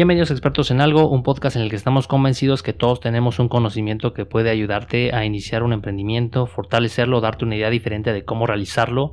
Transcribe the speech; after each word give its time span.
Bienvenidos 0.00 0.30
Expertos 0.30 0.70
en 0.70 0.80
Algo, 0.80 1.10
un 1.10 1.22
podcast 1.22 1.56
en 1.56 1.62
el 1.62 1.68
que 1.68 1.76
estamos 1.76 2.08
convencidos 2.08 2.62
que 2.62 2.72
todos 2.72 3.00
tenemos 3.00 3.38
un 3.38 3.50
conocimiento 3.50 4.14
que 4.14 4.24
puede 4.24 4.48
ayudarte 4.48 5.14
a 5.14 5.26
iniciar 5.26 5.62
un 5.62 5.74
emprendimiento, 5.74 6.46
fortalecerlo, 6.46 7.20
darte 7.20 7.44
una 7.44 7.56
idea 7.56 7.68
diferente 7.68 8.10
de 8.14 8.24
cómo 8.24 8.46
realizarlo. 8.46 9.12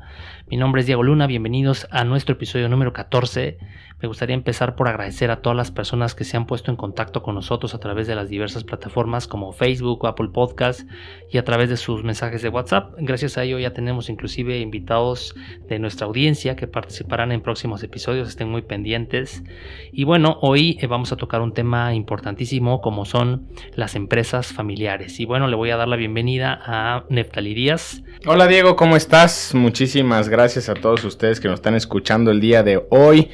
Mi 0.49 0.55
nombre 0.55 0.79
es 0.79 0.85
Diego 0.87 1.03
Luna, 1.03 1.27
bienvenidos 1.27 1.89
a 1.91 2.05
nuestro 2.05 2.35
episodio 2.35 2.69
número 2.69 2.93
14. 2.93 3.57
Me 3.99 4.07
gustaría 4.07 4.35
empezar 4.35 4.75
por 4.75 4.87
agradecer 4.87 5.31
a 5.31 5.41
todas 5.41 5.57
las 5.57 5.71
personas 5.71 6.13
que 6.13 6.23
se 6.23 6.37
han 6.37 6.45
puesto 6.45 6.69
en 6.69 6.77
contacto 6.77 7.23
con 7.23 7.33
nosotros 7.33 7.73
a 7.73 7.79
través 7.79 8.05
de 8.05 8.13
las 8.13 8.29
diversas 8.29 8.63
plataformas 8.63 9.25
como 9.25 9.53
Facebook 9.53 10.05
Apple 10.05 10.29
Podcast 10.31 10.81
y 11.31 11.39
a 11.39 11.43
través 11.43 11.69
de 11.69 11.77
sus 11.77 12.03
mensajes 12.03 12.43
de 12.43 12.49
WhatsApp. 12.49 12.93
Gracias 12.99 13.39
a 13.39 13.43
ello 13.43 13.57
ya 13.57 13.73
tenemos 13.73 14.11
inclusive 14.11 14.59
invitados 14.59 15.33
de 15.67 15.79
nuestra 15.79 16.05
audiencia 16.05 16.55
que 16.55 16.67
participarán 16.67 17.31
en 17.31 17.41
próximos 17.41 17.81
episodios, 17.81 18.29
estén 18.29 18.49
muy 18.49 18.61
pendientes. 18.61 19.41
Y 19.91 20.03
bueno, 20.03 20.37
hoy 20.43 20.77
eh, 20.79 20.85
vamos 20.85 21.11
a 21.11 21.15
tocar 21.15 21.41
un 21.41 21.55
tema 21.55 21.95
importantísimo 21.95 22.81
como 22.81 23.03
son 23.03 23.47
las 23.73 23.95
empresas 23.95 24.53
familiares. 24.53 25.19
Y 25.19 25.25
bueno, 25.25 25.47
le 25.47 25.55
voy 25.55 25.71
a 25.71 25.75
dar 25.75 25.87
la 25.87 25.95
bienvenida 25.95 26.61
a 26.63 27.05
Neftali 27.09 27.55
Díaz. 27.55 28.03
Hola 28.27 28.45
Diego, 28.45 28.75
¿cómo 28.75 28.95
estás? 28.95 29.55
Muchísimas 29.55 30.29
gracias 30.29 30.69
a 30.69 30.75
todos 30.75 31.03
ustedes 31.03 31.39
que 31.39 31.47
nos 31.47 31.55
están 31.55 31.73
escuchando 31.73 32.29
el 32.29 32.39
día 32.39 32.61
de 32.61 32.85
hoy 32.91 33.31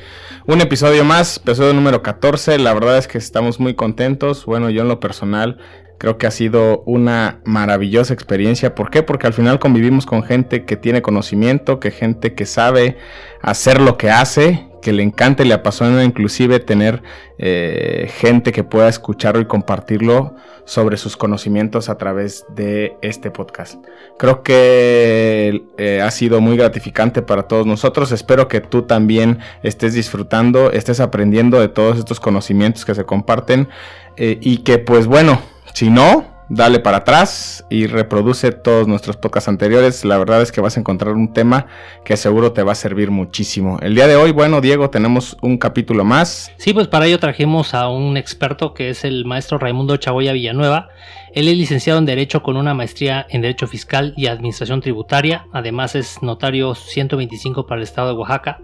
un 0.54 0.62
episodio 0.62 1.04
más, 1.04 1.38
episodio 1.38 1.74
número 1.74 2.04
14. 2.04 2.60
La 2.60 2.76
verdad 2.76 3.00
es 3.00 3.08
que 3.08 3.18
estamos 3.18 3.60
muy 3.60 3.74
contentos. 3.74 4.46
Bueno, 4.46 4.70
yo 4.70 4.84
en 4.84 4.88
lo 4.88 5.00
personal 5.00 5.58
creo 5.98 6.20
que 6.20 6.28
ha 6.28 6.32
sido 6.32 6.84
una 6.86 7.42
maravillosa 7.44 8.14
experiencia. 8.14 8.76
¿Por 8.76 8.92
qué? 8.92 9.02
Porque 9.02 9.26
al 9.26 9.34
final 9.34 9.58
convivimos 9.58 10.06
con 10.06 10.22
gente 10.22 10.64
que 10.64 10.78
tiene 10.78 11.02
conocimiento, 11.02 11.80
que 11.80 11.90
gente 11.90 12.36
que 12.36 12.46
sabe 12.46 12.98
hacer 13.42 13.82
lo 13.82 13.98
que 13.98 14.12
hace 14.12 14.70
que 14.84 14.94
le 14.94 15.02
encanta 15.02 15.44
y 15.44 15.48
le 15.48 15.56
apasiona 15.56 16.04
inclusive 16.04 16.60
tener 16.60 17.02
eh, 17.40 18.12
gente 18.20 18.52
que 18.52 18.64
pueda 18.64 18.90
escucharlo 18.90 19.42
y 19.42 19.46
compartirlo 19.46 20.36
sobre 20.66 20.98
sus 20.98 21.18
conocimientos 21.18 21.90
a 21.90 21.98
través 21.98 22.46
de 22.54 22.96
este 23.02 23.32
podcast. 23.32 23.84
Creo 24.20 24.44
que 24.44 25.64
eh, 25.78 26.02
ha 26.02 26.12
sido 26.12 26.42
muy 26.42 26.58
gratificante 26.58 27.22
para 27.22 27.44
todos 27.44 27.66
nosotros. 27.66 28.12
Espero 28.12 28.48
que 28.48 28.62
tú 28.62 28.84
también 28.84 29.40
estés 29.64 29.94
disfrutando, 29.94 30.72
estés 30.72 31.00
aprendiendo 31.00 31.60
de 31.60 31.70
todos 31.70 31.98
estos 31.98 32.20
conocimientos 32.20 32.86
que 32.86 32.94
se 32.94 33.06
comparten 33.06 33.70
eh, 34.18 34.38
y 34.42 34.60
que 34.60 34.78
pues 34.78 35.08
bueno, 35.08 35.42
si 35.74 35.90
no, 35.90 36.33
dale 36.50 36.80
para 36.80 36.98
atrás 36.98 37.66
y 37.70 37.88
reproduce 37.88 38.52
todos 38.52 38.88
nuestros 38.88 39.18
podcasts 39.18 39.48
anteriores. 39.48 40.06
La 40.06 40.18
verdad 40.18 40.42
es 40.42 40.52
que 40.52 40.62
vas 40.62 40.78
a 40.78 40.80
encontrar 40.80 41.14
un 41.14 41.34
tema 41.34 41.68
que 42.04 42.18
seguro 42.18 42.52
te 42.52 42.64
va 42.64 42.74
a 42.74 42.76
servir 42.76 43.12
muchísimo. 43.12 43.80
El 43.82 43.96
día 43.96 44.08
de 44.08 44.16
hoy, 44.16 44.32
bueno, 44.32 44.62
Diego, 44.62 44.90
tenemos 44.90 45.38
un 45.42 45.58
capítulo 45.58 46.04
más. 46.04 46.52
Sí, 46.58 46.74
pues 46.74 46.88
para 46.88 47.06
ello 47.06 47.20
trajimos 47.20 47.74
a 47.74 47.90
un 47.90 48.18
experto 48.18 48.74
que 48.74 48.90
es 48.90 49.04
el 49.04 49.26
maestro 49.26 49.58
Raimundo 49.58 49.98
Chagoya 49.98 50.34
Villanueva. 50.34 50.90
Él 51.34 51.48
es 51.48 51.58
licenciado 51.58 51.98
en 51.98 52.06
Derecho 52.06 52.44
con 52.44 52.58
una 52.58 52.76
maestría 52.76 53.26
en 53.30 53.42
Derecho 53.42 53.68
Fiscal 53.68 54.14
y 54.16 54.28
Administración 54.28 54.82
Tributaria. 54.82 55.48
Además 55.52 55.96
es 55.96 56.22
notario 56.22 56.76
125 56.76 57.66
para 57.66 57.80
el 57.80 57.84
estado 57.84 58.10
de 58.10 58.14
Oaxaca. 58.14 58.60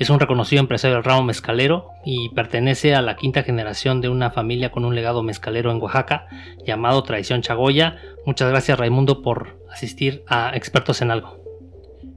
Es 0.00 0.08
un 0.08 0.18
reconocido 0.18 0.60
empresario 0.60 0.94
del 0.94 1.04
ramo 1.04 1.22
mezcalero 1.22 1.90
y 2.06 2.30
pertenece 2.30 2.94
a 2.94 3.02
la 3.02 3.16
quinta 3.16 3.42
generación 3.42 4.00
de 4.00 4.08
una 4.08 4.30
familia 4.30 4.72
con 4.72 4.86
un 4.86 4.94
legado 4.94 5.22
mezcalero 5.22 5.70
en 5.70 5.76
Oaxaca 5.76 6.26
llamado 6.66 7.02
Tradición 7.02 7.42
Chagoya. 7.42 7.98
Muchas 8.24 8.48
gracias 8.48 8.78
Raimundo 8.78 9.20
por 9.20 9.62
asistir 9.70 10.24
a 10.26 10.56
Expertos 10.56 11.02
en 11.02 11.10
Algo. 11.10 11.36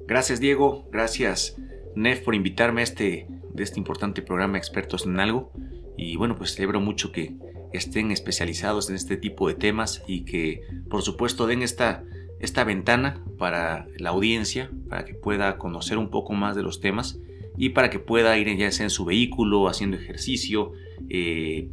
Gracias 0.07 0.39
Diego, 0.39 0.87
gracias 0.93 1.57
Nef 1.93 2.21
por 2.21 2.35
invitarme 2.35 2.79
a 2.79 2.83
este, 2.85 3.27
de 3.53 3.63
este 3.63 3.79
importante 3.79 4.21
programa 4.21 4.57
Expertos 4.57 5.05
en 5.05 5.19
Algo. 5.19 5.51
Y 5.97 6.15
bueno, 6.15 6.37
pues 6.37 6.55
celebro 6.55 6.79
mucho 6.79 7.11
que 7.11 7.35
estén 7.73 8.11
especializados 8.11 8.89
en 8.89 8.95
este 8.95 9.17
tipo 9.17 9.49
de 9.49 9.55
temas 9.55 10.05
y 10.07 10.23
que 10.23 10.61
por 10.89 11.01
supuesto 11.01 11.47
den 11.47 11.61
esta, 11.61 12.05
esta 12.39 12.63
ventana 12.63 13.21
para 13.37 13.87
la 13.97 14.11
audiencia, 14.11 14.71
para 14.87 15.03
que 15.03 15.15
pueda 15.15 15.57
conocer 15.57 15.97
un 15.97 16.09
poco 16.09 16.31
más 16.31 16.55
de 16.55 16.63
los 16.63 16.79
temas 16.79 17.19
y 17.57 17.69
para 17.69 17.89
que 17.89 17.99
pueda 17.99 18.37
ir 18.37 18.55
ya 18.57 18.71
sea 18.71 18.85
en 18.85 18.89
su 18.89 19.05
vehículo, 19.05 19.67
haciendo 19.67 19.97
ejercicio, 19.97 20.71
eh, 21.09 21.69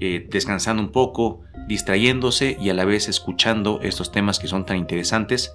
eh, 0.00 0.26
descansando 0.28 0.82
un 0.82 0.90
poco, 0.90 1.40
distrayéndose 1.68 2.56
y 2.60 2.70
a 2.70 2.74
la 2.74 2.84
vez 2.84 3.08
escuchando 3.08 3.80
estos 3.82 4.12
temas 4.12 4.38
que 4.38 4.46
son 4.46 4.66
tan 4.66 4.76
interesantes. 4.76 5.52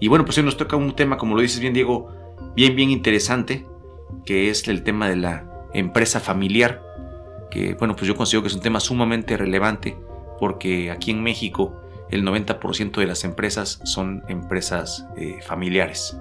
Y 0.00 0.08
bueno, 0.08 0.24
pues 0.24 0.38
hoy 0.38 0.44
nos 0.44 0.56
toca 0.56 0.76
un 0.76 0.94
tema, 0.96 1.18
como 1.18 1.36
lo 1.36 1.42
dices 1.42 1.60
bien 1.60 1.72
Diego, 1.72 2.08
bien, 2.56 2.74
bien 2.74 2.90
interesante, 2.90 3.66
que 4.24 4.50
es 4.50 4.66
el 4.68 4.82
tema 4.82 5.08
de 5.08 5.16
la 5.16 5.68
empresa 5.74 6.20
familiar, 6.20 6.82
que 7.50 7.74
bueno, 7.74 7.94
pues 7.94 8.06
yo 8.06 8.16
considero 8.16 8.42
que 8.42 8.48
es 8.48 8.54
un 8.54 8.60
tema 8.60 8.80
sumamente 8.80 9.36
relevante, 9.36 9.96
porque 10.40 10.90
aquí 10.90 11.10
en 11.10 11.22
México 11.22 11.80
el 12.10 12.24
90% 12.24 12.92
de 12.92 13.06
las 13.06 13.24
empresas 13.24 13.80
son 13.84 14.22
empresas 14.28 15.06
eh, 15.16 15.38
familiares. 15.42 16.16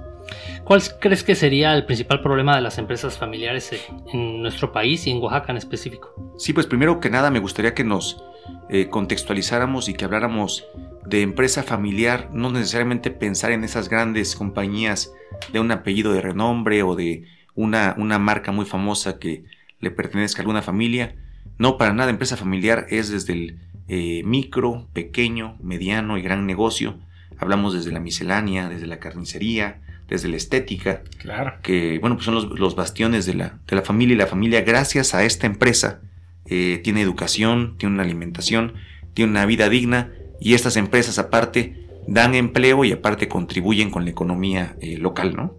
¿Cuál 0.64 0.82
crees 1.00 1.24
que 1.24 1.36
sería 1.36 1.74
el 1.74 1.86
principal 1.86 2.22
problema 2.22 2.56
de 2.56 2.62
las 2.62 2.78
empresas 2.78 3.18
familiares 3.18 3.72
en 4.14 4.42
nuestro 4.42 4.72
país 4.72 5.06
y 5.08 5.12
en 5.12 5.18
Oaxaca 5.18 5.52
en 5.52 5.58
específico? 5.58 6.36
Sí, 6.38 6.54
pues 6.54 6.68
primero 6.68 7.00
que 7.00 7.10
nada 7.10 7.30
me 7.32 7.40
gustaría 7.40 7.74
que 7.74 7.84
nos 7.84 8.24
eh, 8.70 8.88
contextualizáramos 8.90 9.90
y 9.90 9.94
que 9.94 10.06
habláramos 10.06 10.66
de 11.06 11.22
empresa 11.22 11.64
familiar, 11.64 12.30
no 12.32 12.52
necesariamente 12.52 13.12
pensar 13.12 13.52
en 13.52 13.64
esas 13.64 13.90
grandes 13.90 14.36
compañías 14.36 15.12
de 15.52 15.60
un 15.60 15.72
apellido 15.72 16.14
de 16.14 16.22
renombre 16.22 16.84
o 16.84 16.96
de 16.96 17.26
una, 17.56 17.96
una 17.98 18.20
marca 18.20 18.52
muy 18.52 18.66
famosa 18.66 19.20
que 19.20 19.44
le 19.80 19.92
pertenezca 19.92 20.40
a 20.40 20.44
alguna 20.44 20.62
familia. 20.62 21.16
No, 21.58 21.78
para 21.78 21.94
nada, 21.94 22.10
empresa 22.10 22.38
familiar 22.38 22.86
es 22.90 23.10
desde 23.10 23.34
el 23.34 23.60
eh, 23.88 24.22
micro, 24.24 24.88
pequeño, 24.94 25.58
mediano 25.62 26.18
y 26.18 26.22
gran 26.22 26.46
negocio. 26.46 26.98
Hablamos 27.38 27.74
desde 27.74 27.92
la 27.92 28.00
miscelánea, 28.00 28.70
desde 28.70 28.88
la 28.88 29.00
carnicería, 29.00 29.82
desde 30.12 30.28
la 30.28 30.36
estética. 30.36 31.02
Claro. 31.18 31.54
Que, 31.64 31.98
bueno, 32.00 32.18
pues 32.18 32.26
son 32.26 32.60
los, 32.60 32.76
bastiones 32.76 33.26
de 33.26 33.34
la, 33.34 33.60
de 33.66 33.76
la, 33.76 33.82
familia 33.82 34.14
y 34.14 34.18
la 34.18 34.28
familia, 34.28 34.62
gracias 34.62 35.16
a 35.16 35.24
esta 35.24 35.48
empresa, 35.48 36.02
eh, 36.46 36.82
tiene 36.84 37.02
educación, 37.02 37.76
tiene 37.78 37.96
una 37.96 38.04
alimentación, 38.04 38.74
tiene 39.14 39.32
una 39.32 39.46
vida 39.46 39.70
digna 39.70 40.12
y 40.40 40.54
estas 40.54 40.76
empresas 40.76 41.18
aparte 41.18 41.88
dan 42.08 42.36
empleo 42.36 42.84
y 42.84 42.92
aparte 42.92 43.30
contribuyen 43.30 43.90
con 43.90 44.04
la 44.04 44.12
economía 44.12 44.76
eh, 44.82 44.98
local, 44.98 45.34
¿no? 45.36 45.56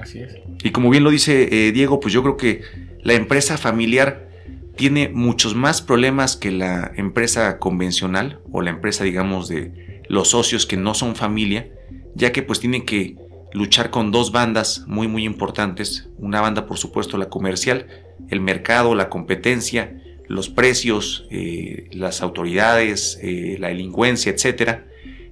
Así 0.00 0.20
es. 0.20 0.36
Y 0.62 0.70
como 0.70 0.88
bien 0.88 1.02
lo 1.02 1.10
dice 1.10 1.48
eh, 1.50 1.72
Diego, 1.72 1.98
pues 1.98 2.14
yo 2.14 2.22
creo 2.22 2.36
que 2.36 2.62
la 3.02 3.14
empresa 3.14 3.58
familiar 3.58 4.28
tiene 4.76 5.08
muchos 5.08 5.56
más 5.56 5.82
problemas 5.82 6.36
que 6.36 6.52
la 6.52 6.92
empresa 6.96 7.58
convencional 7.58 8.38
o 8.52 8.62
la 8.62 8.70
empresa, 8.70 9.02
digamos, 9.02 9.48
de 9.48 10.02
los 10.08 10.28
socios 10.28 10.66
que 10.66 10.76
no 10.76 10.94
son 10.94 11.16
familia, 11.16 11.68
ya 12.14 12.32
que 12.32 12.42
pues 12.42 12.60
tienen 12.60 12.84
que 12.84 13.16
luchar 13.52 13.90
con 13.90 14.10
dos 14.10 14.32
bandas 14.32 14.84
muy 14.86 15.08
muy 15.08 15.24
importantes. 15.24 16.08
Una 16.18 16.40
banda 16.40 16.66
por 16.66 16.78
supuesto 16.78 17.18
la 17.18 17.28
comercial, 17.28 17.86
el 18.28 18.40
mercado, 18.40 18.94
la 18.94 19.08
competencia, 19.08 20.00
los 20.26 20.48
precios, 20.48 21.26
eh, 21.30 21.88
las 21.92 22.22
autoridades, 22.22 23.18
eh, 23.22 23.56
la 23.58 23.68
delincuencia, 23.68 24.32
etc. 24.32 24.80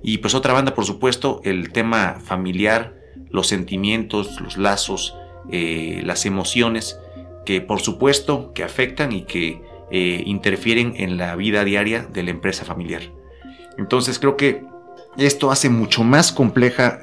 Y 0.02 0.18
pues 0.18 0.34
otra 0.34 0.52
banda 0.52 0.74
por 0.74 0.84
supuesto 0.84 1.40
el 1.44 1.72
tema 1.72 2.20
familiar, 2.22 2.94
los 3.30 3.46
sentimientos, 3.46 4.40
los 4.40 4.58
lazos, 4.58 5.16
eh, 5.50 6.02
las 6.04 6.26
emociones 6.26 6.98
que 7.46 7.60
por 7.60 7.80
supuesto 7.80 8.52
que 8.52 8.62
afectan 8.62 9.12
y 9.12 9.22
que 9.22 9.68
interfieren 9.92 10.94
en 10.98 11.16
la 11.16 11.34
vida 11.34 11.64
diaria 11.64 12.02
de 12.04 12.22
la 12.22 12.30
empresa 12.30 12.64
familiar. 12.64 13.02
Entonces 13.76 14.20
creo 14.20 14.36
que 14.36 14.62
esto 15.16 15.50
hace 15.50 15.68
mucho 15.68 16.04
más 16.04 16.32
compleja 16.32 17.00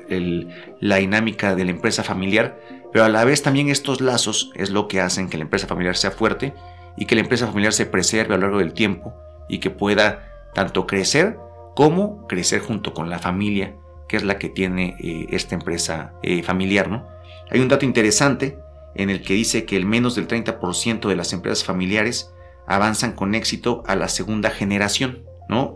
la 0.80 0.95
dinámica 0.98 1.56
de 1.56 1.65
la 1.65 1.71
empresa 1.71 2.04
familiar, 2.04 2.59
pero 2.92 3.06
a 3.06 3.09
la 3.09 3.25
vez 3.25 3.44
también 3.44 3.69
estos 3.69 4.01
lazos 4.01 4.51
es 4.56 4.69
lo 4.69 4.88
que 4.88 5.01
hacen 5.01 5.30
que 5.30 5.38
la 5.38 5.44
empresa 5.44 5.68
familiar 5.68 5.98
sea 5.98 6.12
fuerte 6.12 6.54
y 6.95 7.06
que 7.06 7.15
la 7.15 7.21
empresa 7.21 7.48
familiar 7.48 7.74
se 7.74 7.86
preserve 7.86 8.33
a 8.33 8.38
lo 8.38 8.44
largo 8.44 8.59
del 8.59 8.74
tiempo 8.74 9.13
y 9.50 9.59
que 9.59 9.69
pueda 9.69 10.50
tanto 10.54 10.88
crecer 10.88 11.38
como 11.75 12.25
crecer 12.27 12.62
junto 12.62 12.94
con 12.94 13.09
la 13.09 13.19
familia, 13.19 13.75
que 14.07 14.18
es 14.18 14.24
la 14.24 14.39
que 14.39 14.50
tiene 14.50 14.95
eh, 15.00 15.27
esta 15.30 15.54
empresa 15.54 16.13
eh, 16.24 16.42
familiar. 16.42 17.06
Hay 17.51 17.59
un 17.59 17.68
dato 17.68 17.86
interesante 17.86 18.57
en 18.95 19.09
el 19.12 19.21
que 19.21 19.36
dice 19.36 19.65
que 19.65 19.77
el 19.77 19.86
menos 19.86 20.15
del 20.15 20.27
30% 20.27 21.07
de 21.07 21.15
las 21.15 21.33
empresas 21.33 21.63
familiares 21.63 22.33
avanzan 22.65 23.12
con 23.12 23.36
éxito 23.36 23.83
a 23.86 23.95
la 23.95 24.07
segunda 24.07 24.50
generación. 24.50 25.26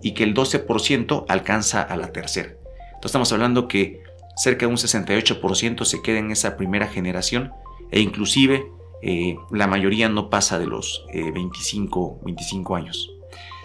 Y 0.02 0.14
que 0.14 0.24
el 0.24 0.34
12% 0.34 1.26
alcanza 1.28 1.82
a 1.82 1.96
la 1.96 2.12
tercera. 2.12 2.50
Entonces 2.50 3.06
estamos 3.06 3.32
hablando 3.32 3.68
que 3.68 4.04
cerca 4.36 4.66
de 4.66 4.72
un 4.72 4.78
68% 4.78 5.86
se 5.86 6.02
queda 6.02 6.20
en 6.20 6.32
esa 6.32 6.58
primera 6.58 6.88
generación 6.88 7.52
e 7.92 8.00
inclusive 8.00 8.64
eh, 9.02 9.36
la 9.52 9.68
mayoría 9.68 10.10
no 10.10 10.30
pasa 10.30 10.60
de 10.60 10.68
los 10.68 11.06
25, 11.14 12.20
eh, 12.20 12.26
25 12.26 12.76
años. 12.76 13.12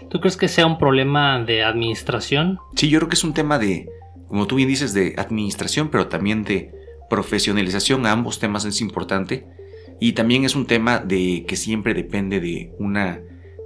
¿Tú 0.09 0.19
crees 0.19 0.37
que 0.37 0.47
sea 0.47 0.65
un 0.65 0.77
problema 0.77 1.43
de 1.43 1.63
administración? 1.63 2.59
Sí, 2.75 2.89
yo 2.89 2.99
creo 2.99 3.09
que 3.09 3.15
es 3.15 3.23
un 3.23 3.33
tema 3.33 3.59
de, 3.59 3.89
como 4.27 4.47
tú 4.47 4.55
bien 4.55 4.69
dices, 4.69 4.93
de 4.93 5.13
administración, 5.17 5.89
pero 5.89 6.07
también 6.07 6.43
de 6.43 6.71
profesionalización. 7.09 8.05
A 8.05 8.11
ambos 8.11 8.39
temas 8.39 8.65
es 8.65 8.81
importante. 8.81 9.45
Y 9.99 10.13
también 10.13 10.45
es 10.45 10.55
un 10.55 10.65
tema 10.65 10.99
de 10.99 11.45
que 11.47 11.55
siempre 11.55 11.93
depende 11.93 12.39
de 12.39 12.71
una 12.79 13.19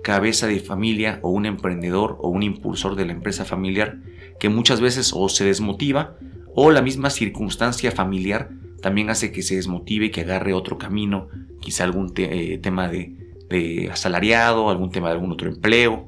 cabeza 0.04 0.48
de 0.48 0.60
familia 0.60 1.20
o 1.22 1.30
un 1.30 1.46
emprendedor 1.46 2.18
o 2.22 2.30
un 2.30 2.44
impulsor 2.44 2.96
de 2.96 3.06
la 3.06 3.12
empresa 3.12 3.46
familiar 3.46 3.98
que 4.40 4.50
muchas 4.50 4.82
veces 4.82 5.12
o 5.16 5.30
se 5.30 5.46
desmotiva 5.46 6.16
o 6.56 6.72
la 6.72 6.82
misma 6.82 7.10
circunstancia 7.10 7.92
familiar 7.92 8.50
también 8.82 9.10
hace 9.10 9.32
que 9.32 9.44
se 9.44 9.56
desmotive 9.56 10.08
y 10.08 10.10
que 10.10 10.22
agarre 10.22 10.54
otro 10.54 10.78
camino, 10.78 11.30
quizá 11.60 11.84
algún 11.84 12.12
eh, 12.18 12.60
tema 12.62 12.90
de, 12.90 13.90
asalariado, 13.92 14.70
algún 14.70 14.92
tema 14.92 15.10
de 15.10 15.14
algún 15.14 15.32
otro 15.32 15.50
empleo, 15.50 16.08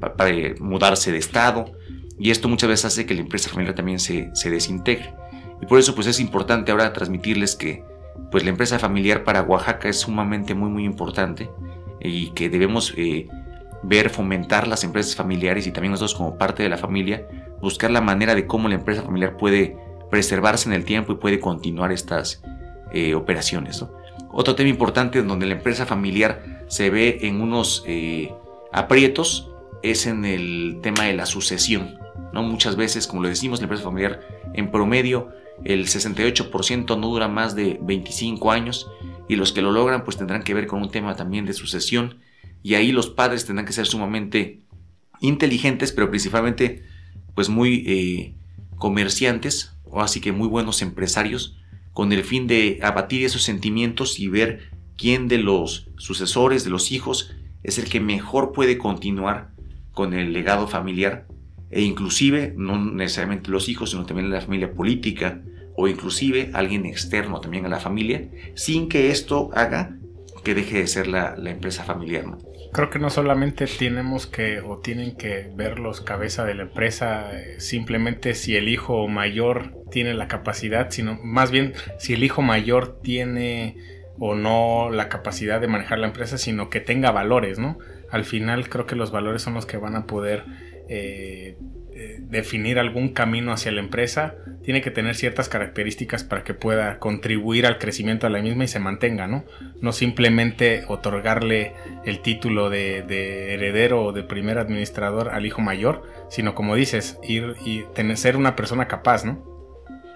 para 0.00 0.32
mudarse 0.58 1.12
de 1.12 1.18
estado. 1.18 1.72
Y 2.18 2.30
esto 2.30 2.48
muchas 2.48 2.68
veces 2.70 2.86
hace 2.86 3.06
que 3.06 3.14
la 3.14 3.20
empresa 3.20 3.50
familiar 3.50 3.74
también 3.74 3.98
se, 3.98 4.30
desintegre. 4.44 5.12
Y 5.60 5.66
por 5.66 5.78
eso 5.78 5.94
pues 5.94 6.06
es 6.06 6.18
importante 6.18 6.72
ahora 6.72 6.92
transmitirles 6.92 7.54
que 7.54 7.84
pues 8.30 8.42
la 8.44 8.50
empresa 8.50 8.78
familiar 8.78 9.24
para 9.24 9.42
Oaxaca 9.42 9.88
es 9.88 10.00
sumamente 10.00 10.54
muy 10.54 10.70
muy 10.70 10.84
importante 10.84 11.50
y 12.04 12.30
que 12.30 12.48
debemos 12.48 12.94
eh, 12.96 13.28
ver, 13.82 14.10
fomentar 14.10 14.68
las 14.68 14.84
empresas 14.84 15.14
familiares 15.14 15.66
y 15.66 15.72
también 15.72 15.92
nosotros 15.92 16.14
como 16.14 16.38
parte 16.38 16.62
de 16.62 16.68
la 16.68 16.78
familia, 16.78 17.26
buscar 17.60 17.90
la 17.90 18.00
manera 18.00 18.34
de 18.34 18.46
cómo 18.46 18.68
la 18.68 18.76
empresa 18.76 19.02
familiar 19.02 19.36
puede 19.36 19.76
preservarse 20.10 20.68
en 20.68 20.74
el 20.74 20.84
tiempo 20.84 21.12
y 21.12 21.16
puede 21.16 21.40
continuar 21.40 21.92
estas 21.92 22.42
eh, 22.92 23.14
operaciones. 23.14 23.84
Otro 24.30 24.54
tema 24.54 24.70
importante 24.70 25.22
donde 25.22 25.46
la 25.46 25.54
empresa 25.54 25.86
familiar 25.86 26.64
se 26.68 26.90
ve 26.90 27.18
en 27.22 27.40
unos 27.40 27.84
eh, 27.86 28.32
aprietos 28.72 29.50
es 29.82 30.06
en 30.06 30.24
el 30.24 30.78
tema 30.82 31.04
de 31.04 31.14
la 31.14 31.26
sucesión. 31.26 31.98
Muchas 32.32 32.76
veces, 32.76 33.06
como 33.06 33.22
lo 33.22 33.28
decimos, 33.28 33.60
la 33.60 33.64
empresa 33.64 33.84
familiar 33.84 34.20
en 34.54 34.70
promedio 34.70 35.28
el 35.64 35.86
68% 35.86 36.98
no 36.98 37.08
dura 37.08 37.28
más 37.28 37.54
de 37.54 37.78
25 37.82 38.50
años 38.50 38.90
y 39.32 39.36
los 39.36 39.52
que 39.52 39.62
lo 39.62 39.72
logran 39.72 40.04
pues 40.04 40.18
tendrán 40.18 40.42
que 40.42 40.52
ver 40.52 40.66
con 40.66 40.82
un 40.82 40.90
tema 40.90 41.16
también 41.16 41.46
de 41.46 41.54
sucesión. 41.54 42.18
Y 42.62 42.74
ahí 42.74 42.92
los 42.92 43.08
padres 43.08 43.46
tendrán 43.46 43.66
que 43.66 43.72
ser 43.72 43.86
sumamente 43.86 44.60
inteligentes 45.20 45.92
pero 45.92 46.10
principalmente 46.10 46.82
pues 47.34 47.48
muy 47.48 47.82
eh, 47.86 48.34
comerciantes 48.76 49.74
o 49.84 50.02
así 50.02 50.20
que 50.20 50.32
muy 50.32 50.48
buenos 50.48 50.82
empresarios, 50.82 51.56
con 51.92 52.12
el 52.12 52.24
fin 52.24 52.46
de 52.46 52.78
abatir 52.82 53.24
esos 53.24 53.42
sentimientos 53.42 54.18
y 54.18 54.28
ver 54.28 54.70
quién 54.96 55.28
de 55.28 55.38
los 55.38 55.88
sucesores, 55.96 56.64
de 56.64 56.70
los 56.70 56.92
hijos, 56.92 57.34
es 57.62 57.78
el 57.78 57.88
que 57.88 58.00
mejor 58.00 58.52
puede 58.52 58.78
continuar 58.78 59.52
con 59.92 60.14
el 60.14 60.32
legado 60.32 60.66
familiar. 60.68 61.26
E 61.70 61.82
inclusive, 61.82 62.54
no 62.56 62.82
necesariamente 62.82 63.50
los 63.50 63.68
hijos, 63.68 63.90
sino 63.90 64.04
también 64.04 64.30
la 64.30 64.40
familia 64.40 64.72
política 64.72 65.42
o 65.76 65.88
inclusive 65.88 66.50
alguien 66.52 66.86
externo 66.86 67.40
también 67.40 67.66
a 67.66 67.68
la 67.68 67.80
familia, 67.80 68.28
sin 68.54 68.88
que 68.88 69.10
esto 69.10 69.50
haga 69.54 69.96
que 70.44 70.54
deje 70.54 70.78
de 70.78 70.86
ser 70.86 71.06
la, 71.06 71.34
empresa 71.44 71.84
familiar. 71.84 72.26
¿no? 72.26 72.38
creo 72.72 72.90
que 72.90 72.98
no 72.98 73.10
solamente 73.10 73.66
tenemos 73.66 74.26
que 74.26 74.60
o 74.60 74.78
tienen 74.78 75.16
que 75.16 75.50
ver 75.54 75.78
los 75.78 76.00
cabeza 76.00 76.44
de 76.44 76.54
la 76.54 76.62
empresa 76.62 77.30
eh, 77.32 77.60
simplemente 77.60 78.34
si 78.34 78.56
el 78.56 78.68
hijo 78.68 79.06
mayor 79.08 79.74
tiene 79.90 80.14
la 80.14 80.26
capacidad, 80.26 80.90
sino 80.90 81.18
más 81.22 81.50
bien 81.50 81.74
si 81.98 82.14
el 82.14 82.24
hijo 82.24 82.42
mayor 82.42 82.98
tiene 83.02 83.76
o 84.18 84.34
no 84.34 84.90
la 84.90 85.08
capacidad 85.08 85.60
de 85.60 85.68
manejar 85.68 85.98
la 85.98 86.06
empresa, 86.06 86.38
sino 86.38 86.70
que 86.70 86.80
tenga 86.80 87.10
valores, 87.10 87.58
¿no? 87.58 87.78
Al 88.10 88.24
final 88.24 88.68
creo 88.68 88.86
que 88.86 88.96
los 88.96 89.10
valores 89.10 89.42
son 89.42 89.54
los 89.54 89.66
que 89.66 89.76
van 89.76 89.96
a 89.96 90.06
poder 90.06 90.44
eh, 90.88 91.56
eh, 92.02 92.18
definir 92.18 92.80
algún 92.80 93.10
camino 93.10 93.52
hacia 93.52 93.70
la 93.70 93.78
empresa, 93.78 94.34
tiene 94.64 94.80
que 94.80 94.90
tener 94.90 95.14
ciertas 95.14 95.48
características 95.48 96.24
para 96.24 96.42
que 96.42 96.52
pueda 96.52 96.98
contribuir 96.98 97.64
al 97.64 97.78
crecimiento 97.78 98.26
de 98.26 98.32
la 98.32 98.42
misma 98.42 98.64
y 98.64 98.68
se 98.68 98.80
mantenga, 98.80 99.28
¿no? 99.28 99.44
No 99.80 99.92
simplemente 99.92 100.82
otorgarle 100.88 101.74
el 102.04 102.20
título 102.20 102.70
de, 102.70 103.04
heredero 103.54 104.02
o 104.02 104.12
de 104.12 104.24
primer 104.24 104.58
administrador 104.58 105.28
al 105.28 105.46
hijo 105.46 105.60
mayor, 105.60 106.02
sino 106.28 106.56
como 106.56 106.74
dices, 106.74 107.20
ir 107.22 107.54
y 107.64 107.84
ser 108.16 108.36
una 108.36 108.56
persona 108.56 108.88
capaz, 108.88 109.24
¿no? 109.24 109.44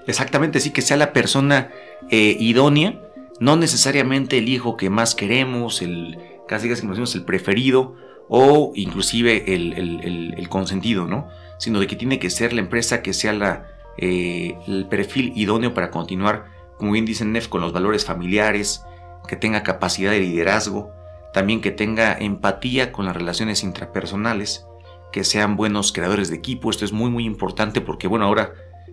Exactamente, 0.08 0.58
sí, 0.58 0.72
que 0.72 0.82
sea 0.82 0.96
la 0.96 1.12
persona 1.12 1.70
eh, 2.10 2.36
idónea, 2.40 3.00
no 3.38 3.54
necesariamente 3.54 4.38
el 4.38 4.48
hijo 4.48 4.76
que 4.76 4.90
más 4.90 5.14
queremos, 5.14 5.82
el 5.82 6.18
casi 6.48 6.68
casi 6.68 6.80
como 6.80 6.94
decimos, 6.94 7.14
el 7.14 7.24
preferido 7.24 7.94
o 8.28 8.72
inclusive 8.74 9.54
el, 9.54 10.34
el 10.36 10.48
consentido, 10.48 11.06
¿no? 11.06 11.28
Sino 11.58 11.80
de 11.80 11.86
que 11.86 11.96
tiene 11.96 12.18
que 12.18 12.30
ser 12.30 12.52
la 12.52 12.60
empresa 12.60 13.02
que 13.02 13.12
sea 13.12 13.32
la, 13.32 13.66
eh, 13.98 14.56
el 14.66 14.86
perfil 14.86 15.32
idóneo 15.36 15.74
para 15.74 15.90
continuar, 15.90 16.46
como 16.78 16.92
bien 16.92 17.06
dice 17.06 17.24
Nef, 17.24 17.48
con 17.48 17.60
los 17.60 17.72
valores 17.72 18.04
familiares, 18.04 18.82
que 19.26 19.36
tenga 19.36 19.62
capacidad 19.62 20.10
de 20.10 20.20
liderazgo, 20.20 20.90
también 21.32 21.60
que 21.60 21.70
tenga 21.70 22.16
empatía 22.18 22.92
con 22.92 23.06
las 23.06 23.16
relaciones 23.16 23.62
intrapersonales, 23.62 24.66
que 25.12 25.24
sean 25.24 25.56
buenos 25.56 25.92
creadores 25.92 26.28
de 26.28 26.36
equipo. 26.36 26.70
Esto 26.70 26.84
es 26.84 26.92
muy 26.92 27.10
muy 27.10 27.24
importante 27.24 27.80
porque 27.80 28.06
bueno, 28.06 28.26
ahora 28.26 28.52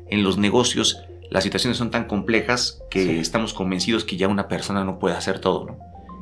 en 0.10 0.24
los 0.24 0.38
negocios 0.38 1.04
las 1.30 1.44
situaciones 1.44 1.78
son 1.78 1.92
tan 1.92 2.06
complejas 2.06 2.82
que 2.90 3.20
estamos 3.20 3.54
convencidos 3.54 4.04
que 4.04 4.18
ya 4.18 4.28
una 4.28 4.48
persona 4.48 4.84
no 4.84 5.00
puede 5.00 5.16
hacer 5.16 5.40
todo, 5.40 5.66
¿no? 5.66 5.78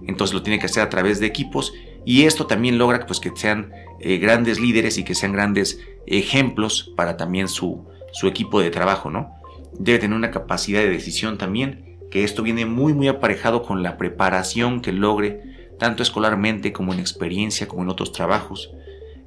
Entonces 0.07 0.33
lo 0.33 0.41
tiene 0.41 0.59
que 0.59 0.65
hacer 0.65 0.83
a 0.83 0.89
través 0.89 1.19
de 1.19 1.27
equipos 1.27 1.73
y 2.06 2.24
esto 2.24 2.48
también 2.48 2.77
logra 2.77 3.06
pues, 3.06 3.19
que 3.19 3.31
sean 3.36 3.71
eh, 4.00 4.18
grandes 4.18 4.59
líderes 4.59 4.98
y 4.98 5.03
que 5.03 5.15
sean 5.15 5.33
grandes 5.33 5.80
ejemplos 6.07 6.92
para 6.95 7.18
también 7.18 7.48
su, 7.48 7.86
su 8.12 8.27
equipo 8.27 8.62
de 8.62 8.71
trabajo, 8.71 9.09
¿no? 9.09 9.36
Debe 9.74 10.00
tener 10.00 10.18
una 10.18 10.31
capacidad 10.31 10.81
de 10.81 10.89
decisión 10.89 11.38
también, 11.38 11.98
que 12.09 12.24
esto 12.24 12.44
viene 12.44 12.65
muy 12.65 12.94
muy 12.94 13.07
aparejado 13.07 13.63
con 13.63 13.83
la 13.83 13.98
preparación 13.98 14.81
que 14.81 14.92
logre, 14.92 15.42
tanto 15.80 16.03
escolarmente 16.03 16.74
como 16.74 16.94
en 16.94 17.00
experiencia, 17.00 17.68
como 17.68 17.83
en 17.83 17.89
otros 17.89 18.12
trabajos. 18.12 18.71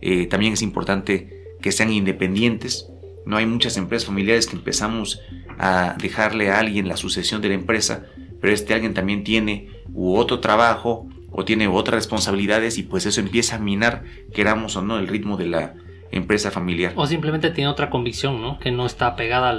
Eh, 0.01 0.27
también 0.27 0.53
es 0.53 0.63
importante 0.63 1.57
que 1.63 1.73
sean 1.73 1.91
independientes. 1.91 2.91
No 3.25 3.39
hay 3.39 3.47
muchas 3.47 3.77
empresas 3.79 4.07
familiares 4.07 4.47
que 4.47 4.57
empezamos 4.57 5.21
a 5.59 5.97
dejarle 5.99 6.51
a 6.51 6.59
alguien 6.59 6.89
la 6.89 6.97
sucesión 6.97 7.41
de 7.41 7.49
la 7.49 7.55
empresa, 7.55 8.05
pero 8.41 8.53
este 8.53 8.75
alguien 8.75 8.93
también 8.93 9.25
tiene 9.25 9.71
u 9.93 10.17
otro 10.17 10.41
trabajo 10.41 11.09
o 11.35 11.45
tiene 11.45 11.67
otras 11.69 11.97
responsabilidades 11.97 12.79
y 12.79 12.85
pues 12.85 13.07
eso 13.07 13.21
empieza 13.21 13.57
a 13.57 13.59
minar, 13.59 14.05
queramos 14.33 14.77
o 14.77 14.83
no, 14.83 14.99
el 14.99 15.09
ritmo 15.09 15.37
de 15.37 15.47
la 15.47 15.75
empresa 16.13 16.53
familiar. 16.53 16.93
O 16.95 17.07
simplemente 17.09 17.51
tiene 17.51 17.69
otra 17.69 17.91
convicción, 17.91 18.41
¿no? 18.41 18.61
Que 18.61 18.71
no 18.71 18.87
está 18.87 19.17
pegada 19.17 19.51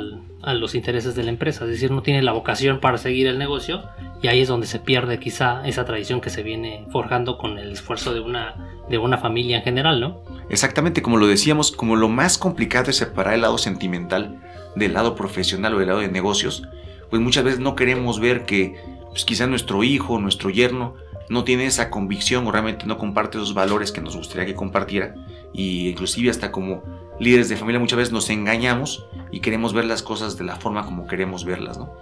a 0.41 0.53
los 0.53 0.73
intereses 0.73 1.15
de 1.15 1.23
la 1.23 1.31
empresa, 1.31 1.65
es 1.65 1.71
decir, 1.71 1.91
no 1.91 2.01
tiene 2.01 2.21
la 2.21 2.31
vocación 2.31 2.79
para 2.79 2.97
seguir 2.97 3.27
el 3.27 3.37
negocio 3.37 3.83
y 4.21 4.27
ahí 4.27 4.39
es 4.39 4.47
donde 4.47 4.67
se 4.67 4.79
pierde 4.79 5.19
quizá 5.19 5.67
esa 5.67 5.83
tradición 5.83 6.21
que 6.21 6.29
se 6.29 6.43
viene 6.43 6.85
forjando 6.91 7.37
con 7.37 7.57
el 7.57 7.73
esfuerzo 7.73 8.13
de 8.13 8.21
una, 8.21 8.55
de 8.89 8.97
una 8.97 9.17
familia 9.17 9.57
en 9.57 9.63
general, 9.63 9.99
¿no? 9.99 10.21
Exactamente, 10.49 11.01
como 11.01 11.17
lo 11.17 11.27
decíamos, 11.27 11.73
como 11.73 11.97
lo 11.97 12.07
más 12.07 12.37
complicado 12.37 12.89
es 12.89 12.97
separar 12.97 13.33
el 13.33 13.41
lado 13.41 13.57
sentimental 13.57 14.39
del 14.77 14.93
lado 14.93 15.15
profesional 15.15 15.73
o 15.73 15.79
del 15.79 15.87
lado 15.89 15.99
de 15.99 16.07
negocios, 16.07 16.63
pues 17.09 17.21
muchas 17.21 17.43
veces 17.43 17.59
no 17.59 17.75
queremos 17.75 18.21
ver 18.21 18.45
que 18.45 18.75
pues 19.09 19.25
quizá 19.25 19.47
nuestro 19.47 19.83
hijo, 19.83 20.19
nuestro 20.19 20.49
yerno, 20.49 20.95
no 21.29 21.43
tiene 21.43 21.65
esa 21.65 21.89
convicción 21.89 22.45
o 22.47 22.51
realmente 22.51 22.85
no 22.85 22.97
comparte 22.97 23.37
esos 23.37 23.53
valores 23.53 23.91
que 23.91 24.01
nos 24.01 24.15
gustaría 24.15 24.45
que 24.45 24.55
compartiera 24.55 25.15
y 25.53 25.89
inclusive 25.89 26.29
hasta 26.29 26.51
como 26.51 26.83
líderes 27.19 27.49
de 27.49 27.57
familia 27.57 27.79
muchas 27.79 27.97
veces 27.97 28.13
nos 28.13 28.29
engañamos 28.29 29.05
y 29.31 29.39
queremos 29.39 29.73
ver 29.73 29.85
las 29.85 30.03
cosas 30.03 30.37
de 30.37 30.43
la 30.43 30.55
forma 30.57 30.85
como 30.85 31.07
queremos 31.07 31.45
verlas. 31.45 31.77
¿no? 31.77 31.93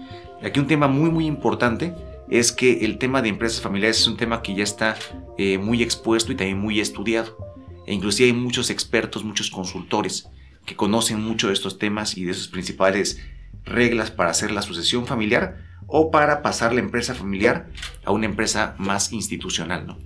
Aquí 0.43 0.59
un 0.59 0.67
tema 0.67 0.87
muy 0.87 1.09
muy 1.09 1.25
importante 1.25 1.93
es 2.29 2.51
que 2.51 2.85
el 2.85 2.97
tema 2.97 3.21
de 3.21 3.29
empresas 3.29 3.61
familiares 3.61 3.99
es 3.99 4.07
un 4.07 4.17
tema 4.17 4.41
que 4.41 4.55
ya 4.55 4.63
está 4.63 4.95
eh, 5.37 5.57
muy 5.57 5.83
expuesto 5.83 6.31
y 6.31 6.35
también 6.35 6.59
muy 6.59 6.79
estudiado. 6.79 7.37
E 7.85 7.93
inclusive 7.93 8.29
hay 8.29 8.35
muchos 8.35 8.69
expertos, 8.69 9.23
muchos 9.23 9.51
consultores 9.51 10.29
que 10.65 10.75
conocen 10.75 11.21
mucho 11.21 11.47
de 11.47 11.53
estos 11.53 11.77
temas 11.77 12.17
y 12.17 12.23
de 12.23 12.33
sus 12.33 12.47
principales 12.47 13.21
reglas 13.65 14.11
para 14.11 14.31
hacer 14.31 14.51
la 14.51 14.61
sucesión 14.61 15.05
familiar 15.05 15.57
o 15.95 16.09
para 16.09 16.41
pasar 16.41 16.73
la 16.73 16.79
empresa 16.79 17.13
familiar 17.13 17.67
a 18.03 18.11
una 18.11 18.25
empresa 18.25 18.73
más 18.79 19.13
institucional, 19.13 19.85
¿no? 19.85 19.99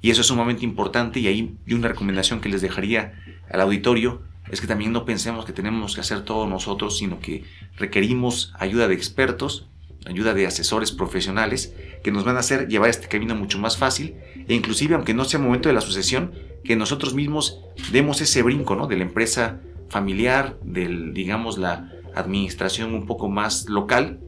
Y 0.00 0.10
eso 0.10 0.22
es 0.22 0.28
sumamente 0.28 0.64
importante 0.64 1.20
y 1.20 1.26
ahí 1.26 1.58
una 1.70 1.88
recomendación 1.88 2.40
que 2.40 2.48
les 2.48 2.62
dejaría 2.62 3.12
al 3.50 3.60
auditorio 3.60 4.22
es 4.50 4.62
que 4.62 4.66
también 4.66 4.92
no 4.92 5.04
pensemos 5.04 5.44
que 5.44 5.52
tenemos 5.52 5.94
que 5.94 6.00
hacer 6.00 6.22
todo 6.22 6.46
nosotros, 6.46 6.96
sino 6.96 7.20
que 7.20 7.44
requerimos 7.76 8.54
ayuda 8.58 8.88
de 8.88 8.94
expertos, 8.94 9.68
ayuda 10.06 10.32
de 10.32 10.46
asesores 10.46 10.92
profesionales 10.92 11.74
que 12.02 12.10
nos 12.10 12.24
van 12.24 12.36
a 12.36 12.40
hacer 12.40 12.66
llevar 12.68 12.88
este 12.88 13.08
camino 13.08 13.34
mucho 13.34 13.58
más 13.58 13.76
fácil 13.76 14.16
e 14.48 14.54
inclusive 14.54 14.94
aunque 14.94 15.12
no 15.12 15.26
sea 15.26 15.40
momento 15.40 15.68
de 15.68 15.74
la 15.74 15.82
sucesión, 15.82 16.32
que 16.64 16.74
nosotros 16.74 17.12
mismos 17.12 17.60
demos 17.92 18.22
ese 18.22 18.42
brinco, 18.42 18.76
¿no? 18.76 18.86
De 18.86 18.96
la 18.96 19.02
empresa 19.04 19.60
familiar, 19.90 20.56
del, 20.62 21.12
digamos, 21.12 21.58
la 21.58 21.92
administración 22.14 22.94
un 22.94 23.04
poco 23.04 23.28
más 23.28 23.68
local 23.68 24.20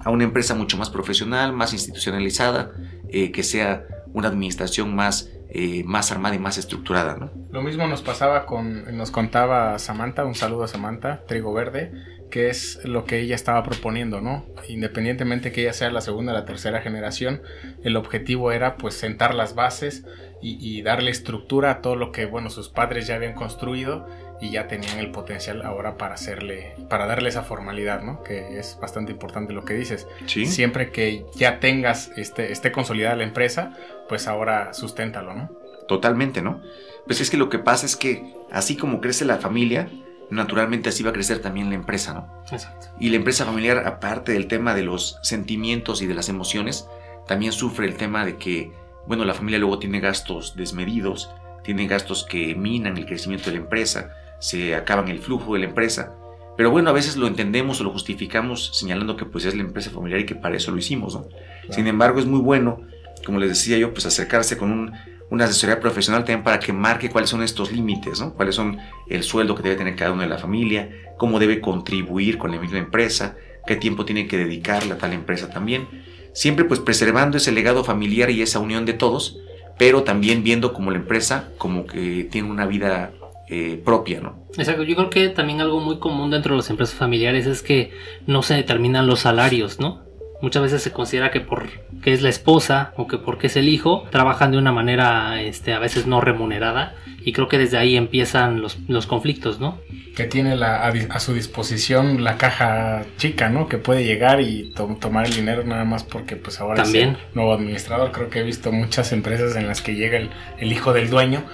a 0.00 0.10
una 0.10 0.24
empresa 0.24 0.54
mucho 0.54 0.76
más 0.76 0.90
profesional, 0.90 1.52
más 1.52 1.72
institucionalizada, 1.72 2.72
eh, 3.08 3.32
que 3.32 3.42
sea 3.42 3.86
una 4.12 4.28
administración 4.28 4.94
más, 4.94 5.30
eh, 5.50 5.84
más 5.84 6.12
armada 6.12 6.34
y 6.34 6.38
más 6.38 6.58
estructurada. 6.58 7.16
¿no? 7.16 7.30
Lo 7.50 7.62
mismo 7.62 7.86
nos 7.86 8.02
pasaba 8.02 8.46
con, 8.46 8.96
nos 8.96 9.10
contaba 9.10 9.78
Samantha, 9.78 10.24
un 10.24 10.34
saludo 10.34 10.64
a 10.64 10.68
Samantha, 10.68 11.24
Trigo 11.26 11.52
Verde, 11.52 11.92
que 12.30 12.48
es 12.48 12.80
lo 12.84 13.04
que 13.04 13.20
ella 13.20 13.34
estaba 13.34 13.62
proponiendo, 13.62 14.22
¿no? 14.22 14.46
Independientemente 14.66 15.52
que 15.52 15.60
ella 15.60 15.74
sea 15.74 15.90
la 15.90 16.00
segunda 16.00 16.32
o 16.32 16.34
la 16.34 16.46
tercera 16.46 16.80
generación, 16.80 17.42
el 17.84 17.94
objetivo 17.94 18.52
era 18.52 18.78
pues 18.78 18.94
sentar 18.94 19.34
las 19.34 19.54
bases 19.54 20.06
y, 20.40 20.82
darle 20.82 21.12
estructura 21.12 21.70
a 21.70 21.80
todo 21.82 21.94
lo 21.94 22.10
que, 22.10 22.26
bueno, 22.26 22.50
sus 22.50 22.68
padres 22.68 23.06
ya 23.06 23.14
habían 23.14 23.34
construido 23.34 24.08
y 24.42 24.50
ya 24.50 24.66
tenían 24.66 24.98
el 24.98 25.12
potencial 25.12 25.62
ahora 25.62 25.96
para 25.96 26.14
hacerle, 26.14 26.74
para 26.88 27.06
darle 27.06 27.28
esa 27.28 27.44
formalidad, 27.44 28.02
¿no? 28.02 28.24
Que 28.24 28.58
es 28.58 28.76
bastante 28.80 29.12
importante 29.12 29.52
lo 29.52 29.64
que 29.64 29.74
dices. 29.74 30.08
Siempre 30.26 30.90
que 30.90 31.24
ya 31.36 31.60
tengas, 31.60 32.10
este, 32.16 32.50
esté 32.50 32.72
consolidada 32.72 33.14
la 33.14 33.22
empresa, 33.22 33.78
pues 34.08 34.26
ahora 34.26 34.74
susténtalo, 34.74 35.32
¿no? 35.32 35.48
Totalmente, 35.86 36.42
¿no? 36.42 36.60
Pues 37.06 37.20
es 37.20 37.30
que 37.30 37.36
lo 37.36 37.48
que 37.48 37.60
pasa 37.60 37.86
es 37.86 37.94
que 37.94 38.34
así 38.50 38.76
como 38.76 39.00
crece 39.00 39.24
la 39.24 39.38
familia, 39.38 39.88
naturalmente 40.28 40.88
así 40.88 41.04
va 41.04 41.10
a 41.10 41.12
crecer 41.12 41.38
también 41.38 41.68
la 41.68 41.76
empresa, 41.76 42.12
¿no? 42.12 42.42
Exacto. 42.50 42.88
Y 42.98 43.10
la 43.10 43.16
empresa 43.16 43.44
familiar, 43.44 43.86
aparte 43.86 44.32
del 44.32 44.48
tema 44.48 44.74
de 44.74 44.82
los 44.82 45.20
sentimientos 45.22 46.02
y 46.02 46.08
de 46.08 46.14
las 46.14 46.28
emociones, 46.28 46.88
también 47.28 47.52
sufre 47.52 47.86
el 47.86 47.94
tema 47.94 48.24
de 48.24 48.38
que, 48.38 48.72
bueno, 49.06 49.24
la 49.24 49.34
familia 49.34 49.60
luego 49.60 49.78
tiene 49.78 50.00
gastos 50.00 50.56
desmedidos, 50.56 51.30
tiene 51.62 51.86
gastos 51.86 52.26
que 52.28 52.56
minan 52.56 52.96
el 52.96 53.06
crecimiento 53.06 53.50
de 53.50 53.58
la 53.58 53.62
empresa, 53.62 54.16
se 54.42 54.74
acaban 54.74 55.06
el 55.06 55.20
flujo 55.20 55.54
de 55.54 55.60
la 55.60 55.66
empresa. 55.66 56.16
Pero 56.56 56.70
bueno, 56.70 56.90
a 56.90 56.92
veces 56.92 57.16
lo 57.16 57.28
entendemos 57.28 57.80
o 57.80 57.84
lo 57.84 57.90
justificamos 57.90 58.72
señalando 58.74 59.16
que 59.16 59.24
pues 59.24 59.44
es 59.44 59.54
la 59.54 59.62
empresa 59.62 59.90
familiar 59.90 60.20
y 60.20 60.26
que 60.26 60.34
para 60.34 60.56
eso 60.56 60.72
lo 60.72 60.78
hicimos, 60.78 61.14
¿no? 61.14 61.26
Sin 61.70 61.86
embargo, 61.86 62.18
es 62.18 62.26
muy 62.26 62.40
bueno, 62.40 62.80
como 63.24 63.38
les 63.38 63.50
decía 63.50 63.78
yo, 63.78 63.94
pues 63.94 64.04
acercarse 64.04 64.58
con 64.58 64.72
un, 64.72 64.92
una 65.30 65.44
asesoría 65.44 65.78
profesional 65.78 66.24
también 66.24 66.42
para 66.42 66.58
que 66.58 66.72
marque 66.72 67.08
cuáles 67.08 67.30
son 67.30 67.42
estos 67.42 67.70
límites, 67.70 68.20
¿no? 68.20 68.34
Cuáles 68.34 68.56
son 68.56 68.78
el 69.08 69.22
sueldo 69.22 69.54
que 69.54 69.62
debe 69.62 69.76
tener 69.76 69.94
cada 69.94 70.12
uno 70.12 70.22
de 70.22 70.28
la 70.28 70.38
familia, 70.38 70.90
cómo 71.16 71.38
debe 71.38 71.60
contribuir 71.60 72.36
con 72.36 72.50
la 72.50 72.60
misma 72.60 72.78
empresa, 72.78 73.36
qué 73.64 73.76
tiempo 73.76 74.04
tiene 74.04 74.26
que 74.26 74.38
dedicarle 74.38 74.94
a 74.94 74.98
tal 74.98 75.12
empresa 75.12 75.50
también. 75.50 75.86
Siempre 76.34 76.64
pues 76.64 76.80
preservando 76.80 77.36
ese 77.36 77.52
legado 77.52 77.84
familiar 77.84 78.28
y 78.30 78.42
esa 78.42 78.58
unión 78.58 78.84
de 78.86 78.94
todos, 78.94 79.38
pero 79.78 80.02
también 80.02 80.42
viendo 80.42 80.72
como 80.72 80.90
la 80.90 80.98
empresa 80.98 81.50
como 81.58 81.86
que 81.86 82.24
tiene 82.24 82.50
una 82.50 82.66
vida 82.66 83.12
eh, 83.54 83.82
propia, 83.84 84.18
¿no? 84.22 84.46
Exacto, 84.56 84.82
yo 84.82 84.96
creo 84.96 85.10
que 85.10 85.28
también 85.28 85.60
algo 85.60 85.78
muy 85.78 85.98
común 85.98 86.30
dentro 86.30 86.54
de 86.54 86.56
las 86.56 86.70
empresas 86.70 86.94
familiares 86.94 87.44
es 87.44 87.60
que 87.60 87.90
no 88.26 88.42
se 88.42 88.54
determinan 88.54 89.06
los 89.06 89.20
salarios, 89.20 89.78
¿no? 89.78 90.00
Muchas 90.40 90.62
veces 90.62 90.82
se 90.82 90.90
considera 90.90 91.30
que 91.30 91.40
por 91.40 91.68
que 92.02 92.14
es 92.14 92.22
la 92.22 92.30
esposa 92.30 92.94
o 92.96 93.06
que 93.06 93.18
porque 93.18 93.48
es 93.48 93.56
el 93.56 93.68
hijo, 93.68 94.04
trabajan 94.10 94.52
de 94.52 94.56
una 94.56 94.72
manera 94.72 95.42
este, 95.42 95.74
a 95.74 95.78
veces 95.78 96.06
no 96.06 96.22
remunerada 96.22 96.94
y 97.22 97.34
creo 97.34 97.46
que 97.46 97.58
desde 97.58 97.76
ahí 97.76 97.94
empiezan 97.94 98.62
los, 98.62 98.78
los 98.88 99.06
conflictos, 99.06 99.60
¿no? 99.60 99.78
Que 100.16 100.24
tiene 100.24 100.56
la, 100.56 100.86
a, 100.86 101.20
su 101.20 101.34
disposición 101.34 102.24
la 102.24 102.38
caja 102.38 103.04
chica, 103.18 103.50
¿no? 103.50 103.68
Que 103.68 103.76
puede 103.76 104.04
llegar 104.04 104.40
y 104.40 104.72
tomar 104.98 105.26
el 105.26 105.34
dinero 105.34 105.62
nada 105.62 105.84
más 105.84 106.04
porque 106.04 106.36
pues 106.36 106.58
ahora 106.58 106.82
También. 106.82 107.10
es 107.10 107.16
el 107.16 107.34
nuevo 107.34 107.52
administrador. 107.52 108.12
Creo 108.12 108.30
que 108.30 108.40
he 108.40 108.44
visto 108.44 108.72
muchas 108.72 109.12
empresas 109.12 109.56
en 109.56 109.66
las 109.66 109.82
que 109.82 109.94
llega 109.94 110.16
el, 110.16 110.30
el 110.58 110.72
hijo 110.72 110.94
del 110.94 111.10
dueño 111.10 111.44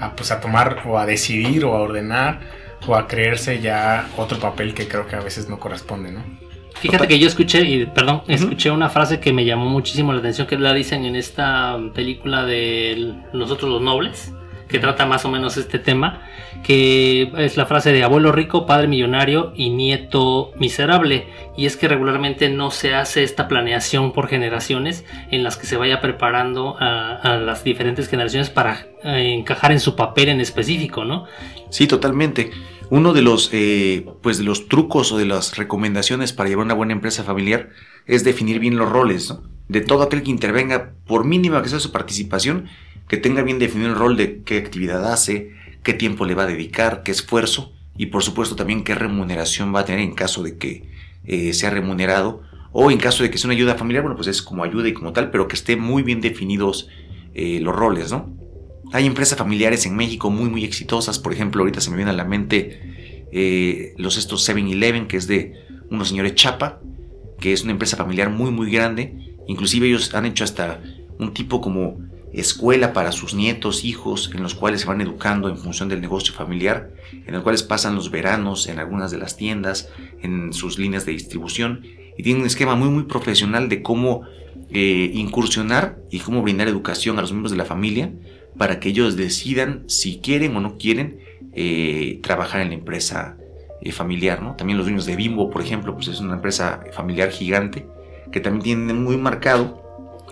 a, 0.00 0.14
pues, 0.14 0.30
a 0.30 0.40
tomar 0.40 0.82
o 0.86 0.98
a 0.98 1.06
decidir 1.06 1.64
o 1.64 1.74
a 1.74 1.80
ordenar 1.80 2.40
o 2.86 2.94
a 2.94 3.06
creerse 3.06 3.60
ya 3.60 4.08
otro 4.16 4.38
papel 4.38 4.74
que 4.74 4.86
creo 4.88 5.06
que 5.06 5.16
a 5.16 5.20
veces 5.20 5.48
no 5.48 5.58
corresponde, 5.58 6.12
¿no? 6.12 6.22
Fíjate 6.80 7.08
que 7.08 7.18
yo 7.18 7.26
escuché, 7.26 7.62
y 7.62 7.86
perdón, 7.86 8.22
escuché 8.28 8.70
una 8.70 8.88
frase 8.88 9.18
que 9.18 9.32
me 9.32 9.44
llamó 9.44 9.64
muchísimo 9.64 10.12
la 10.12 10.20
atención, 10.20 10.46
que 10.46 10.56
la 10.56 10.72
dicen 10.72 11.04
en 11.04 11.16
esta 11.16 11.76
película 11.92 12.44
de 12.44 13.14
Nosotros 13.32 13.68
los 13.68 13.82
Nobles, 13.82 14.32
que 14.68 14.78
trata 14.78 15.06
más 15.06 15.24
o 15.24 15.30
menos 15.30 15.56
este 15.56 15.78
tema, 15.78 16.22
que 16.62 17.32
es 17.38 17.56
la 17.56 17.66
frase 17.66 17.92
de 17.92 18.04
abuelo 18.04 18.32
rico, 18.32 18.66
padre 18.66 18.86
millonario 18.86 19.52
y 19.56 19.70
nieto 19.70 20.52
miserable. 20.58 21.26
Y 21.56 21.66
es 21.66 21.76
que 21.76 21.88
regularmente 21.88 22.48
no 22.48 22.70
se 22.70 22.94
hace 22.94 23.24
esta 23.24 23.48
planeación 23.48 24.12
por 24.12 24.28
generaciones 24.28 25.04
en 25.30 25.42
las 25.42 25.56
que 25.56 25.66
se 25.66 25.76
vaya 25.76 26.00
preparando 26.00 26.76
a, 26.78 27.36
las 27.44 27.64
diferentes 27.64 28.08
generaciones 28.08 28.50
para 28.50 28.86
eh, 29.04 29.34
encajar 29.38 29.72
en 29.72 29.80
su 29.80 29.96
papel 29.96 30.28
en 30.28 30.40
específico, 30.40 31.04
¿no? 31.04 31.24
Sí, 31.70 31.86
totalmente. 31.86 32.50
Uno 32.90 33.12
de 33.12 33.22
los, 33.22 33.50
eh, 33.52 34.06
pues 34.22 34.38
de 34.38 34.44
los 34.44 34.68
trucos 34.68 35.12
o 35.12 35.18
de 35.18 35.26
las 35.26 35.56
recomendaciones 35.56 36.32
para 36.32 36.48
llevar 36.48 36.64
una 36.64 36.74
buena 36.74 36.92
empresa 36.92 37.22
familiar 37.22 37.70
es 38.06 38.24
definir 38.24 38.60
bien 38.60 38.76
los 38.76 38.88
roles. 38.88 39.34
De 39.68 39.82
todo 39.82 40.02
aquel 40.02 40.22
que 40.22 40.30
intervenga, 40.30 40.94
por 41.06 41.26
mínima 41.26 41.62
que 41.62 41.68
sea 41.68 41.80
su 41.80 41.92
participación, 41.92 42.68
que 43.08 43.16
tenga 43.16 43.42
bien 43.42 43.58
definido 43.58 43.90
el 43.90 43.96
rol 43.96 44.16
de 44.16 44.42
qué 44.42 44.58
actividad 44.58 45.10
hace, 45.10 45.52
qué 45.82 45.94
tiempo 45.94 46.24
le 46.24 46.34
va 46.34 46.44
a 46.44 46.46
dedicar, 46.46 47.02
qué 47.02 47.10
esfuerzo 47.10 47.72
y 47.96 48.06
por 48.06 48.22
supuesto 48.22 48.54
también 48.54 48.84
qué 48.84 48.94
remuneración 48.94 49.74
va 49.74 49.80
a 49.80 49.84
tener 49.84 50.00
en 50.00 50.14
caso 50.14 50.42
de 50.42 50.56
que 50.56 50.88
eh, 51.24 51.52
sea 51.52 51.70
remunerado 51.70 52.42
o 52.72 52.90
en 52.90 52.98
caso 52.98 53.22
de 53.22 53.30
que 53.30 53.38
sea 53.38 53.48
una 53.48 53.54
ayuda 53.54 53.74
familiar, 53.74 54.02
bueno, 54.02 54.16
pues 54.16 54.28
es 54.28 54.42
como 54.42 54.62
ayuda 54.62 54.88
y 54.88 54.92
como 54.92 55.12
tal, 55.12 55.30
pero 55.30 55.48
que 55.48 55.56
esté 55.56 55.76
muy 55.76 56.02
bien 56.02 56.20
definidos 56.20 56.88
eh, 57.34 57.60
los 57.60 57.74
roles, 57.74 58.12
¿no? 58.12 58.36
Hay 58.92 59.06
empresas 59.06 59.38
familiares 59.38 59.84
en 59.86 59.96
México 59.96 60.30
muy, 60.30 60.48
muy 60.48 60.64
exitosas, 60.64 61.18
por 61.18 61.32
ejemplo, 61.32 61.62
ahorita 61.62 61.80
se 61.80 61.90
me 61.90 61.96
viene 61.96 62.10
a 62.10 62.14
la 62.14 62.24
mente 62.24 63.26
eh, 63.32 63.94
los 63.96 64.16
estos 64.16 64.48
7-Eleven, 64.48 65.06
que 65.06 65.16
es 65.16 65.26
de 65.26 65.54
unos 65.90 66.08
señores 66.08 66.34
Chapa, 66.34 66.80
que 67.40 67.52
es 67.52 67.62
una 67.62 67.72
empresa 67.72 67.96
familiar 67.96 68.30
muy, 68.30 68.50
muy 68.50 68.70
grande, 68.70 69.36
inclusive 69.46 69.88
ellos 69.88 70.14
han 70.14 70.26
hecho 70.26 70.44
hasta 70.44 70.82
un 71.18 71.34
tipo 71.34 71.60
como 71.60 71.98
escuela 72.40 72.92
para 72.92 73.12
sus 73.12 73.34
nietos, 73.34 73.84
hijos, 73.84 74.30
en 74.34 74.42
los 74.42 74.54
cuales 74.54 74.82
se 74.82 74.86
van 74.86 75.00
educando 75.00 75.48
en 75.48 75.56
función 75.56 75.88
del 75.88 76.00
negocio 76.00 76.34
familiar, 76.34 76.90
en 77.12 77.34
los 77.34 77.42
cuales 77.42 77.62
pasan 77.62 77.94
los 77.94 78.10
veranos 78.10 78.68
en 78.68 78.78
algunas 78.78 79.10
de 79.10 79.18
las 79.18 79.36
tiendas, 79.36 79.88
en 80.22 80.52
sus 80.52 80.78
líneas 80.78 81.06
de 81.06 81.12
distribución, 81.12 81.82
y 82.16 82.22
tienen 82.22 82.42
un 82.42 82.46
esquema 82.46 82.74
muy 82.74 82.88
muy 82.88 83.04
profesional 83.04 83.68
de 83.68 83.82
cómo 83.82 84.22
eh, 84.70 85.10
incursionar 85.14 85.98
y 86.10 86.18
cómo 86.18 86.42
brindar 86.42 86.68
educación 86.68 87.18
a 87.18 87.22
los 87.22 87.32
miembros 87.32 87.52
de 87.52 87.58
la 87.58 87.64
familia 87.64 88.12
para 88.58 88.80
que 88.80 88.90
ellos 88.90 89.16
decidan 89.16 89.84
si 89.86 90.18
quieren 90.18 90.54
o 90.56 90.60
no 90.60 90.76
quieren 90.76 91.20
eh, 91.54 92.20
trabajar 92.22 92.60
en 92.60 92.68
la 92.68 92.74
empresa 92.74 93.38
eh, 93.80 93.92
familiar. 93.92 94.42
¿no? 94.42 94.56
También 94.56 94.76
los 94.76 94.86
dueños 94.86 95.06
de 95.06 95.16
Bimbo, 95.16 95.48
por 95.48 95.62
ejemplo, 95.62 95.94
pues 95.94 96.08
es 96.08 96.20
una 96.20 96.34
empresa 96.34 96.84
familiar 96.92 97.30
gigante 97.30 97.86
que 98.32 98.40
también 98.40 98.62
tiene 98.62 98.92
muy 98.92 99.16
marcado 99.16 99.82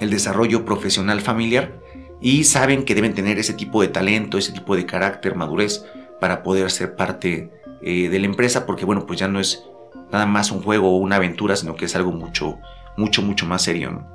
el 0.01 0.11
desarrollo 0.11 0.65
profesional 0.65 1.21
familiar 1.21 1.81
y 2.21 2.45
saben 2.45 2.85
que 2.85 2.95
deben 2.95 3.15
tener 3.15 3.39
ese 3.39 3.55
tipo 3.55 3.83
de 3.83 3.89
talento, 3.89 4.39
ese 4.39 4.53
tipo 4.53 4.77
de 4.77 4.87
carácter, 4.87 5.35
madurez 5.35 5.85
para 6.21 6.43
poder 6.43 6.71
ser 6.71 6.97
parte 6.97 7.51
eh, 7.83 8.09
de 8.09 8.19
la 8.19 8.27
empresa 8.27 8.67
porque 8.67 8.85
bueno, 8.85 9.07
pues 9.07 9.19
ya 9.19 9.29
no 9.29 9.41
es 9.41 9.65
nada 10.11 10.27
más 10.27 10.51
un 10.51 10.63
juego 10.63 10.91
o 10.91 10.97
una 10.97 11.17
aventura, 11.17 11.57
sino 11.57 11.77
que 11.77 11.85
es 11.85 11.97
algo 11.97 12.13
mucho, 12.13 12.59
mucho, 12.97 13.23
mucho 13.23 13.47
más 13.47 13.63
serio. 13.63 14.07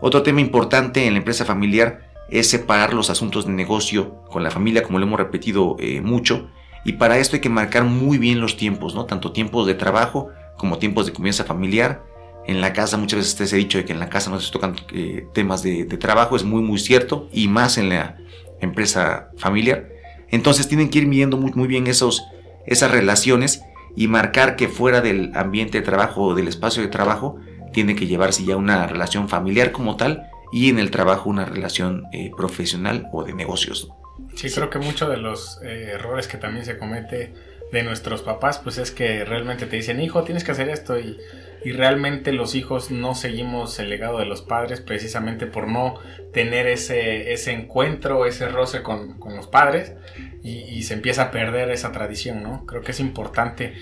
Otro 0.00 0.22
tema 0.22 0.40
importante 0.40 1.06
en 1.06 1.14
la 1.14 1.18
empresa 1.18 1.44
familiar 1.44 2.10
es 2.28 2.48
separar 2.48 2.94
los 2.94 3.10
asuntos 3.10 3.46
de 3.46 3.52
negocio 3.52 4.22
con 4.24 4.42
la 4.42 4.50
familia, 4.50 4.82
como 4.82 4.98
lo 4.98 5.06
hemos 5.06 5.18
repetido 5.18 5.76
eh, 5.78 6.00
mucho, 6.00 6.48
y 6.84 6.94
para 6.94 7.18
esto 7.18 7.36
hay 7.36 7.40
que 7.40 7.48
marcar 7.48 7.84
muy 7.84 8.18
bien 8.18 8.40
los 8.40 8.56
tiempos, 8.56 8.94
¿no? 8.94 9.06
Tanto 9.06 9.32
tiempos 9.32 9.66
de 9.66 9.74
trabajo 9.74 10.28
como 10.56 10.78
tiempos 10.78 11.06
de 11.06 11.12
convivencia 11.12 11.44
familiar, 11.44 12.02
en 12.46 12.60
la 12.60 12.72
casa, 12.72 12.96
muchas 12.96 13.18
veces 13.20 13.36
te 13.36 13.44
he 13.44 13.58
dicho 13.58 13.78
de 13.78 13.84
que 13.84 13.92
en 13.92 14.00
la 14.00 14.08
casa 14.08 14.30
no 14.30 14.40
se 14.40 14.52
tocan 14.52 14.76
eh, 14.92 15.26
temas 15.32 15.62
de, 15.62 15.84
trabajo, 15.84 16.36
es 16.36 16.44
muy, 16.44 16.62
muy 16.62 16.78
cierto, 16.78 17.28
y 17.32 17.48
más 17.48 17.78
en 17.78 17.88
la 17.88 18.18
empresa 18.60 19.30
familiar. 19.36 19.88
Entonces 20.30 20.68
tienen 20.68 20.90
que 20.90 20.98
ir 20.98 21.06
midiendo 21.06 21.36
muy, 21.36 21.52
muy 21.52 21.68
bien 21.68 21.86
esos, 21.86 22.24
esas 22.66 22.90
relaciones 22.90 23.62
y 23.96 24.08
marcar 24.08 24.56
que 24.56 24.68
fuera 24.68 25.00
del 25.00 25.32
ambiente 25.34 25.78
de 25.78 25.84
trabajo 25.84 26.22
o 26.22 26.34
del 26.34 26.48
espacio 26.48 26.82
de 26.82 26.88
trabajo 26.88 27.38
tiene 27.72 27.94
que 27.94 28.06
llevarse 28.06 28.44
ya 28.44 28.56
una 28.56 28.86
relación 28.86 29.28
familiar 29.28 29.72
como 29.72 29.96
tal 29.96 30.24
y 30.52 30.68
en 30.68 30.78
el 30.78 30.90
trabajo 30.90 31.30
una 31.30 31.44
relación 31.44 32.04
eh, 32.12 32.30
profesional 32.36 33.08
o 33.12 33.24
de 33.24 33.34
negocios. 33.34 33.88
Sí, 34.34 34.50
creo 34.50 34.70
que 34.70 34.78
muchos 34.78 35.08
de 35.08 35.16
los 35.16 35.60
eh, 35.62 35.92
errores 35.94 36.28
que 36.28 36.38
también 36.38 36.64
se 36.64 36.78
comete 36.78 37.32
de 37.72 37.82
nuestros 37.82 38.22
papás, 38.22 38.58
pues 38.58 38.78
es 38.78 38.90
que 38.90 39.24
realmente 39.24 39.66
te 39.66 39.76
dicen, 39.76 40.00
hijo, 40.00 40.22
tienes 40.22 40.44
que 40.44 40.52
hacer 40.52 40.68
esto 40.68 40.98
y 40.98 41.18
y 41.64 41.72
realmente 41.72 42.32
los 42.32 42.54
hijos 42.54 42.90
no 42.90 43.14
seguimos 43.14 43.78
el 43.78 43.88
legado 43.88 44.18
de 44.18 44.26
los 44.26 44.42
padres 44.42 44.80
precisamente 44.80 45.46
por 45.46 45.66
no 45.66 45.98
tener 46.34 46.66
ese, 46.66 47.32
ese 47.32 47.52
encuentro, 47.52 48.26
ese 48.26 48.48
roce 48.48 48.82
con, 48.82 49.16
los 49.34 49.46
padres 49.46 49.94
y, 50.42 50.82
se 50.82 50.92
empieza 50.92 51.22
a 51.22 51.30
perder 51.30 51.70
esa 51.70 51.92
tradición, 51.92 52.42
¿no? 52.42 52.66
Creo 52.66 52.82
que 52.82 52.90
es 52.90 53.00
importante 53.00 53.72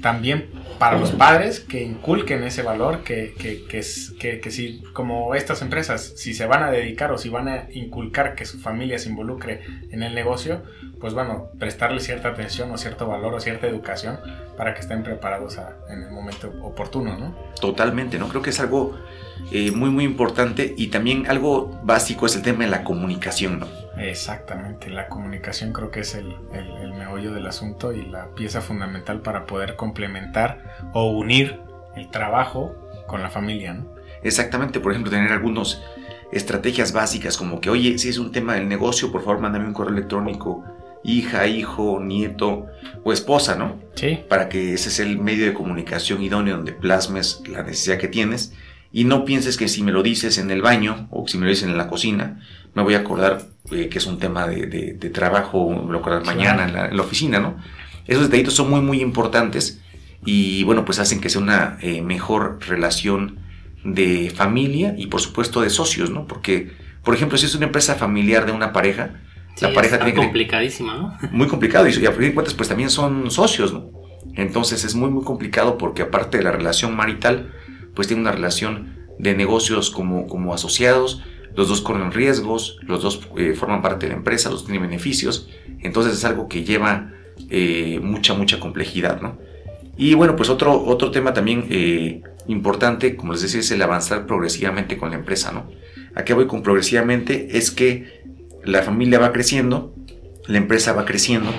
también 0.00 0.50
para 0.78 0.96
los 0.96 1.10
padres 1.10 1.58
que 1.58 1.82
inculquen 1.82 2.44
ese 2.44 2.62
valor, 2.62 3.02
que, 3.02 3.34
que, 3.36 3.64
que, 3.66 4.40
que, 4.40 4.50
si 4.52 4.82
como 4.92 5.34
estas 5.34 5.62
empresas, 5.62 6.12
si 6.16 6.34
se 6.34 6.46
van 6.46 6.62
a 6.62 6.70
dedicar 6.70 7.10
o 7.10 7.18
si 7.18 7.28
van 7.30 7.48
a 7.48 7.66
inculcar 7.72 8.36
que 8.36 8.44
su 8.44 8.60
familia 8.60 8.98
se 8.98 9.08
involucre 9.08 9.62
en 9.90 10.04
el 10.04 10.14
negocio, 10.14 10.62
pues 11.00 11.14
bueno, 11.14 11.48
prestarle 11.58 12.00
cierta 12.00 12.28
atención 12.28 12.70
o 12.70 12.78
cierto 12.78 13.08
valor 13.08 13.34
o 13.34 13.40
cierta 13.40 13.66
educación 13.66 14.20
para 14.56 14.74
que 14.74 14.80
estén 14.80 15.02
preparados 15.02 15.58
en 15.90 16.02
el 16.02 16.12
momento 16.12 16.52
oportuno, 16.62 17.18
¿no? 17.18 17.34
Totalmente, 17.60 18.18
¿no? 18.18 18.28
Creo 18.28 18.42
que 18.42 18.50
es 18.50 18.60
algo 18.60 18.96
eh, 19.50 19.72
muy, 19.72 19.90
muy 19.90 20.04
importante 20.04 20.72
y 20.76 20.86
también 20.86 21.26
algo 21.26 21.80
básico 21.82 22.01
es 22.10 22.36
el 22.36 22.42
tema 22.42 22.64
de 22.64 22.70
la 22.70 22.84
comunicación, 22.84 23.60
¿no? 23.60 23.66
Exactamente, 23.96 24.90
la 24.90 25.08
comunicación 25.08 25.72
creo 25.72 25.90
que 25.90 26.00
es 26.00 26.14
el, 26.14 26.36
el, 26.52 26.92
meollo 26.94 27.32
del 27.32 27.46
asunto 27.46 27.92
y 27.92 28.04
la 28.06 28.28
pieza 28.34 28.60
fundamental 28.60 29.20
para 29.20 29.46
poder 29.46 29.76
complementar 29.76 30.76
o 30.92 31.10
unir 31.10 31.60
el 31.96 32.10
trabajo 32.10 32.74
con 33.06 33.22
la 33.22 33.30
familia, 33.30 33.74
¿no? 33.74 33.86
Exactamente, 34.22 34.80
por 34.80 34.92
ejemplo, 34.92 35.10
tener 35.10 35.32
algunos 35.32 35.82
estrategias 36.32 36.92
básicas 36.92 37.36
como 37.36 37.60
que, 37.60 37.70
oye, 37.70 37.98
si 37.98 38.08
es 38.08 38.18
un 38.18 38.32
tema 38.32 38.54
del 38.54 38.68
negocio, 38.68 39.12
por 39.12 39.22
favor, 39.22 39.40
mándame 39.40 39.66
un 39.66 39.74
correo 39.74 39.92
electrónico, 39.92 40.64
hija, 41.02 41.46
hijo, 41.46 42.00
nieto 42.00 42.66
o 43.02 43.12
esposa, 43.12 43.56
¿no? 43.56 43.78
Sí. 43.94 44.20
Para 44.28 44.48
que 44.48 44.74
ese 44.74 44.88
es 44.88 45.00
el 45.00 45.18
medio 45.18 45.46
de 45.46 45.54
comunicación 45.54 46.22
idóneo 46.22 46.56
donde 46.56 46.72
plasmes 46.72 47.42
la 47.48 47.62
necesidad 47.62 47.98
que 47.98 48.08
tienes 48.08 48.52
y 48.92 49.04
no 49.04 49.24
pienses 49.24 49.56
que 49.56 49.68
si 49.68 49.82
me 49.82 49.92
lo 49.92 50.02
dices 50.02 50.38
en 50.38 50.50
el 50.50 50.62
baño 50.62 51.08
o 51.10 51.26
si 51.26 51.38
me 51.38 51.44
lo 51.44 51.50
dices 51.50 51.68
en 51.68 51.78
la 51.78 51.88
cocina, 51.88 52.40
me 52.74 52.82
voy 52.82 52.94
a 52.94 52.98
acordar 52.98 53.42
eh, 53.70 53.88
que 53.88 53.98
es 53.98 54.06
un 54.06 54.18
tema 54.18 54.46
de, 54.46 54.66
de, 54.66 55.10
trabajo, 55.10 55.70
me 55.70 55.92
lo 55.92 55.98
acordar 55.98 56.24
mañana 56.24 56.64
en 56.64 56.74
la, 56.74 56.86
en 56.88 56.96
la, 56.96 57.02
oficina, 57.02 57.38
¿no? 57.38 57.56
Esos 58.06 58.24
detallitos 58.24 58.54
son 58.54 58.68
muy, 58.68 58.80
muy 58.80 59.00
importantes 59.00 59.80
y 60.24 60.62
bueno, 60.64 60.84
pues 60.84 60.98
hacen 60.98 61.20
que 61.20 61.30
sea 61.30 61.40
una 61.40 61.78
eh, 61.80 62.02
mejor 62.02 62.58
relación 62.66 63.38
de 63.84 64.32
familia 64.34 64.94
y 64.96 65.06
por 65.06 65.20
supuesto 65.20 65.60
de 65.62 65.70
socios, 65.70 66.10
¿no? 66.10 66.26
Porque, 66.26 66.72
por 67.02 67.14
ejemplo, 67.14 67.38
si 67.38 67.46
es 67.46 67.54
una 67.54 67.66
empresa 67.66 67.94
familiar 67.94 68.46
de 68.46 68.52
una 68.52 68.72
pareja, 68.72 69.20
la 69.60 69.72
pareja 69.72 69.98
tiene 69.98 70.14
complicadísima, 70.14 70.96
¿no? 70.96 71.18
Muy 71.32 71.46
complicado 71.46 71.86
y, 71.88 72.06
a 72.06 72.12
fin 72.12 72.20
de 72.20 72.34
cuentas 72.34 72.54
pues 72.54 72.68
también 72.68 72.90
son 72.90 73.30
socios, 73.30 73.72
¿no? 73.72 73.90
Entonces 74.34 74.84
es 74.84 74.94
muy 74.94 75.10
muy 75.10 75.24
complicado 75.24 75.76
porque 75.76 76.02
aparte 76.02 76.38
de 76.38 76.44
la 76.44 76.52
relación 76.52 76.96
marital, 76.96 77.52
pues 77.94 78.08
tiene 78.08 78.22
una 78.22 78.32
relación 78.32 78.96
de 79.18 79.34
negocios 79.34 79.90
como, 79.90 80.26
como 80.26 80.54
asociados, 80.54 81.22
los 81.54 81.68
dos 81.68 81.80
corren 81.82 82.12
riesgos, 82.12 82.78
los 82.82 83.02
dos 83.02 83.28
eh, 83.36 83.54
forman 83.54 83.82
parte 83.82 84.06
de 84.06 84.12
la 84.12 84.18
empresa, 84.18 84.50
los 84.50 84.64
tienen 84.64 84.82
beneficios, 84.82 85.48
entonces 85.80 86.14
es 86.14 86.24
algo 86.24 86.48
que 86.48 86.64
lleva 86.64 87.12
eh, 87.50 88.00
mucha, 88.02 88.34
mucha 88.34 88.58
complejidad, 88.58 89.20
¿no? 89.20 89.38
Y 89.96 90.14
bueno, 90.14 90.36
pues 90.36 90.48
otro, 90.48 90.82
otro 90.84 91.10
tema 91.10 91.34
también 91.34 91.66
eh, 91.70 92.22
importante, 92.48 93.14
como 93.14 93.32
les 93.32 93.42
decía, 93.42 93.60
es 93.60 93.70
el 93.70 93.82
avanzar 93.82 94.26
progresivamente 94.26 94.96
con 94.96 95.10
la 95.10 95.16
empresa, 95.16 95.52
¿no? 95.52 95.70
¿A 96.14 96.24
qué 96.24 96.32
voy 96.32 96.46
con 96.46 96.62
progresivamente? 96.62 97.58
Es 97.58 97.70
que 97.70 98.22
la 98.64 98.82
familia 98.82 99.18
va 99.18 99.32
creciendo, 99.32 99.94
la 100.46 100.58
empresa 100.58 100.92
va 100.92 101.04
creciendo 101.04 101.50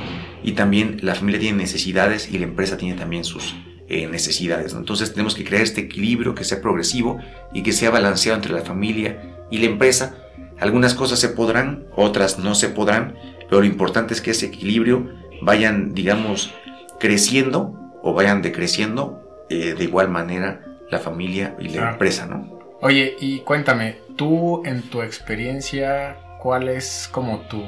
y 0.43 0.53
también 0.53 0.97
la 1.01 1.15
familia 1.15 1.39
tiene 1.39 1.57
necesidades 1.57 2.31
y 2.31 2.37
la 2.37 2.45
empresa 2.45 2.77
tiene 2.77 2.95
también 2.95 3.23
sus 3.23 3.55
eh, 3.93 4.07
necesidades, 4.07 4.73
¿no? 4.73 4.79
Entonces 4.79 5.11
tenemos 5.11 5.35
que 5.35 5.43
crear 5.43 5.61
este 5.61 5.81
equilibrio 5.81 6.33
que 6.33 6.43
sea 6.43 6.61
progresivo 6.61 7.19
y 7.53 7.61
que 7.61 7.73
sea 7.73 7.91
balanceado 7.91 8.35
entre 8.35 8.51
la 8.51 8.61
familia 8.61 9.45
y 9.51 9.59
la 9.59 9.67
empresa. 9.67 10.15
Algunas 10.59 10.95
cosas 10.95 11.19
se 11.19 11.29
podrán, 11.29 11.85
otras 11.95 12.39
no 12.39 12.55
se 12.55 12.69
podrán, 12.69 13.15
pero 13.47 13.61
lo 13.61 13.67
importante 13.67 14.15
es 14.15 14.21
que 14.21 14.31
ese 14.31 14.47
equilibrio 14.47 15.11
vayan, 15.43 15.93
digamos, 15.93 16.55
creciendo 16.99 17.91
o 18.01 18.15
vayan 18.15 18.41
decreciendo 18.41 19.45
eh, 19.51 19.75
de 19.77 19.83
igual 19.83 20.09
manera 20.09 20.65
la 20.89 20.97
familia 20.97 21.55
y 21.59 21.69
la 21.69 21.91
empresa, 21.91 22.25
¿no? 22.25 22.59
Oye, 22.81 23.15
y 23.19 23.41
cuéntame, 23.41 23.97
tú 24.15 24.65
en 24.65 24.81
tu 24.89 25.03
experiencia, 25.03 26.17
¿cuál 26.41 26.67
es 26.67 27.07
como 27.11 27.41
tu, 27.41 27.63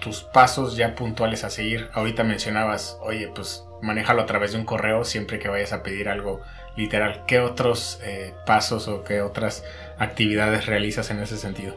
tus 0.00 0.22
pasos 0.22 0.76
ya 0.76 0.94
puntuales 0.94 1.42
a 1.42 1.50
seguir? 1.50 1.88
Ahorita 1.94 2.22
mencionabas, 2.22 2.96
oye, 3.02 3.28
pues 3.34 3.64
manéjalo 3.84 4.22
a 4.22 4.26
través 4.26 4.52
de 4.52 4.58
un 4.58 4.64
correo 4.64 5.04
siempre 5.04 5.38
que 5.38 5.48
vayas 5.48 5.72
a 5.72 5.82
pedir 5.82 6.08
algo 6.08 6.40
literal. 6.76 7.22
¿Qué 7.26 7.38
otros 7.38 8.00
eh, 8.02 8.34
pasos 8.46 8.88
o 8.88 9.04
qué 9.04 9.20
otras 9.22 9.62
actividades 9.98 10.66
realizas 10.66 11.10
en 11.10 11.20
ese 11.20 11.36
sentido? 11.36 11.76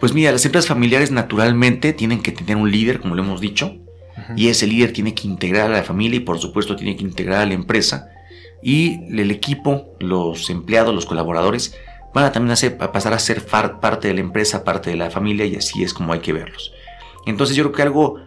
Pues 0.00 0.14
mira, 0.14 0.32
las 0.32 0.44
empresas 0.46 0.68
familiares 0.68 1.10
naturalmente 1.10 1.92
tienen 1.92 2.22
que 2.22 2.32
tener 2.32 2.56
un 2.56 2.70
líder, 2.70 3.00
como 3.00 3.14
lo 3.14 3.22
hemos 3.22 3.40
dicho, 3.40 3.76
y 4.36 4.48
ese 4.48 4.66
líder 4.66 4.92
tiene 4.92 5.14
que 5.14 5.26
integrar 5.26 5.66
a 5.66 5.74
la 5.74 5.82
familia 5.82 6.18
y 6.18 6.20
por 6.20 6.38
supuesto 6.38 6.76
tiene 6.76 6.96
que 6.96 7.02
integrar 7.02 7.42
a 7.42 7.46
la 7.46 7.54
empresa. 7.54 8.08
Y 8.62 9.04
el 9.18 9.30
equipo, 9.30 9.94
los 9.98 10.48
empleados, 10.50 10.94
los 10.94 11.06
colaboradores, 11.06 11.76
van 12.14 12.24
a 12.24 12.32
también 12.32 12.56
a 12.80 12.92
pasar 12.92 13.12
a 13.12 13.18
ser 13.18 13.44
parte 13.46 14.08
de 14.08 14.14
la 14.14 14.20
empresa, 14.20 14.64
parte 14.64 14.90
de 14.90 14.96
la 14.96 15.10
familia 15.10 15.46
y 15.46 15.56
así 15.56 15.82
es 15.82 15.94
como 15.94 16.12
hay 16.12 16.20
que 16.20 16.32
verlos. 16.32 16.72
Entonces 17.26 17.56
yo 17.56 17.64
creo 17.64 17.74
que 17.74 17.82
algo, 17.82 18.20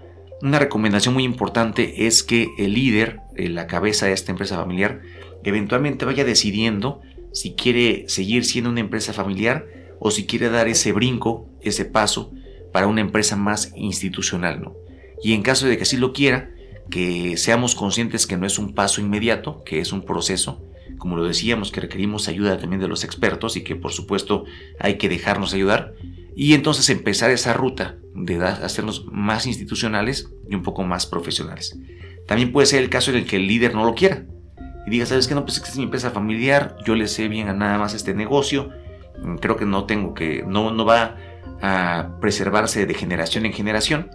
una 0.44 0.60
recomendación 0.60 1.14
muy 1.14 1.24
importante 1.24 2.06
es 2.06 2.22
que 2.22 2.50
el 2.58 2.74
líder, 2.74 3.22
eh, 3.38 3.48
la 3.48 3.66
cabeza 3.66 4.08
de 4.08 4.12
esta 4.12 4.32
empresa 4.32 4.58
familiar, 4.58 5.02
eventualmente 5.46 6.04
vaya 6.04 6.26
decidiendo 6.26 7.02
si 7.32 7.54
quiere 7.54 8.04
seguir 8.10 8.44
siendo 8.44 8.70
una 8.70 8.82
empresa 8.82 9.14
familiar 9.14 9.66
o 10.00 10.12
si 10.12 10.26
quiere 10.26 10.50
dar 10.50 10.68
ese 10.68 10.92
brinco, 10.92 11.48
ese 11.62 11.86
paso 11.86 12.34
para 12.74 12.88
una 12.88 13.00
empresa 13.00 13.38
más 13.38 13.72
institucional, 13.78 14.62
¿no? 14.62 14.76
y 15.24 15.32
en 15.34 15.44
caso 15.44 15.66
de 15.66 15.78
que 15.78 15.84
así 15.84 15.96
lo 15.96 16.12
quiera, 16.12 16.52
que 16.90 17.38
seamos 17.38 17.74
conscientes 17.74 18.28
que 18.28 18.36
no 18.36 18.46
es 18.46 18.60
un 18.60 18.74
paso 18.74 19.00
inmediato, 19.00 19.64
que 19.64 19.80
es 19.80 19.94
un 19.94 20.04
proceso, 20.04 20.62
como 20.98 21.16
lo 21.16 21.24
decíamos, 21.24 21.72
que 21.72 21.80
requerimos 21.80 22.28
ayuda 22.28 22.58
también 22.58 22.82
de 22.82 22.90
los 22.90 23.06
expertos 23.06 23.56
y 23.56 23.64
que 23.64 23.78
por 23.78 23.94
supuesto 23.94 24.44
hay 24.80 24.98
que 24.98 25.08
dejarnos 25.08 25.54
ayudar, 25.54 25.94
y 26.36 26.54
entonces 26.54 26.90
empezar 26.90 27.32
esa 27.32 27.54
ruta 27.54 27.98
de 28.16 28.44
hacernos 28.44 29.06
más 29.12 29.46
institucionales 29.46 30.30
y 30.50 30.56
un 30.56 30.64
poco 30.64 30.84
más 30.84 31.06
profesionales. 31.06 31.78
También 32.28 32.52
puede 32.52 32.68
ser 32.68 32.82
el 32.82 32.90
caso 32.90 33.12
en 33.12 33.18
el 33.18 33.26
que 33.26 33.38
el 33.38 33.48
líder 33.48 33.74
no 33.74 33.86
lo 33.86 33.96
quiera 33.96 34.26
y 34.86 34.90
diga, 34.90 35.06
¿sabes 35.06 35.28
qué? 35.28 35.36
No, 35.36 35.46
pues 35.46 35.58
es 35.58 35.78
mi 35.78 35.84
empresa 35.84 36.12
familiar, 36.12 36.76
yo 36.86 36.96
le 36.96 37.08
sé 37.08 37.28
bien 37.28 37.48
a 37.48 37.54
nada 37.54 37.78
más 37.78 37.94
este 37.94 38.14
negocio, 38.14 38.70
creo 39.40 39.58
que 39.58 39.66
no 39.66 39.86
tengo 39.86 40.14
que, 40.14 40.44
no, 40.48 40.72
no 40.72 40.86
va 40.86 41.18
a 41.62 42.18
preservarse 42.20 42.86
de 42.86 42.94
generación 42.94 43.46
en 43.46 43.54
generación 43.54 44.10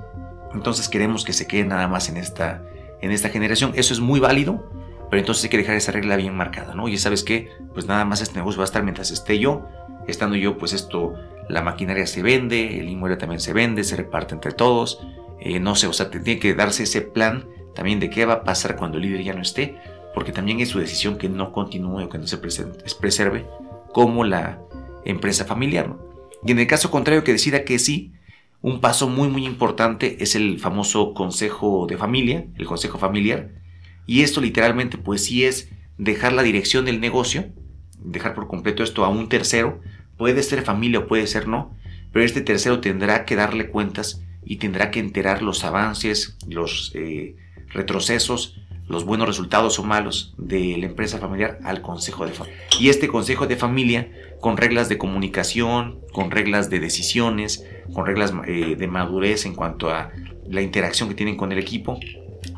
entonces 0.54 0.88
queremos 0.88 1.24
que 1.24 1.32
se 1.32 1.46
quede 1.46 1.64
nada 1.64 1.88
más 1.88 2.08
en 2.08 2.16
esta, 2.16 2.62
en 3.00 3.10
esta 3.10 3.28
generación. 3.28 3.72
Eso 3.74 3.92
es 3.92 4.00
muy 4.00 4.20
válido, 4.20 4.70
pero 5.10 5.20
entonces 5.20 5.44
hay 5.44 5.50
que 5.50 5.58
dejar 5.58 5.76
esa 5.76 5.92
regla 5.92 6.16
bien 6.16 6.34
marcada, 6.34 6.74
¿no? 6.74 6.88
Y 6.88 6.96
sabes 6.98 7.22
qué, 7.22 7.50
pues 7.74 7.86
nada 7.86 8.04
más 8.04 8.20
este 8.20 8.36
negocio 8.36 8.58
va 8.58 8.64
a 8.64 8.66
estar 8.66 8.82
mientras 8.82 9.10
esté 9.10 9.38
yo. 9.38 9.66
Estando 10.06 10.36
yo, 10.36 10.56
pues 10.56 10.72
esto, 10.72 11.14
la 11.48 11.62
maquinaria 11.62 12.06
se 12.06 12.22
vende, 12.22 12.78
el 12.80 12.88
inmueble 12.88 13.16
también 13.16 13.40
se 13.40 13.52
vende, 13.52 13.84
se 13.84 13.96
reparte 13.96 14.34
entre 14.34 14.52
todos. 14.52 15.06
Eh, 15.40 15.60
no 15.60 15.74
sé, 15.74 15.86
o 15.86 15.92
sea, 15.92 16.10
tiene 16.10 16.38
que 16.38 16.54
darse 16.54 16.82
ese 16.82 17.00
plan 17.00 17.46
también 17.74 18.00
de 18.00 18.10
qué 18.10 18.24
va 18.24 18.34
a 18.34 18.44
pasar 18.44 18.76
cuando 18.76 18.98
el 18.98 19.04
líder 19.04 19.22
ya 19.22 19.34
no 19.34 19.42
esté, 19.42 19.76
porque 20.14 20.32
también 20.32 20.60
es 20.60 20.68
su 20.68 20.78
decisión 20.78 21.16
que 21.16 21.28
no 21.28 21.52
continúe 21.52 22.04
o 22.04 22.08
que 22.08 22.18
no 22.18 22.26
se 22.26 22.38
preserve 22.38 23.46
como 23.92 24.24
la 24.24 24.60
empresa 25.04 25.44
familiar. 25.44 25.96
Y 26.44 26.52
en 26.52 26.58
el 26.58 26.66
caso 26.66 26.90
contrario 26.90 27.24
que 27.24 27.32
decida 27.32 27.64
que 27.64 27.78
sí, 27.78 28.12
un 28.60 28.80
paso 28.80 29.08
muy 29.08 29.28
muy 29.28 29.46
importante 29.46 30.16
es 30.20 30.34
el 30.34 30.58
famoso 30.58 31.14
consejo 31.14 31.86
de 31.86 31.96
familia, 31.96 32.46
el 32.56 32.66
consejo 32.66 32.98
familiar. 32.98 33.50
Y 34.06 34.22
esto 34.22 34.40
literalmente 34.40 34.98
pues 34.98 35.24
sí 35.24 35.44
es 35.44 35.70
dejar 35.96 36.32
la 36.32 36.42
dirección 36.42 36.84
del 36.84 37.00
negocio, 37.00 37.46
dejar 38.00 38.34
por 38.34 38.48
completo 38.48 38.82
esto 38.82 39.04
a 39.04 39.08
un 39.08 39.28
tercero. 39.28 39.80
Puede 40.18 40.42
ser 40.42 40.62
familia 40.62 41.00
o 41.00 41.06
puede 41.06 41.26
ser 41.26 41.48
no, 41.48 41.74
pero 42.12 42.24
este 42.24 42.40
tercero 42.40 42.80
tendrá 42.80 43.24
que 43.24 43.36
darle 43.36 43.68
cuentas 43.68 44.22
y 44.44 44.56
tendrá 44.56 44.90
que 44.90 45.00
enterar 45.00 45.42
los 45.42 45.64
avances, 45.64 46.36
los 46.46 46.92
eh, 46.94 47.36
retrocesos, 47.68 48.60
los 48.88 49.04
buenos 49.04 49.28
resultados 49.28 49.78
o 49.78 49.84
malos 49.84 50.34
de 50.38 50.76
la 50.78 50.86
empresa 50.86 51.18
familiar 51.18 51.58
al 51.62 51.82
consejo 51.82 52.26
de 52.26 52.32
familia. 52.32 52.58
Y 52.80 52.88
este 52.88 53.08
consejo 53.08 53.46
de 53.46 53.56
familia, 53.56 54.10
con 54.40 54.56
reglas 54.56 54.88
de 54.88 54.96
comunicación, 54.96 56.00
con 56.12 56.30
reglas 56.30 56.70
de 56.70 56.80
decisiones, 56.80 57.64
con 57.92 58.06
reglas 58.06 58.32
eh, 58.46 58.76
de 58.76 58.86
madurez 58.86 59.44
en 59.44 59.54
cuanto 59.54 59.90
a 59.90 60.10
la 60.48 60.62
interacción 60.62 61.08
que 61.08 61.14
tienen 61.14 61.36
con 61.36 61.52
el 61.52 61.58
equipo, 61.58 62.00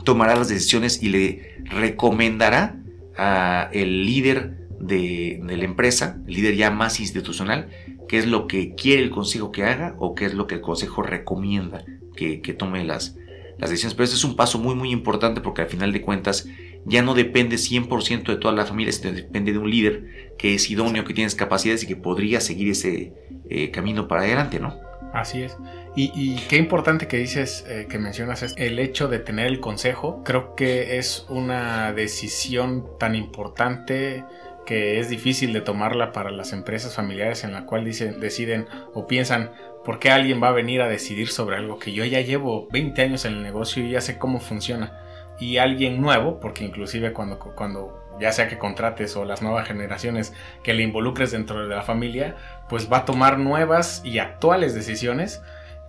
tomará 0.04 0.36
las 0.36 0.48
decisiones 0.48 1.02
y 1.02 1.08
le 1.08 1.56
recomendará 1.64 2.76
al 3.16 3.72
líder 3.72 4.59
de, 4.80 5.40
la 5.42 5.64
empresa, 5.64 6.18
líder 6.26 6.56
ya 6.56 6.70
más 6.70 7.00
institucional, 7.00 7.68
qué 8.08 8.18
es 8.18 8.26
lo 8.26 8.46
que 8.46 8.74
quiere 8.74 9.02
el 9.02 9.10
consejo 9.10 9.52
que 9.52 9.64
haga 9.64 9.94
o 9.98 10.14
qué 10.14 10.26
es 10.26 10.34
lo 10.34 10.46
que 10.46 10.56
el 10.56 10.60
consejo 10.60 11.02
recomienda 11.02 11.84
que, 12.16 12.38
tome 12.58 12.84
las, 12.84 13.16
decisiones. 13.58 13.94
Pero 13.94 14.04
este 14.04 14.16
es 14.16 14.24
un 14.24 14.36
paso 14.36 14.58
muy, 14.58 14.74
muy 14.74 14.90
importante 14.90 15.40
porque 15.40 15.62
al 15.62 15.68
final 15.68 15.92
de 15.92 16.00
cuentas 16.00 16.46
ya 16.86 17.02
no 17.02 17.14
depende 17.14 17.56
100% 17.56 18.24
de 18.24 18.36
toda 18.36 18.54
la 18.54 18.64
familia, 18.64 18.92
sino 18.92 19.12
depende 19.12 19.52
de 19.52 19.58
un 19.58 19.70
líder 19.70 20.34
que 20.38 20.54
es 20.54 20.70
idóneo, 20.70 21.04
que 21.04 21.12
tiene 21.12 21.30
capacidades 21.34 21.82
y 21.84 21.86
que 21.86 21.96
podría 21.96 22.40
seguir 22.40 22.70
ese 22.70 23.12
eh, 23.50 23.70
camino 23.70 24.08
para 24.08 24.22
adelante, 24.22 24.60
¿no? 24.60 24.78
Así 25.12 25.42
es. 25.42 25.56
Y, 25.96 26.36
qué 26.48 26.56
importante 26.56 27.08
que 27.08 27.16
dices, 27.16 27.64
eh, 27.68 27.86
que 27.90 27.98
mencionas, 27.98 28.42
es 28.42 28.54
el 28.56 28.78
hecho 28.78 29.08
de 29.08 29.18
tener 29.18 29.46
el 29.46 29.58
consejo. 29.58 30.22
Creo 30.24 30.54
que 30.54 30.98
es 30.98 31.26
una 31.28 31.92
decisión 31.92 32.86
tan 32.98 33.16
importante 33.16 34.24
que 34.70 35.00
es 35.00 35.08
difícil 35.08 35.52
de 35.52 35.62
tomarla 35.62 36.12
para 36.12 36.30
las 36.30 36.52
empresas 36.52 36.94
familiares 36.94 37.42
en 37.42 37.52
la 37.52 37.66
cual 37.66 37.84
dicen, 37.84 38.20
deciden 38.20 38.68
o 38.94 39.08
piensan, 39.08 39.50
¿por 39.84 39.98
qué 39.98 40.12
alguien 40.12 40.40
va 40.40 40.46
a 40.46 40.52
venir 40.52 40.80
a 40.80 40.86
decidir 40.86 41.26
sobre 41.26 41.56
algo 41.56 41.80
que 41.80 41.90
yo 41.92 42.04
ya 42.04 42.20
llevo 42.20 42.68
20 42.70 43.02
años 43.02 43.24
en 43.24 43.32
el 43.32 43.42
negocio 43.42 43.84
y 43.84 43.90
ya 43.90 44.00
sé 44.00 44.16
cómo 44.16 44.38
funciona? 44.38 44.96
Y 45.40 45.56
alguien 45.56 46.00
nuevo, 46.00 46.38
porque 46.38 46.64
inclusive 46.64 47.12
cuando, 47.12 47.40
cuando 47.40 48.16
ya 48.20 48.30
sea 48.30 48.46
que 48.46 48.58
contrates 48.58 49.16
o 49.16 49.24
las 49.24 49.42
nuevas 49.42 49.66
generaciones 49.66 50.34
que 50.62 50.72
le 50.72 50.84
involucres 50.84 51.32
dentro 51.32 51.66
de 51.66 51.74
la 51.74 51.82
familia, 51.82 52.36
pues 52.68 52.88
va 52.88 52.98
a 52.98 53.04
tomar 53.04 53.40
nuevas 53.40 54.02
y 54.04 54.20
actuales 54.20 54.72
decisiones 54.72 55.42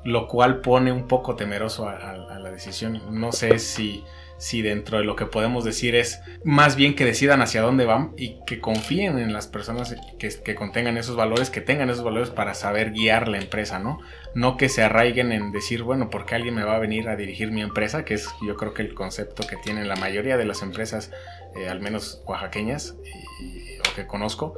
lo 0.03 0.27
cual 0.27 0.61
pone 0.61 0.91
un 0.91 1.07
poco 1.07 1.35
temeroso 1.35 1.87
a, 1.87 2.15
la 2.15 2.49
decisión. 2.49 2.99
No 3.11 3.31
sé 3.31 3.59
si, 3.59 4.03
si 4.41 4.63
dentro 4.63 4.97
de 4.97 5.03
lo 5.03 5.15
que 5.15 5.27
podemos 5.27 5.63
decir 5.63 5.93
es 5.93 6.19
más 6.43 6.75
bien 6.75 6.95
que 6.95 7.05
decidan 7.05 7.43
hacia 7.43 7.61
dónde 7.61 7.85
van 7.85 8.13
y 8.17 8.39
que 8.47 8.59
confíen 8.59 9.19
en 9.19 9.33
las 9.33 9.45
personas 9.45 9.95
que, 10.17 10.29
que, 10.29 10.55
contengan 10.55 10.97
esos 10.97 11.15
valores, 11.15 11.51
que 11.51 11.61
tengan 11.61 11.91
esos 11.91 12.03
valores 12.03 12.31
para 12.31 12.55
saber 12.55 12.89
guiar 12.91 13.27
la 13.27 13.37
empresa, 13.37 13.77
¿no? 13.77 13.99
No 14.33 14.57
que 14.57 14.67
se 14.67 14.81
arraiguen 14.81 15.31
en 15.31 15.51
decir, 15.51 15.83
bueno, 15.83 16.09
¿por 16.09 16.25
qué 16.25 16.33
alguien 16.33 16.55
me 16.55 16.63
va 16.63 16.75
a 16.75 16.79
venir 16.79 17.07
a 17.07 17.15
dirigir 17.15 17.51
mi 17.51 17.61
empresa? 17.61 18.03
Que 18.03 18.15
es 18.15 18.27
yo 18.41 18.55
creo 18.57 18.73
que 18.73 18.81
el 18.81 18.95
concepto 18.95 19.45
que 19.45 19.57
tienen 19.57 19.87
la 19.87 19.95
mayoría 19.95 20.37
de 20.37 20.45
las 20.45 20.63
empresas, 20.63 21.11
eh, 21.55 21.69
al 21.69 21.79
menos 21.79 22.23
oaxaqueñas, 22.25 22.95
o 22.97 23.95
que 23.95 24.07
conozco, 24.07 24.55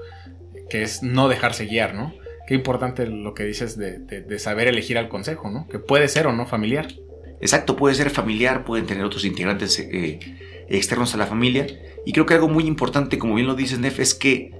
que 0.69 0.83
es 0.83 1.03
no 1.03 1.27
dejarse 1.27 1.65
guiar, 1.65 1.93
¿no? 1.93 2.13
qué 2.47 2.53
importante 2.53 3.05
lo 3.07 3.33
que 3.33 3.43
dices 3.43 3.77
de, 3.77 4.39
saber 4.39 4.67
elegir 4.67 4.97
al 4.97 5.09
consejo, 5.09 5.49
¿no? 5.49 5.67
Que 5.67 5.79
puede 5.79 6.07
ser 6.07 6.27
o 6.27 6.33
no 6.33 6.45
familiar. 6.45 6.87
Exacto, 7.43 7.75
puede 7.75 7.93
ser 7.93 8.09
familiar, 8.09 8.63
pueden 8.63 8.85
tener 8.85 9.03
otros 9.03 9.25
integrantes 9.25 9.77
eh, 9.77 10.17
externos 10.69 11.13
a 11.13 11.17
la 11.17 11.27
familia. 11.27 11.67
Y 12.05 12.13
creo 12.13 12.25
que 12.25 12.35
algo 12.35 12.47
muy 12.47 12.63
importante, 12.63 13.19
como 13.19 13.35
bien 13.35 13.47
lo 13.47 13.53
dices, 13.53 13.79
Nef, 13.79 13.99
es 13.99 14.13
que 14.13 14.53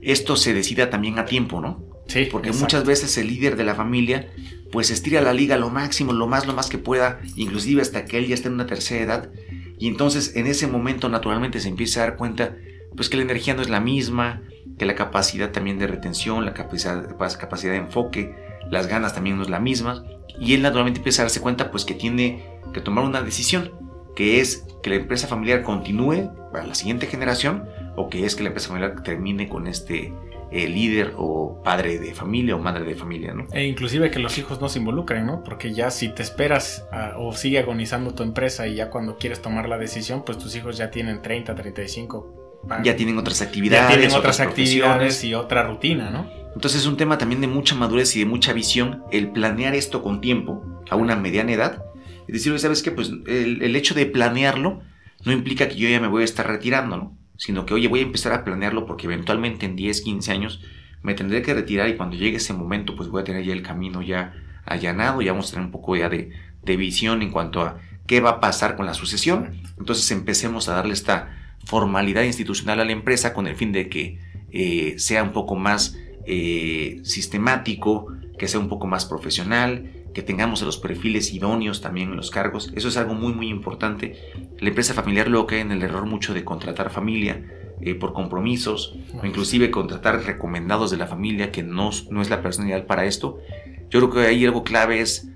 esto 0.00 0.36
se 0.36 0.54
decida 0.54 0.88
también 0.88 1.18
a 1.18 1.26
tiempo, 1.26 1.60
¿no? 1.60 1.84
Sí. 2.06 2.28
Porque 2.32 2.50
muchas 2.52 2.86
veces 2.86 3.18
el 3.18 3.26
líder 3.26 3.56
de 3.56 3.64
la 3.64 3.74
familia, 3.74 4.30
pues 4.72 4.90
estira 4.90 5.20
la 5.20 5.34
liga 5.34 5.58
lo 5.58 5.68
máximo, 5.68 6.14
lo 6.14 6.26
más, 6.26 6.46
lo 6.46 6.54
más 6.54 6.70
que 6.70 6.78
pueda, 6.78 7.20
inclusive 7.36 7.82
hasta 7.82 8.06
que 8.06 8.16
él 8.16 8.26
ya 8.26 8.36
esté 8.36 8.48
en 8.48 8.54
una 8.54 8.64
tercera 8.64 9.04
edad. 9.04 9.30
Y 9.78 9.88
entonces 9.88 10.34
en 10.34 10.46
ese 10.46 10.66
momento 10.66 11.10
naturalmente 11.10 11.60
se 11.60 11.68
empieza 11.68 12.00
a 12.00 12.06
dar 12.06 12.16
cuenta, 12.16 12.56
pues 12.96 13.10
que 13.10 13.18
la 13.18 13.22
energía 13.22 13.52
no 13.52 13.60
es 13.60 13.68
la 13.68 13.80
misma, 13.80 14.44
que 14.78 14.86
la 14.86 14.94
capacidad 14.94 15.52
también 15.52 15.78
de 15.78 15.86
retención, 15.86 16.46
la 16.46 16.54
capacidad, 16.54 17.18
capacidad 17.18 17.72
de 17.72 17.80
enfoque, 17.80 18.34
las 18.70 18.86
ganas 18.86 19.14
también 19.14 19.36
no 19.36 19.42
es 19.42 19.50
la 19.50 19.60
misma. 19.60 20.04
Y 20.38 20.54
él 20.54 20.62
naturalmente 20.62 21.00
empieza 21.00 21.22
a 21.22 21.24
darse 21.24 21.40
cuenta 21.40 21.70
pues 21.70 21.84
que 21.84 21.94
tiene 21.94 22.44
que 22.72 22.80
tomar 22.80 23.04
una 23.04 23.22
decisión, 23.22 23.72
que 24.16 24.40
es 24.40 24.66
que 24.82 24.90
la 24.90 24.96
empresa 24.96 25.26
familiar 25.26 25.62
continúe 25.62 26.30
para 26.52 26.66
la 26.66 26.74
siguiente 26.74 27.06
generación 27.06 27.68
o 27.96 28.08
que 28.08 28.24
es 28.24 28.34
que 28.34 28.42
la 28.42 28.48
empresa 28.48 28.68
familiar 28.68 29.02
termine 29.02 29.48
con 29.48 29.66
este 29.66 30.12
eh, 30.52 30.68
líder 30.68 31.14
o 31.16 31.60
padre 31.62 31.98
de 31.98 32.14
familia 32.14 32.56
o 32.56 32.58
madre 32.58 32.84
de 32.84 32.94
familia, 32.94 33.32
¿no? 33.34 33.46
E 33.52 33.66
inclusive 33.66 34.10
que 34.10 34.18
los 34.18 34.36
hijos 34.38 34.60
no 34.60 34.68
se 34.68 34.78
involucren, 34.78 35.26
¿no? 35.26 35.44
Porque 35.44 35.72
ya 35.72 35.90
si 35.90 36.08
te 36.08 36.22
esperas 36.22 36.86
o 37.16 37.32
sigue 37.32 37.58
agonizando 37.58 38.14
tu 38.14 38.22
empresa 38.22 38.66
y 38.66 38.74
ya 38.74 38.90
cuando 38.90 39.16
quieres 39.16 39.42
tomar 39.42 39.68
la 39.68 39.78
decisión, 39.78 40.24
pues 40.24 40.38
tus 40.38 40.56
hijos 40.56 40.76
ya 40.76 40.90
tienen 40.90 41.22
30, 41.22 41.54
35, 41.54 42.39
ya 42.82 42.96
tienen 42.96 43.18
otras 43.18 43.42
actividades. 43.42 43.88
tienen 43.96 44.16
otras, 44.16 44.40
actividades 44.40 45.24
y 45.24 45.34
otra 45.34 45.64
rutina, 45.64 46.10
¿no? 46.10 46.28
Entonces 46.54 46.82
es 46.82 46.86
un 46.86 46.96
tema 46.96 47.18
también 47.18 47.40
de 47.40 47.46
mucha 47.46 47.74
madurez 47.74 48.14
y 48.16 48.20
de 48.20 48.26
mucha 48.26 48.52
visión 48.52 49.04
el 49.12 49.30
planear 49.30 49.74
esto 49.74 50.02
con 50.02 50.20
tiempo 50.20 50.64
a 50.90 50.96
una 50.96 51.16
mediana 51.16 51.52
edad. 51.52 51.84
Es 52.26 52.34
decir, 52.34 52.58
¿sabes 52.58 52.82
qué? 52.82 52.90
Pues 52.90 53.10
el, 53.26 53.76
hecho 53.76 53.94
de 53.94 54.06
planearlo 54.06 54.80
no 55.24 55.32
implica 55.32 55.68
que 55.68 55.76
yo 55.76 55.88
ya 55.88 56.00
me 56.00 56.08
voy 56.08 56.22
a 56.22 56.24
estar 56.24 56.46
retirando, 56.46 56.96
¿no? 56.96 57.16
Sino 57.36 57.64
que, 57.66 57.74
oye, 57.74 57.88
voy 57.88 58.00
a 58.00 58.04
empezar 58.04 58.32
a 58.32 58.44
planearlo 58.44 58.86
porque 58.86 59.06
eventualmente 59.06 59.66
en 59.66 59.76
10, 59.76 60.02
15 60.02 60.32
años 60.32 60.60
me 61.02 61.14
tendré 61.14 61.42
que 61.42 61.54
retirar 61.54 61.88
y 61.88 61.96
cuando 61.96 62.16
llegue 62.16 62.36
ese 62.36 62.52
momento 62.52 62.94
pues 62.94 63.08
voy 63.08 63.22
a 63.22 63.24
tener 63.24 63.44
ya 63.44 63.54
el 63.54 63.62
camino 63.62 64.02
ya 64.02 64.34
allanado, 64.66 65.22
ya 65.22 65.32
vamos 65.32 65.48
a 65.48 65.52
tener 65.52 65.64
un 65.64 65.72
poco 65.72 65.96
ya 65.96 66.10
de, 66.10 66.30
de 66.62 66.76
visión 66.76 67.22
en 67.22 67.30
cuanto 67.30 67.62
a 67.62 67.78
qué 68.06 68.20
va 68.20 68.30
a 68.30 68.40
pasar 68.40 68.76
con 68.76 68.86
la 68.86 68.94
sucesión. 68.94 69.62
Entonces 69.78 70.10
empecemos 70.10 70.68
a 70.68 70.74
darle 70.74 70.92
esta 70.92 71.39
formalidad 71.64 72.22
institucional 72.22 72.80
a 72.80 72.84
la 72.84 72.92
empresa 72.92 73.32
con 73.32 73.46
el 73.46 73.56
fin 73.56 73.72
de 73.72 73.88
que 73.88 74.18
eh, 74.52 74.94
sea 74.98 75.22
un 75.22 75.32
poco 75.32 75.54
más 75.54 75.96
eh, 76.26 77.00
sistemático, 77.04 78.12
que 78.38 78.48
sea 78.48 78.60
un 78.60 78.68
poco 78.68 78.86
más 78.86 79.04
profesional, 79.04 79.92
que 80.14 80.22
tengamos 80.22 80.62
los 80.62 80.78
perfiles 80.78 81.32
idóneos 81.32 81.80
también 81.80 82.10
en 82.10 82.16
los 82.16 82.30
cargos. 82.30 82.72
Eso 82.74 82.88
es 82.88 82.96
algo 82.96 83.14
muy 83.14 83.32
muy 83.32 83.48
importante. 83.48 84.16
La 84.58 84.68
empresa 84.70 84.94
familiar 84.94 85.28
luego 85.28 85.46
cae 85.46 85.60
en 85.60 85.70
el 85.70 85.82
error 85.82 86.06
mucho 86.06 86.34
de 86.34 86.44
contratar 86.44 86.90
familia 86.90 87.44
eh, 87.80 87.94
por 87.94 88.12
compromisos 88.12 88.96
o 89.20 89.24
inclusive 89.24 89.70
contratar 89.70 90.24
recomendados 90.24 90.90
de 90.90 90.96
la 90.96 91.06
familia 91.06 91.52
que 91.52 91.62
no, 91.62 91.90
no 92.10 92.22
es 92.22 92.30
la 92.30 92.42
persona 92.42 92.68
ideal 92.68 92.86
para 92.86 93.04
esto. 93.04 93.38
Yo 93.90 94.00
creo 94.00 94.10
que 94.10 94.28
ahí 94.28 94.44
algo 94.44 94.64
clave 94.64 95.00
es 95.00 95.28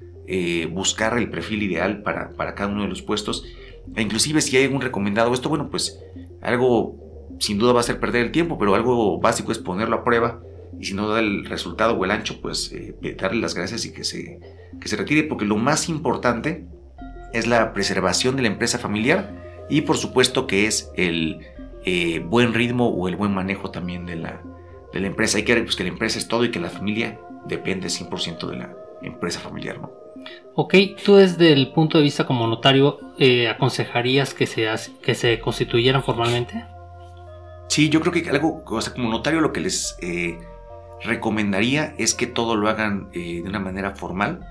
buscar 0.70 1.18
el 1.18 1.28
perfil 1.28 1.62
ideal 1.64 2.02
para, 2.02 2.30
para 2.30 2.54
cada 2.54 2.70
uno 2.70 2.82
de 2.82 2.88
los 2.88 3.02
puestos 3.02 3.44
inclusive 3.96 4.40
si 4.40 4.56
hay 4.56 4.64
algún 4.64 4.80
recomendado 4.80 5.32
esto, 5.32 5.48
bueno, 5.48 5.70
pues 5.70 6.00
algo 6.42 7.04
sin 7.38 7.58
duda 7.58 7.72
va 7.72 7.80
a 7.80 7.84
ser 7.84 8.00
perder 8.00 8.26
el 8.26 8.32
tiempo, 8.32 8.58
pero 8.58 8.74
algo 8.74 9.20
básico 9.20 9.52
es 9.52 9.58
ponerlo 9.58 9.96
a 9.96 10.04
prueba 10.04 10.40
y 10.78 10.84
si 10.86 10.94
no 10.94 11.08
da 11.08 11.20
el 11.20 11.44
resultado 11.44 11.94
o 11.94 12.04
el 12.04 12.10
ancho, 12.10 12.40
pues 12.40 12.72
eh, 12.72 12.94
darle 13.18 13.40
las 13.40 13.54
gracias 13.54 13.84
y 13.84 13.92
que 13.92 14.04
se, 14.04 14.40
que 14.80 14.88
se 14.88 14.96
retire, 14.96 15.24
porque 15.24 15.44
lo 15.44 15.56
más 15.56 15.88
importante 15.88 16.66
es 17.32 17.46
la 17.46 17.72
preservación 17.72 18.36
de 18.36 18.42
la 18.42 18.48
empresa 18.48 18.78
familiar 18.78 19.66
y 19.68 19.82
por 19.82 19.96
supuesto 19.96 20.46
que 20.46 20.66
es 20.66 20.90
el 20.96 21.40
eh, 21.84 22.20
buen 22.20 22.54
ritmo 22.54 22.88
o 22.88 23.08
el 23.08 23.16
buen 23.16 23.34
manejo 23.34 23.70
también 23.70 24.06
de 24.06 24.16
la, 24.16 24.42
de 24.92 25.00
la 25.00 25.06
empresa. 25.06 25.38
Hay 25.38 25.44
que 25.44 25.54
ver 25.54 25.64
pues, 25.64 25.76
que 25.76 25.84
la 25.84 25.90
empresa 25.90 26.18
es 26.18 26.28
todo 26.28 26.44
y 26.44 26.50
que 26.50 26.60
la 26.60 26.70
familia 26.70 27.20
depende 27.46 27.88
100% 27.88 28.46
de 28.48 28.56
la 28.56 28.76
empresa 29.02 29.40
familiar, 29.40 29.80
¿no? 29.80 30.03
Ok, 30.56 30.74
tú 31.04 31.16
desde 31.16 31.52
el 31.52 31.72
punto 31.72 31.98
de 31.98 32.04
vista 32.04 32.26
como 32.26 32.46
notario, 32.46 33.00
eh, 33.18 33.48
¿aconsejarías 33.48 34.34
que 34.34 34.46
se, 34.46 34.68
que 35.02 35.16
se 35.16 35.40
constituyeran 35.40 36.04
formalmente? 36.04 36.64
Sí, 37.66 37.88
yo 37.88 38.00
creo 38.00 38.12
que 38.12 38.30
algo, 38.30 38.62
o 38.64 38.80
sea, 38.80 38.92
como 38.92 39.10
notario 39.10 39.40
lo 39.40 39.52
que 39.52 39.60
les 39.60 39.96
eh, 40.00 40.38
recomendaría 41.02 41.96
es 41.98 42.14
que 42.14 42.28
todo 42.28 42.54
lo 42.54 42.68
hagan 42.68 43.08
eh, 43.12 43.40
de 43.42 43.48
una 43.48 43.58
manera 43.58 43.96
formal, 43.96 44.46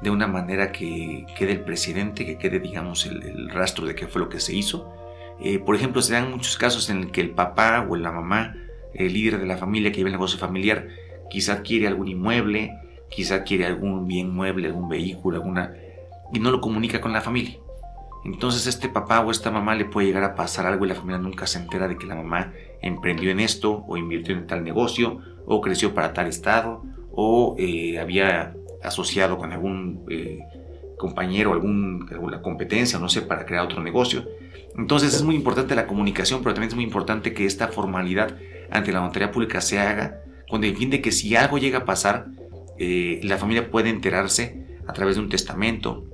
de 0.00 0.10
una 0.10 0.28
manera 0.28 0.70
que 0.70 1.26
quede 1.36 1.52
el 1.52 1.62
presidente, 1.62 2.24
que 2.24 2.38
quede, 2.38 2.60
digamos, 2.60 3.04
el, 3.06 3.50
rastro 3.50 3.86
de 3.86 3.96
qué 3.96 4.06
fue 4.06 4.20
lo 4.20 4.28
que 4.28 4.38
se 4.38 4.54
hizo. 4.54 4.94
por 5.66 5.74
ejemplo, 5.74 6.00
se 6.00 6.12
dan 6.12 6.30
muchos 6.30 6.56
casos 6.56 6.90
en 6.90 6.98
el 6.98 7.10
que 7.10 7.22
el 7.22 7.30
papá 7.30 7.84
o 7.88 7.96
la 7.96 8.12
mamá, 8.12 8.54
el 8.94 9.12
líder 9.12 9.40
de 9.40 9.46
la 9.46 9.56
familia 9.56 9.90
que 9.90 9.96
lleva 9.96 10.10
el 10.10 10.14
negocio 10.14 10.38
familiar, 10.38 10.86
quizá 11.28 11.54
adquiere 11.54 11.88
algún 11.88 12.06
inmueble, 12.06 12.72
quizá 13.10 13.42
quiere 13.44 13.66
algún 13.66 14.06
bien 14.06 14.34
mueble, 14.34 14.68
algún 14.68 14.88
vehículo, 14.88 15.38
alguna 15.38 15.74
y 16.32 16.38
no 16.38 16.50
lo 16.50 16.60
comunica 16.60 17.00
con 17.00 17.12
la 17.12 17.20
familia. 17.20 17.58
Entonces 18.24 18.66
este 18.66 18.88
papá 18.88 19.20
o 19.20 19.30
esta 19.30 19.50
mamá 19.50 19.74
le 19.74 19.86
puede 19.86 20.08
llegar 20.08 20.24
a 20.24 20.34
pasar 20.34 20.66
algo 20.66 20.84
y 20.84 20.88
la 20.88 20.94
familia 20.94 21.18
nunca 21.18 21.46
se 21.46 21.58
entera 21.58 21.88
de 21.88 21.96
que 21.96 22.06
la 22.06 22.14
mamá 22.14 22.52
emprendió 22.82 23.30
en 23.30 23.40
esto 23.40 23.84
o 23.88 23.96
invirtió 23.96 24.34
en 24.34 24.46
tal 24.46 24.62
negocio 24.62 25.20
o 25.46 25.60
creció 25.60 25.94
para 25.94 26.12
tal 26.12 26.26
estado 26.26 26.82
o 27.12 27.56
eh, 27.58 27.98
había 27.98 28.54
asociado 28.82 29.38
con 29.38 29.52
algún 29.52 30.04
eh, 30.10 30.40
compañero, 30.98 31.52
algún, 31.52 32.06
alguna 32.10 32.42
competencia, 32.42 32.98
no 32.98 33.08
sé, 33.08 33.22
para 33.22 33.46
crear 33.46 33.64
otro 33.64 33.82
negocio. 33.82 34.24
Entonces 34.76 35.14
es 35.14 35.22
muy 35.22 35.34
importante 35.34 35.74
la 35.74 35.86
comunicación, 35.86 36.42
pero 36.42 36.54
también 36.54 36.68
es 36.68 36.74
muy 36.74 36.84
importante 36.84 37.32
que 37.32 37.46
esta 37.46 37.68
formalidad 37.68 38.36
ante 38.70 38.92
la 38.92 39.00
notaría 39.00 39.32
pública 39.32 39.60
se 39.60 39.78
haga 39.78 40.22
con 40.48 40.62
el 40.62 40.76
fin 40.76 40.90
de 40.90 41.00
que 41.00 41.10
si 41.10 41.34
algo 41.36 41.58
llega 41.58 41.78
a 41.78 41.84
pasar, 41.84 42.26
eh, 42.82 43.20
la 43.22 43.36
familia 43.36 43.70
puede 43.70 43.90
enterarse 43.90 44.80
a 44.88 44.94
través 44.94 45.16
de 45.16 45.20
un 45.20 45.28
testamento, 45.28 46.06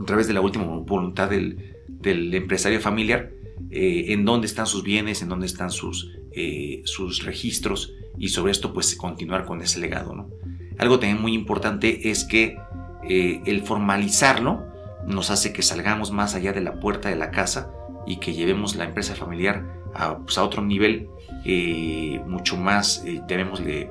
a 0.00 0.04
través 0.04 0.28
de 0.28 0.32
la 0.32 0.40
última 0.40 0.64
voluntad 0.64 1.28
del, 1.28 1.74
empresario 2.04 2.80
familiar, 2.80 3.32
eh, 3.70 4.04
en 4.12 4.24
dónde 4.24 4.46
están 4.46 4.68
sus 4.68 4.84
bienes, 4.84 5.22
en 5.22 5.28
dónde 5.28 5.46
están 5.46 5.72
sus, 5.72 6.16
eh, 6.30 6.82
sus 6.84 7.24
registros 7.24 7.94
y 8.16 8.28
sobre 8.28 8.52
esto 8.52 8.72
pues 8.72 8.94
continuar 8.94 9.44
con 9.44 9.60
ese 9.60 9.80
legado. 9.80 10.14
¿no? 10.14 10.30
Algo 10.78 11.00
también 11.00 11.20
muy 11.20 11.34
importante 11.34 12.08
es 12.08 12.22
que 12.22 12.58
el 13.06 13.62
formalizarlo 13.62 14.64
nos 15.08 15.30
hace 15.30 15.52
que 15.52 15.62
salgamos 15.62 16.12
más 16.12 16.36
allá 16.36 16.52
de 16.52 16.60
la 16.60 16.78
puerta 16.78 17.08
de 17.08 17.16
la 17.16 17.32
casa 17.32 17.72
y 18.06 18.18
que 18.18 18.34
llevemos 18.34 18.76
la 18.76 18.84
empresa 18.84 19.16
familiar 19.16 19.66
a, 19.94 20.18
pues, 20.18 20.38
otro 20.38 20.62
nivel 20.62 21.08
mucho 22.26 22.56
más, 22.56 23.04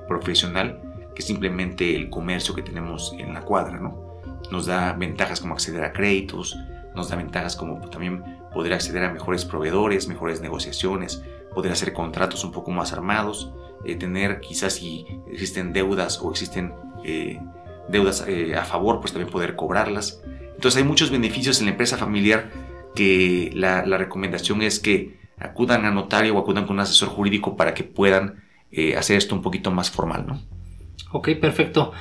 profesional 0.07 0.92
que 1.15 1.21
simplemente 1.21 1.95
el 1.95 2.09
comercio 2.09 2.55
que 2.55 2.61
tenemos 2.61 3.13
en 3.17 3.33
la 3.33 3.41
cuadra, 3.41 3.79
¿no? 3.79 4.19
Nos 4.51 4.65
da 4.65 4.93
ventajas 4.93 5.39
como 5.39 5.53
acceder 5.53 5.83
a 5.83 5.93
créditos, 5.93 6.57
nos 6.95 7.09
da 7.09 7.15
ventajas 7.15 7.55
como 7.55 7.79
también 7.89 8.23
poder 8.53 8.73
acceder 8.73 9.03
a 9.03 9.11
mejores 9.11 9.45
proveedores, 9.45 10.07
mejores 10.07 10.41
negociaciones, 10.41 11.23
poder 11.53 11.71
hacer 11.71 11.93
contratos 11.93 12.43
un 12.43 12.51
poco 12.51 12.71
más 12.71 12.93
armados, 12.93 13.53
eh, 13.85 13.95
tener 13.95 14.39
quizás 14.39 14.73
si 14.73 15.05
existen 15.31 15.73
deudas 15.73 16.19
o 16.21 16.31
existen 16.31 16.73
eh, 17.03 17.39
deudas 17.89 18.25
eh, 18.27 18.55
a 18.55 18.63
favor, 18.63 18.99
pues 18.99 19.11
también 19.11 19.31
poder 19.31 19.55
cobrarlas. 19.55 20.21
Entonces 20.55 20.77
hay 20.77 20.87
muchos 20.87 21.09
beneficios 21.09 21.59
en 21.59 21.65
la 21.65 21.71
empresa 21.71 21.97
familiar 21.97 22.51
que 22.95 23.51
la, 23.53 23.85
la 23.85 23.97
recomendación 23.97 24.61
es 24.61 24.79
que 24.79 25.17
acudan 25.39 25.85
a 25.85 25.91
notario 25.91 26.35
o 26.35 26.39
acudan 26.39 26.65
con 26.65 26.75
un 26.75 26.81
asesor 26.81 27.09
jurídico 27.09 27.57
para 27.57 27.73
que 27.73 27.83
puedan 27.83 28.43
hacer 28.97 29.17
esto 29.17 29.35
un 29.35 29.43
poquito 29.43 29.69
más 29.69 29.91
formal, 29.91 30.25
¿no? 30.25 30.39
Ok, 31.11 31.29
perfecto. 31.39 31.93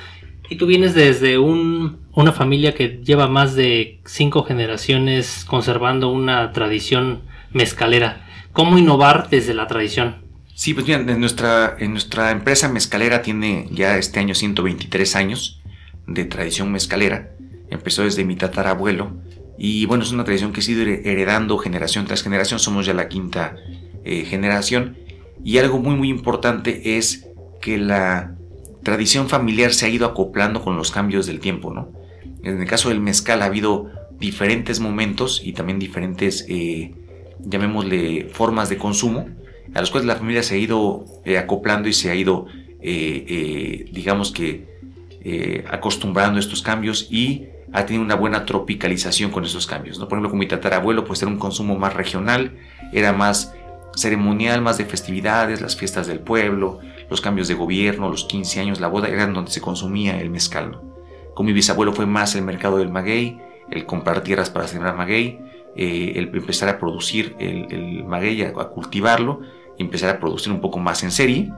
Y 0.49 0.57
tú 0.57 0.67
vienes 0.67 0.95
desde 0.95 1.39
una 1.39 2.33
familia 2.33 2.75
que 2.75 3.01
lleva 3.03 3.29
más 3.29 3.55
de 3.55 4.01
cinco 4.05 4.45
generaciones 4.45 5.45
conservando 5.47 6.11
una 6.11 6.53
tradición 6.53 7.23
mezcalera. 7.53 8.27
¿Cómo 8.53 8.77
innovar 8.77 9.29
desde 9.31 9.55
la 9.55 9.67
tradición? 9.67 10.17
Sí, 10.55 10.75
pues 10.75 10.87
mira, 10.87 11.01
en 11.01 11.21
nuestra, 11.21 11.77
en 11.79 11.93
nuestra 11.93 12.31
empresa 12.31 12.69
mezcalera 12.69 13.23
tiene 13.23 13.67
ya 13.71 13.97
este 13.97 14.21
año 14.21 14.35
123 14.35 15.17
años. 15.17 15.59
de 16.07 16.25
tradición 16.25 16.73
mezcalera. 16.73 17.31
Empezó 17.71 18.03
desde 18.03 18.25
mi 18.25 18.37
tatarabuelo 18.37 19.13
y 19.57 19.87
bueno, 19.87 20.03
es 20.03 20.11
una 20.13 20.25
tradición 20.25 20.53
que 20.53 20.61
ha 20.61 20.71
ido 20.71 20.83
heredando 20.83 21.57
generación 21.59 22.07
tras 22.07 22.23
generación. 22.23 22.59
Somos 22.59 22.85
ya 22.85 22.93
la 22.93 23.09
quinta 23.09 23.57
eh, 24.05 24.25
generación. 24.25 24.99
Y 25.45 25.59
algo 25.59 25.79
muy 25.79 25.95
muy 25.95 26.09
importante 26.11 26.99
es 26.99 27.29
que 27.61 27.79
la 27.79 28.37
tradición 28.83 29.29
familiar 29.29 29.73
se 29.73 29.87
ha 29.87 29.89
ido 29.89 30.07
acoplando 30.07 30.63
con 30.63 30.77
los 30.77 30.91
cambios 30.91 31.27
del 31.27 31.41
tiempo, 31.41 31.73
¿no? 31.73 31.91
En 32.43 32.61
el 32.61 32.69
caso 32.69 32.89
del 32.89 33.01
mezcal 33.01 33.43
ha 33.43 33.47
habido 33.47 33.91
diferentes 34.19 34.81
momentos 34.81 35.41
y 35.45 35.53
también 35.53 35.79
diferentes, 35.79 36.45
eh, 36.49 36.95
llamémosle, 37.41 38.29
formas 38.33 38.69
de 38.69 38.79
consumo, 38.79 39.29
a 39.75 39.81
los 39.81 39.91
cuales 39.91 40.07
la 40.07 40.17
familia 40.17 40.43
se 40.43 40.55
ha 40.57 40.59
ido 40.59 41.05
eh, 41.25 41.39
acoplando 41.39 41.89
y 41.89 41.93
se 41.93 42.11
ha 42.11 42.15
ido, 42.15 42.47
digamos 42.81 44.33
que, 44.33 44.67
acostumbrando 45.71 46.39
a 46.39 46.41
estos 46.41 46.63
cambios 46.63 47.07
y 47.11 47.47
ha 47.73 47.87
tenido 47.87 48.05
una 48.05 48.15
buena 48.15 48.45
tropicalización 48.45 49.31
con 49.31 49.45
esos 49.45 49.67
cambios. 49.67 49.99
¿no? 49.99 50.09
Por 50.09 50.17
ejemplo, 50.17 50.31
con 50.31 50.39
mi 50.39 50.47
tatarabuelo, 50.47 51.05
pues 51.05 51.23
era 51.23 51.31
un 51.31 51.39
consumo 51.39 51.79
más 51.79 51.95
regional, 51.95 52.53
era 52.93 53.13
más 53.13 53.55
ceremonial, 53.97 54.61
más 54.61 54.79
de 54.79 54.85
festividades, 54.85 55.61
las 55.61 55.77
fiestas 55.77 56.07
del 56.07 56.21
pueblo, 56.21 56.81
los 57.13 57.21
cambios 57.21 57.47
de 57.47 57.55
gobierno, 57.55 58.09
los 58.09 58.25
15 58.25 58.61
años, 58.61 58.81
la 58.81 58.89
boda, 58.89 59.09
eran 59.09 59.35
donde 59.35 59.53
se 59.53 59.61
consumía 59.61 60.21
el 60.21 60.31
mezcal. 60.31 60.81
Con 61.35 61.47
mi 61.47 61.53
bisabuelo 61.53 61.93
fue 61.93 62.07
más 62.07 62.35
el 62.35 62.43
mercado 62.43 62.79
del 62.79 62.91
maguey, 62.91 63.41
el 63.71 63.87
comprar 63.87 64.23
tierras 64.23 64.51
para 64.51 64.67
sembrar 64.67 64.97
maguey, 64.97 65.39
eh, 65.77 66.13
el 66.17 66.35
empezar 66.35 66.69
a 66.69 66.79
producir 66.79 67.37
el, 67.39 68.05
maguey, 68.05 68.43
a, 68.43 68.53
cultivarlo 68.53 69.41
y 69.79 69.83
empezar 69.83 70.11
a 70.11 70.21
producir 70.21 70.53
un 70.53 70.61
poco 70.61 70.79
más 70.79 71.03
en 71.03 71.11
serie. 71.11 71.53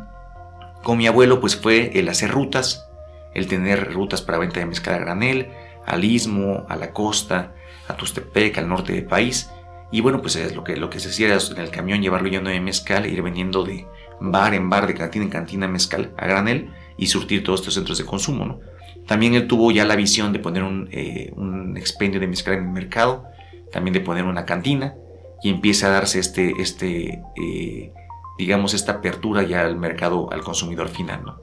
Con 0.83 0.99
mi 0.99 1.07
abuelo 1.07 1.41
pues 1.41 1.57
fue 1.57 1.99
el 1.99 2.09
hacer 2.09 2.31
rutas, 2.31 2.89
el 3.33 3.47
tener 3.47 3.93
rutas 3.93 4.23
para 4.23 4.39
venta 4.39 4.61
de 4.61 4.67
mezcal 4.67 4.95
a 4.95 4.99
granel, 4.99 5.51
al 5.87 6.05
istmo, 6.05 6.67
a 6.69 6.77
la 6.77 6.93
costa, 6.93 7.55
a 7.89 7.97
Tustepec, 7.97 8.59
al 8.59 8.69
norte 8.69 8.93
del 8.93 9.07
país. 9.07 9.51
Y 9.91 10.01
bueno, 10.01 10.21
pues 10.21 10.37
es 10.37 10.55
lo 10.55 10.65
que, 10.65 10.77
lo 10.77 10.91
que 10.91 11.01
se 11.01 11.09
hacía 11.09 11.29
en 11.29 11.59
el 11.59 11.71
camión 11.71 12.03
llevarlo 12.03 12.29
lleno 12.29 12.51
de 12.51 12.61
mezcal, 12.61 13.07
ir 13.07 13.23
vendiendo 13.23 13.65
de 13.65 13.87
bar 14.21 14.55
en 14.55 14.71
bar, 14.71 14.87
de 14.87 14.95
cantina 14.95 15.25
en 15.25 15.31
cantina 15.31 15.69
mezcal 15.69 16.13
a 16.17 16.27
granel 16.27 16.71
y 16.97 17.07
surtir 17.07 17.43
todos 17.43 17.61
estos 17.61 17.75
centros 17.75 17.99
de 17.99 18.05
consumo. 18.05 18.45
¿no? 18.45 18.61
También 19.07 19.35
él 19.35 19.47
tuvo 19.47 19.71
ya 19.71 19.85
la 19.85 19.97
visión 19.97 20.33
de 20.33 20.39
poner 20.39 20.63
un, 20.63 20.89
eh, 20.93 21.33
expendio 21.77 22.21
de 22.21 22.27
mezcal 22.27 22.55
en 22.55 22.65
el 22.65 22.71
mercado, 22.71 23.25
también 23.73 23.93
de 23.93 24.01
poner 24.01 24.25
una 24.25 24.45
cantina 24.45 24.95
y 25.43 25.51
empieza 25.51 25.89
a 25.89 25.91
darse 25.91 26.19
este, 26.19 26.53
este 26.59 27.23
eh, 27.37 27.93
digamos, 28.39 28.75
esta 28.75 28.93
apertura 28.93 29.43
ya 29.43 29.63
al 29.63 29.77
mercado, 29.77 30.31
al 30.33 30.43
consumidor 30.43 30.89
final. 30.89 31.23
¿no? 31.25 31.41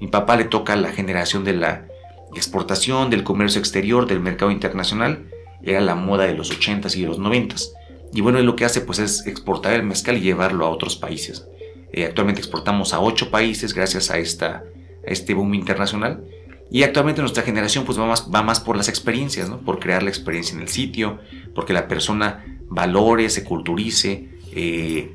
Mi 0.00 0.08
papá 0.08 0.36
le 0.36 0.44
toca 0.44 0.76
la 0.76 0.90
generación 0.90 1.44
de 1.44 1.54
la 1.54 1.86
exportación, 2.34 3.10
del 3.10 3.24
comercio 3.24 3.60
exterior, 3.60 4.06
del 4.06 4.20
mercado 4.20 4.50
internacional, 4.50 5.26
era 5.62 5.80
la 5.80 5.94
moda 5.94 6.24
de 6.24 6.34
los 6.34 6.50
80s 6.50 6.96
y 6.96 7.02
de 7.02 7.06
los 7.06 7.20
90s. 7.20 7.70
Y 8.12 8.20
bueno, 8.20 8.40
lo 8.40 8.56
que 8.56 8.64
hace 8.64 8.80
pues 8.80 8.98
es 8.98 9.26
exportar 9.26 9.74
el 9.74 9.84
mezcal 9.84 10.16
y 10.16 10.20
llevarlo 10.20 10.66
a 10.66 10.70
otros 10.70 10.96
países. 10.96 11.46
Eh, 11.92 12.06
actualmente 12.06 12.40
exportamos 12.40 12.94
a 12.94 13.00
8 13.00 13.30
países 13.30 13.74
gracias 13.74 14.10
a, 14.10 14.18
este 14.18 15.34
boom 15.34 15.54
internacional. 15.54 16.24
Y 16.70 16.84
actualmente 16.84 17.20
nuestra 17.20 17.42
generación 17.42 17.84
pues 17.84 17.98
va 17.98 18.06
más, 18.06 18.30
va 18.34 18.42
más 18.42 18.60
por 18.60 18.76
las 18.76 18.88
experiencias, 18.88 19.50
por 19.64 19.78
crear 19.78 20.02
la 20.02 20.08
experiencia 20.08 20.56
en 20.56 20.62
el 20.62 20.68
sitio, 20.68 21.18
porque 21.54 21.74
la 21.74 21.86
persona 21.86 22.44
valore, 22.68 23.28
se 23.28 23.44
culturice, 23.44 24.28
eh, 24.52 25.14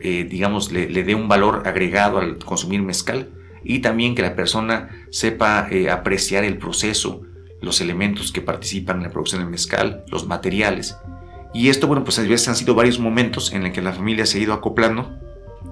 eh, 0.00 0.24
digamos, 0.24 0.72
le, 0.72 0.88
le 0.88 1.02
dé 1.04 1.14
un 1.14 1.28
valor 1.28 1.62
agregado 1.66 2.18
al 2.18 2.38
consumir 2.38 2.80
mezcal 2.80 3.28
y 3.64 3.78
también 3.80 4.14
que 4.14 4.22
la 4.22 4.36
persona 4.36 4.90
sepa 5.10 5.66
eh, 5.70 5.90
apreciar 5.90 6.44
el 6.44 6.58
proceso, 6.58 7.22
los 7.60 7.80
elementos 7.80 8.30
que 8.30 8.42
participan 8.42 8.98
en 8.98 9.04
la 9.04 9.10
producción 9.10 9.40
del 9.40 9.50
mezcal, 9.50 10.04
los 10.08 10.26
materiales. 10.26 10.96
Y 11.54 11.68
esto, 11.68 11.86
bueno, 11.86 12.04
pues 12.04 12.18
a 12.18 12.22
veces 12.22 12.48
han 12.48 12.56
sido 12.56 12.74
varios 12.74 12.98
momentos 12.98 13.52
en 13.52 13.62
los 13.62 13.72
que 13.72 13.80
la 13.80 13.92
familia 13.92 14.26
se 14.26 14.38
ha 14.38 14.42
ido 14.42 14.52
acoplando 14.52 15.18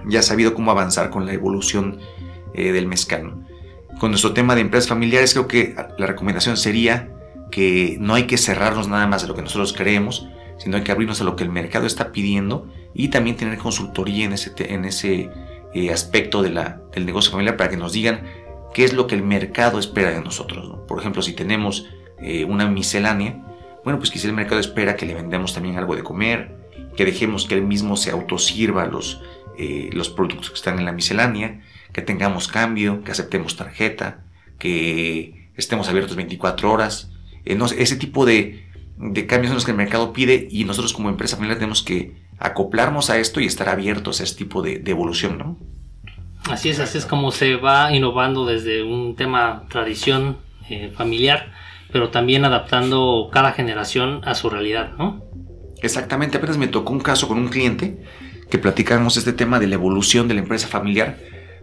y 0.09 0.17
ha 0.17 0.23
sabido 0.23 0.55
cómo 0.55 0.71
avanzar 0.71 1.11
con 1.11 1.27
la 1.27 1.33
evolución 1.33 1.99
eh, 2.55 2.73
del 2.73 2.87
mezcal. 2.87 3.47
Con 3.99 4.11
nuestro 4.11 4.33
tema 4.33 4.55
de 4.55 4.63
empresas 4.63 4.89
familiares, 4.89 5.33
creo 5.33 5.49
que 5.49 5.75
la 5.99 6.07
recomendación 6.07 6.57
sería 6.57 7.11
que 7.51 7.97
no 8.01 8.15
hay 8.15 8.27
que 8.27 8.39
cerrarnos 8.39 8.89
nada 8.89 9.07
más 9.07 9.23
de 9.23 9.29
lo 9.29 9.35
que 9.35 9.43
nosotros 9.43 9.73
creemos, 9.73 10.27
sino 10.59 10.77
hay 10.77 10.83
que 10.83 10.93
abrirnos 10.93 11.21
a 11.21 11.25
lo 11.25 11.37
que 11.37 11.45
el 11.45 11.51
mercado 11.51 11.87
está 11.87 12.13
pidiendo 12.13 12.67
y 12.95 13.09
también 13.09 13.37
tener 13.37 13.59
consultoría 13.59 14.25
en 14.25 14.33
ese, 14.33 14.53
en 14.57 14.85
ese 14.85 15.31
eh, 15.75 15.91
aspecto 15.91 16.43
del 16.43 16.59
negocio 17.05 17.31
familiar 17.31 17.57
para 17.57 17.71
que 17.71 17.77
nos 17.77 17.93
digan 17.93 18.23
qué 18.75 18.85
es 18.85 18.93
lo 18.93 19.07
que 19.07 19.15
el 19.15 19.23
mercado 19.23 19.79
espera 19.79 20.11
de 20.11 20.21
nosotros. 20.21 20.79
Por 20.87 20.99
ejemplo, 20.99 21.23
si 21.23 21.33
tenemos 21.33 21.89
eh, 22.21 22.45
una 22.45 22.67
miscelánea, 22.67 23.43
bueno, 23.85 23.99
pues 23.99 24.11
quizá 24.11 24.29
el 24.29 24.35
mercado 24.35 24.61
espera 24.61 24.97
que 24.97 25.07
le 25.07 25.15
vendamos 25.15 25.55
también 25.55 25.77
algo 25.77 25.97
de 25.97 26.03
comer, 26.03 26.57
que 26.97 27.05
dejemos 27.05 27.47
que 27.47 27.55
él 27.55 27.63
mismo 27.63 27.97
se 27.97 28.11
autosirva 28.11 28.87
los, 28.87 29.21
eh, 29.59 29.91
los 29.93 30.11
productos 30.11 30.51
que 30.51 30.57
están 30.57 30.79
en 30.79 30.85
la 30.85 30.93
miscelánea, 30.93 31.61
que 31.93 32.03
tengamos 32.03 32.49
cambio, 32.49 33.05
que 33.05 33.13
aceptemos 33.13 33.57
tarjeta, 33.57 34.25
que 34.59 35.51
estemos 35.57 35.89
abiertos 35.89 36.17
24 36.17 36.71
horas. 36.71 37.11
ese 37.45 37.97
tipo 37.97 38.25
de, 38.25 38.65
de 38.97 39.27
cambios 39.27 39.49
son 39.49 39.57
los 39.57 39.65
que 39.65 39.73
el 39.73 39.77
mercado 39.77 40.13
pide 40.13 40.49
y 40.51 40.65
nosotros 40.65 40.93
como 40.93 41.09
empresa 41.09 41.37
familiar 41.37 41.59
tenemos 41.59 41.83
que 41.83 42.15
acoplarnos 42.39 43.11
a 43.11 43.19
esto 43.19 43.41
y 43.41 43.47
estar 43.47 43.69
abiertos 43.69 44.21
a 44.21 44.25
este 44.25 44.39
tipo 44.39 44.63
de, 44.63 44.83
evolución, 44.87 45.39
¿no? 45.39 45.59
Así 46.51 46.71
es, 46.71 46.81
así 46.81 46.99
es 46.99 47.07
como 47.07 47.31
se 47.31 47.55
va 47.55 47.95
innovando 47.95 48.47
desde 48.47 48.83
un 48.83 49.15
tema 49.15 49.65
tradición 49.69 50.39
eh, 50.69 50.93
familiar, 50.97 51.53
pero 51.93 52.09
también 52.11 52.45
adaptando 52.45 53.29
cada 53.33 53.53
generación 53.53 54.23
a 54.25 54.35
su 54.35 54.51
realidad, 54.51 54.93
¿no? 54.99 55.23
Exactamente, 55.83 56.39
apenas 56.39 56.59
me 56.59 56.67
tocó 56.67 56.93
un 56.93 57.01
caso 57.01 57.29
con 57.29 57.39
un 57.39 57.49
cliente 57.49 58.03
que 58.53 58.59
platicamos 58.59 59.17
este 59.17 59.33
tema 59.33 59.59
de 59.59 59.67
la 59.67 59.77
evolución 59.77 60.29
de 60.29 60.35
la 60.35 60.41
empresa 60.41 60.69
familiar. 60.69 61.17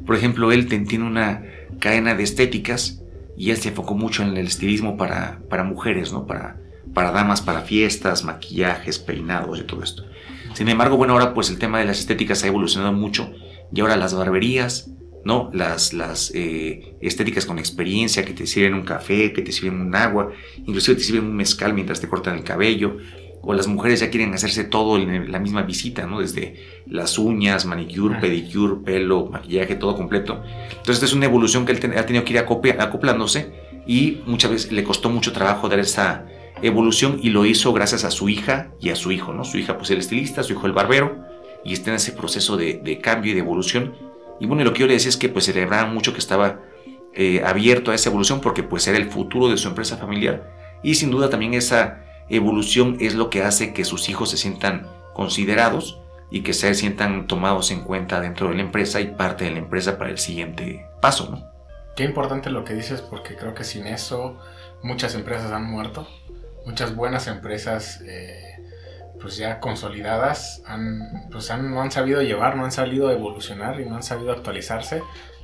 Por 0.07 0.15
ejemplo, 0.15 0.51
él 0.51 0.65
tiene 0.67 1.05
una 1.05 1.43
cadena 1.77 2.15
de 2.15 2.23
estéticas 2.23 3.03
y 3.37 3.51
él 3.51 3.57
se 3.57 3.69
enfocó 3.69 3.93
mucho 3.93 4.23
en 4.23 4.35
el 4.35 4.47
estilismo 4.47 4.97
para, 4.97 5.39
para 5.51 5.63
mujeres, 5.63 6.11
¿no? 6.11 6.25
Para, 6.25 6.57
para 6.95 7.11
damas, 7.11 7.41
para 7.41 7.61
fiestas, 7.61 8.23
maquillajes, 8.23 8.97
peinados 8.97 9.59
y 9.59 9.65
todo 9.65 9.83
esto. 9.83 10.03
Sin 10.55 10.67
embargo, 10.67 10.97
bueno, 10.97 11.13
ahora 11.13 11.35
pues 11.35 11.51
el 11.51 11.59
tema 11.59 11.77
de 11.77 11.85
las 11.85 11.99
estéticas 11.99 12.43
ha 12.43 12.47
evolucionado 12.47 12.91
mucho 12.91 13.31
y 13.71 13.81
ahora 13.81 13.95
las 13.95 14.15
barberías, 14.15 14.89
¿no? 15.23 15.51
Las, 15.53 15.93
las 15.93 16.31
eh, 16.33 16.95
estéticas 17.01 17.45
con 17.45 17.59
experiencia 17.59 18.25
que 18.25 18.33
te 18.33 18.47
sirven 18.47 18.73
un 18.73 18.83
café, 18.83 19.31
que 19.31 19.43
te 19.43 19.51
sirven 19.51 19.79
un 19.79 19.93
agua, 19.93 20.31
inclusive 20.57 20.97
te 20.97 21.03
sirven 21.03 21.25
un 21.25 21.35
mezcal 21.35 21.71
mientras 21.75 22.01
te 22.01 22.09
cortan 22.09 22.35
el 22.35 22.43
cabello, 22.43 22.97
o 23.41 23.53
las 23.53 23.67
mujeres 23.67 24.01
ya 24.01 24.09
quieren 24.09 24.33
hacerse 24.33 24.63
todo 24.63 24.97
en 24.97 25.31
la 25.31 25.39
misma 25.39 25.63
visita, 25.63 26.05
¿no? 26.05 26.19
Desde 26.19 26.55
las 26.85 27.17
uñas, 27.17 27.65
manicure, 27.65 28.19
pedicure, 28.19 28.83
pelo, 28.83 29.27
maquillaje, 29.27 29.75
todo 29.75 29.95
completo. 29.95 30.43
Entonces, 30.69 30.95
esta 30.95 31.05
es 31.05 31.13
una 31.13 31.25
evolución 31.25 31.65
que 31.65 31.71
él 31.71 31.93
ha 31.97 32.05
tenido 32.05 32.25
que 32.25 32.33
ir 32.33 32.39
acoplándose 32.39 33.53
y 33.87 34.21
muchas 34.25 34.51
veces 34.51 34.71
le 34.71 34.83
costó 34.83 35.09
mucho 35.09 35.31
trabajo 35.31 35.69
dar 35.69 35.79
esa 35.79 36.25
evolución 36.61 37.19
y 37.23 37.29
lo 37.29 37.45
hizo 37.45 37.71
gracias 37.71 38.03
a 38.03 38.11
su 38.11 38.29
hija 38.29 38.71
y 38.81 38.89
a 38.89 38.95
su 38.95 39.11
hijo, 39.11 39.33
¿no? 39.33 39.43
Su 39.43 39.57
hija 39.57 39.77
pues 39.77 39.89
el 39.91 39.99
estilista, 39.99 40.43
su 40.43 40.53
hijo 40.53 40.67
el 40.67 40.73
barbero 40.73 41.23
y 41.63 41.73
está 41.73 41.91
en 41.91 41.95
ese 41.95 42.11
proceso 42.11 42.57
de, 42.57 42.99
cambio 43.01 43.31
y 43.31 43.35
de 43.35 43.41
evolución. 43.41 43.95
Y 44.39 44.45
bueno, 44.45 44.63
lo 44.63 44.73
que 44.73 44.81
yo 44.81 44.87
le 44.87 44.93
decía 44.93 45.09
es 45.09 45.17
que 45.17 45.29
pues 45.29 45.45
celebraba 45.45 45.89
mucho 45.89 46.13
que 46.13 46.19
estaba 46.19 46.61
eh, 47.13 47.41
abierto 47.45 47.91
a 47.91 47.95
esa 47.95 48.09
evolución 48.09 48.41
porque 48.41 48.63
pues 48.63 48.87
era 48.87 48.97
el 48.97 49.09
futuro 49.09 49.49
de 49.49 49.57
su 49.57 49.67
empresa 49.67 49.97
familiar 49.97 50.79
y 50.83 50.95
sin 50.95 51.11
duda 51.11 51.29
también 51.29 51.53
esa 51.53 52.03
evolución 52.29 52.97
es 52.99 53.15
lo 53.15 53.29
que 53.29 53.43
hace 53.43 53.73
que 53.73 53.85
sus 53.85 54.09
hijos 54.09 54.31
se 54.31 54.37
sientan 54.37 54.87
considerados 55.13 55.99
y 56.31 56.41
que 56.41 56.53
se 56.53 56.73
sientan 56.75 57.27
tomados 57.27 57.71
en 57.71 57.81
cuenta 57.81 58.21
dentro 58.21 58.49
de 58.49 58.55
la 58.55 58.61
empresa 58.61 59.01
y 59.01 59.07
parte 59.07 59.45
de 59.45 59.51
la 59.51 59.59
empresa 59.59 59.97
para 59.97 60.11
el 60.11 60.19
siguiente 60.19 60.85
paso, 61.01 61.29
¿no? 61.31 61.49
Qué 61.95 62.03
importante 62.03 62.49
lo 62.49 62.63
que 62.63 62.73
dices 62.73 63.01
porque 63.01 63.35
creo 63.35 63.53
que 63.53 63.63
sin 63.63 63.87
eso 63.87 64.39
muchas 64.83 65.15
empresas 65.15 65.51
han 65.51 65.65
muerto 65.65 66.07
muchas 66.65 66.95
buenas 66.95 67.27
empresas 67.27 68.01
eh, 68.01 68.57
pues 69.19 69.37
ya 69.37 69.59
consolidadas 69.59 70.61
han, 70.65 71.27
pues 71.31 71.49
han, 71.51 71.71
no 71.73 71.81
han 71.81 71.91
sabido 71.91 72.21
llevar, 72.21 72.55
no 72.55 72.63
han 72.63 72.71
sabido 72.71 73.11
evolucionar 73.11 73.79
y 73.81 73.85
no 73.85 73.95
han 73.95 74.03
sabido 74.03 74.31
actualizarse 74.31 75.01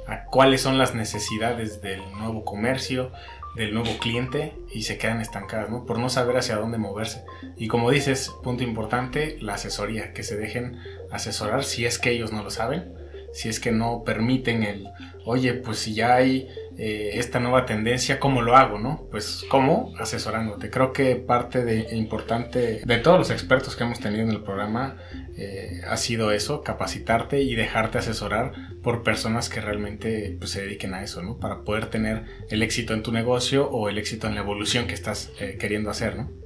a 0.08 0.26
cuáles 0.26 0.62
son 0.62 0.78
las 0.78 0.94
necesidades 0.94 1.82
del 1.82 2.00
nuevo 2.12 2.46
comercio, 2.46 3.12
del 3.56 3.74
nuevo 3.74 3.98
cliente 4.00 4.54
y 4.72 4.84
se 4.84 4.98
quedan 4.98 5.22
estancadas. 5.22 5.70
Por 5.86 6.00
no 6.00 6.10
saber 6.10 6.38
hacia 6.38 6.58
dónde 6.58 6.78
moverse. 6.78 7.24
Y 7.58 7.68
como 7.68 7.92
dices, 7.92 8.32
punto 8.44 8.64
importante, 8.64 9.38
la 9.42 9.56
asesoría, 9.56 10.14
que 10.14 10.24
se 10.24 10.38
dejen 10.38 10.80
asesorar 11.12 11.64
si 11.64 11.86
es 11.86 12.00
que 12.00 12.12
ellos 12.12 12.32
no 12.32 12.44
lo 12.44 12.52
saben, 12.52 12.94
si 13.36 13.50
es 13.50 13.60
que 13.60 13.74
no 13.74 14.04
permiten 14.06 14.64
el, 14.64 14.88
oye, 15.26 15.54
pues 15.56 15.80
si 15.80 15.94
ya 15.94 16.16
hay 16.16 16.48
eh, 16.78 17.12
esta 17.16 17.42
nueva 17.42 17.66
tendencia, 17.66 18.18
¿cómo 18.18 18.42
lo 18.42 18.56
hago, 18.56 18.80
no? 18.80 19.10
Pues, 19.12 19.44
¿cómo? 19.50 19.94
Asesorándote. 20.00 20.70
Creo 20.70 20.94
que 20.94 21.18
parte 21.18 21.66
de 21.66 21.94
importante 21.98 22.82
de 22.86 22.98
todos 22.98 23.20
los 23.20 23.32
expertos 23.32 23.76
que 23.76 23.84
hemos 23.84 24.00
tenido 24.00 24.24
en 24.24 24.30
el 24.30 24.42
programa 24.42 24.96
eh, 25.38 25.82
ha 25.86 25.98
sido 25.98 26.32
eso, 26.32 26.64
capacitarte 26.64 27.42
y 27.42 27.56
dejarte 27.56 27.98
asesorar 27.98 28.54
por 28.82 29.04
personas 29.04 29.50
que 29.50 29.60
realmente 29.60 30.38
pues, 30.40 30.52
se 30.52 30.62
dediquen 30.62 30.94
a 30.94 31.04
eso, 31.04 31.22
¿no? 31.22 31.38
Para 31.38 31.66
poder 31.66 31.88
tener 31.88 32.24
el 32.50 32.64
éxito 32.64 32.94
en 32.94 33.04
tu 33.04 33.12
negocio 33.12 33.70
o 33.70 33.90
el 33.90 33.98
éxito 33.98 34.28
en 34.28 34.36
la 34.36 34.42
evolución 34.42 34.88
que 34.88 34.94
estás 34.94 35.34
eh, 35.42 35.58
queriendo 35.60 35.90
hacer, 35.90 36.16
¿no? 36.16 36.45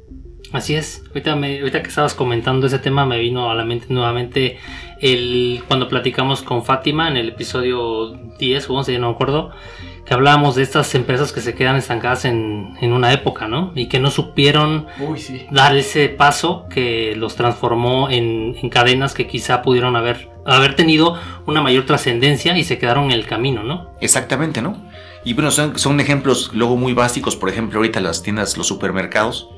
Así 0.51 0.73
es, 0.73 1.03
ahorita, 1.09 1.33
ahorita 1.33 1.83
que 1.83 1.89
estabas 1.89 2.15
comentando 2.15 2.65
ese 2.65 2.79
tema 2.79 3.05
me 3.05 3.19
vino 3.19 3.51
a 3.51 3.55
la 3.55 3.65
mente 3.65 3.85
nuevamente 3.89 4.57
el, 4.99 5.61
cuando 5.67 5.87
platicamos 5.87 6.41
con 6.41 6.65
Fátima 6.65 7.07
en 7.07 7.17
el 7.17 7.29
episodio 7.29 8.17
10 8.39 8.69
o 8.69 8.73
11, 8.73 8.93
ya 8.93 8.99
no 8.99 9.09
me 9.09 9.13
acuerdo, 9.13 9.51
que 10.05 10.13
hablábamos 10.15 10.55
de 10.55 10.63
estas 10.63 10.93
empresas 10.95 11.31
que 11.31 11.41
se 11.41 11.53
quedan 11.53 11.75
estancadas 11.75 12.25
en, 12.25 12.75
una 12.81 13.13
época, 13.13 13.47
¿no? 13.47 13.71
Y 13.75 13.87
que 13.87 13.99
no 13.99 14.09
supieron 14.09 14.87
dar 15.51 15.77
ese 15.77 16.09
paso 16.09 16.65
que 16.67 17.13
los 17.15 17.35
transformó 17.35 18.09
en, 18.09 18.55
cadenas 18.69 19.13
que 19.13 19.27
quizá 19.27 19.61
pudieron 19.61 19.95
haber, 19.95 20.29
haber 20.45 20.75
tenido 20.75 21.19
una 21.45 21.61
mayor 21.61 21.85
trascendencia 21.85 22.57
y 22.57 22.63
se 22.63 22.79
quedaron 22.79 23.05
en 23.05 23.11
el 23.11 23.27
camino, 23.27 23.63
¿no? 23.63 23.91
Exactamente, 24.01 24.63
¿no? 24.63 24.77
Y 25.23 25.33
bueno, 25.33 25.51
son, 25.51 25.77
son 25.77 25.99
ejemplos 25.99 26.51
luego 26.53 26.75
muy 26.75 26.93
básicos, 26.93 27.35
por 27.35 27.49
ejemplo, 27.49 27.77
ahorita 27.77 27.99
las 27.99 28.23
tiendas, 28.23 28.57
los 28.57 28.67
supermercados. 28.67 29.49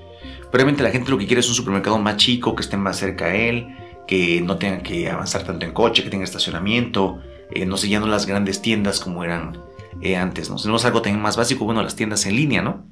Probablemente 0.52 0.84
la 0.84 0.92
gente 0.92 1.10
lo 1.10 1.18
que 1.18 1.28
quiere 1.28 1.40
es 1.40 1.48
un 1.48 1.56
supermercado 1.56 1.98
más 1.98 2.18
chico, 2.18 2.56
que 2.56 2.62
esté 2.62 2.76
más 2.76 2.98
cerca 2.98 3.26
a 3.26 3.36
él, 3.36 3.76
que 4.06 4.42
no 4.42 4.58
tenga 4.58 4.84
que 4.84 5.10
avanzar 5.10 5.44
tanto 5.44 5.66
en 5.66 5.72
coche, 5.72 6.04
que 6.04 6.10
tenga 6.10 6.26
estacionamiento, 6.26 7.22
eh, 7.52 7.66
no 7.66 7.78
sé, 7.78 7.88
ya 7.88 8.02
no 8.02 8.08
las 8.08 8.26
grandes 8.26 8.62
tiendas 8.62 9.00
como 9.00 9.24
eran 9.24 9.58
eh, 10.02 10.18
antes, 10.18 10.50
¿no? 10.50 10.58
Si 10.58 10.64
tenemos 10.64 10.84
algo 10.84 11.02
también 11.02 11.22
más 11.22 11.38
básico, 11.38 11.64
bueno, 11.64 11.82
las 11.82 11.96
tiendas 11.96 12.26
en 12.26 12.36
línea, 12.36 12.62
¿no? 12.62 12.86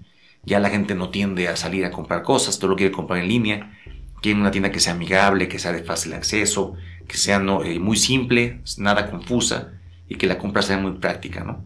Ya 0.44 0.60
la 0.60 0.70
gente 0.70 0.96
no 0.96 1.10
tiende 1.10 1.50
a 1.50 1.58
salir 1.58 1.86
a 1.86 1.92
comprar 1.92 2.24
cosas, 2.24 2.60
todo 2.60 2.72
lo 2.72 2.76
quiere 2.78 2.94
comprar 2.94 3.20
en 3.20 3.28
línea. 3.28 3.78
Quieren 4.22 4.42
una 4.42 4.52
tienda 4.52 4.72
que 4.72 4.80
sea 4.80 4.94
amigable, 4.94 5.48
que 5.48 5.60
sea 5.60 5.72
de 5.72 5.84
fácil 5.84 6.14
acceso, 6.14 6.76
que 7.08 7.18
sea 7.18 7.40
no, 7.40 7.64
eh, 7.64 7.80
muy 7.80 7.98
simple, 7.98 8.62
nada 8.78 9.10
confusa 9.10 9.74
y 10.08 10.16
que 10.16 10.28
la 10.28 10.38
compra 10.38 10.62
sea 10.62 10.78
muy 10.78 10.94
práctica, 10.94 11.44
¿no? 11.44 11.64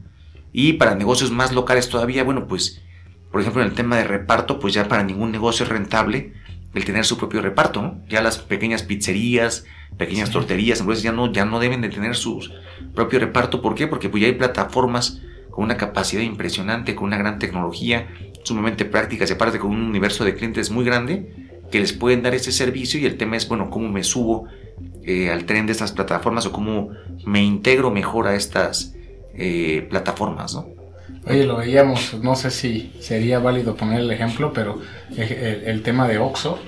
Y 0.52 0.74
para 0.74 0.96
negocios 0.96 1.32
más 1.32 1.52
locales 1.52 1.90
todavía, 1.90 2.24
bueno, 2.24 2.48
pues, 2.48 2.82
por 3.34 3.42
ejemplo, 3.42 3.64
en 3.64 3.70
el 3.70 3.74
tema 3.74 3.98
de 3.98 4.04
reparto, 4.04 4.60
pues 4.60 4.76
ya 4.76 4.88
para 4.88 5.02
ningún 5.02 5.32
negocio 5.32 5.64
es 5.64 5.70
rentable 5.70 6.34
el 6.76 6.86
tener 6.86 7.04
su 7.04 7.18
propio 7.18 7.42
reparto, 7.42 7.82
¿no? 7.82 8.00
Ya 8.08 8.22
las 8.22 8.38
pequeñas 8.38 8.84
pizzerías, 8.84 9.66
pequeñas 9.98 10.30
torterías, 10.30 10.82
entonces 10.82 11.04
ya 11.04 11.12
no, 11.12 11.34
ya 11.34 11.44
no 11.44 11.60
deben 11.60 11.82
de 11.82 11.90
tener 11.90 12.16
su 12.16 12.48
propio 12.94 13.18
reparto. 13.18 13.60
¿Por 13.60 13.74
qué? 13.74 13.88
Porque 13.88 14.08
pues 14.08 14.22
ya 14.22 14.28
hay 14.28 14.36
plataformas 14.36 15.20
con 15.50 15.64
una 15.64 15.78
capacidad 15.78 16.22
impresionante, 16.22 16.94
con 16.94 17.06
una 17.06 17.18
gran 17.18 17.40
tecnología, 17.40 18.08
sumamente 18.44 18.86
prácticas 18.86 19.32
y 19.32 19.34
aparte 19.34 19.58
con 19.58 19.72
un 19.72 19.82
universo 19.82 20.24
de 20.24 20.36
clientes 20.36 20.70
muy 20.70 20.86
grande 20.86 21.34
que 21.72 21.80
les 21.80 21.92
pueden 21.92 22.22
dar 22.22 22.36
ese 22.36 22.52
servicio 22.52 23.00
y 23.00 23.08
el 23.08 23.18
tema 23.18 23.36
es, 23.36 23.48
bueno, 23.48 23.72
cómo 23.72 23.90
me 23.90 24.04
subo 24.04 24.46
eh, 25.02 25.32
al 25.32 25.46
tren 25.46 25.66
de 25.66 25.72
estas 25.72 25.92
plataformas 25.92 26.46
o 26.46 26.52
cómo 26.52 26.92
me 27.26 27.42
integro 27.42 27.90
mejor 27.90 28.28
a 28.28 28.36
estas 28.36 28.94
eh, 29.34 29.88
plataformas, 29.90 30.54
¿no? 30.54 30.83
Oye, 31.26 31.46
lo 31.46 31.58
veíamos, 31.58 32.16
no 32.22 32.36
sé 32.36 32.52
si 32.52 32.94
sería 33.00 33.40
válido 33.40 33.76
poner 33.76 34.02
el 34.02 34.12
ejemplo, 34.12 34.52
pero 34.54 34.82
el, 35.16 35.64
el 35.66 35.82
tema 35.82 36.08
de 36.08 36.18
Oxxo, 36.18 36.60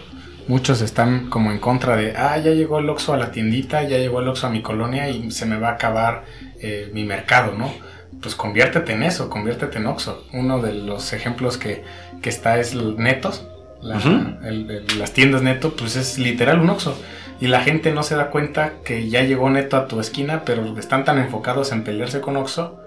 muchos 0.47 0.81
están 0.81 1.29
como 1.29 1.51
en 1.51 1.59
contra 1.59 1.97
de, 1.97 2.13
ah, 2.15 2.37
ya 2.37 2.51
llegó 2.51 2.79
el 2.79 2.89
Oxxo 2.89 3.13
a 3.13 3.17
la 3.17 3.31
tiendita, 3.31 3.83
ya 3.83 3.97
llegó 3.97 4.21
el 4.21 4.27
Oxxo 4.27 4.47
a 4.47 4.49
mi 4.49 4.61
colonia 4.61 5.09
y 5.09 5.31
se 5.31 5.45
me 5.45 5.57
va 5.57 5.69
a 5.69 5.73
acabar 5.73 6.23
eh, 6.61 6.89
mi 6.93 7.03
mercado, 7.03 7.53
¿no? 7.57 7.73
Pues 8.21 8.35
conviértete 8.35 8.93
en 8.93 9.03
eso, 9.03 9.29
conviértete 9.29 9.77
en 9.77 9.87
Oxxo. 9.87 10.25
Uno 10.33 10.61
de 10.61 10.73
los 10.73 11.11
ejemplos 11.13 11.57
que, 11.57 11.83
que 12.21 12.29
está 12.29 12.57
es 12.59 12.73
Netos, 12.73 13.45
las 13.81 15.13
tiendas 15.13 15.41
Neto, 15.41 15.75
pues 15.75 15.95
es 15.95 16.17
literal 16.17 16.59
un 16.59 16.69
Oxxo. 16.69 16.97
Y 17.41 17.47
la 17.47 17.61
gente 17.61 17.91
no 17.91 18.01
se 18.03 18.15
da 18.15 18.29
cuenta 18.29 18.75
que 18.85 19.09
ya 19.09 19.21
llegó 19.23 19.49
Neto 19.49 19.75
a 19.75 19.87
tu 19.87 19.99
esquina, 19.99 20.43
pero 20.45 20.79
están 20.79 21.03
tan 21.03 21.17
enfocados 21.17 21.73
en 21.73 21.83
pelearse 21.83 22.21
con 22.21 22.37
Oxxo 22.37 22.79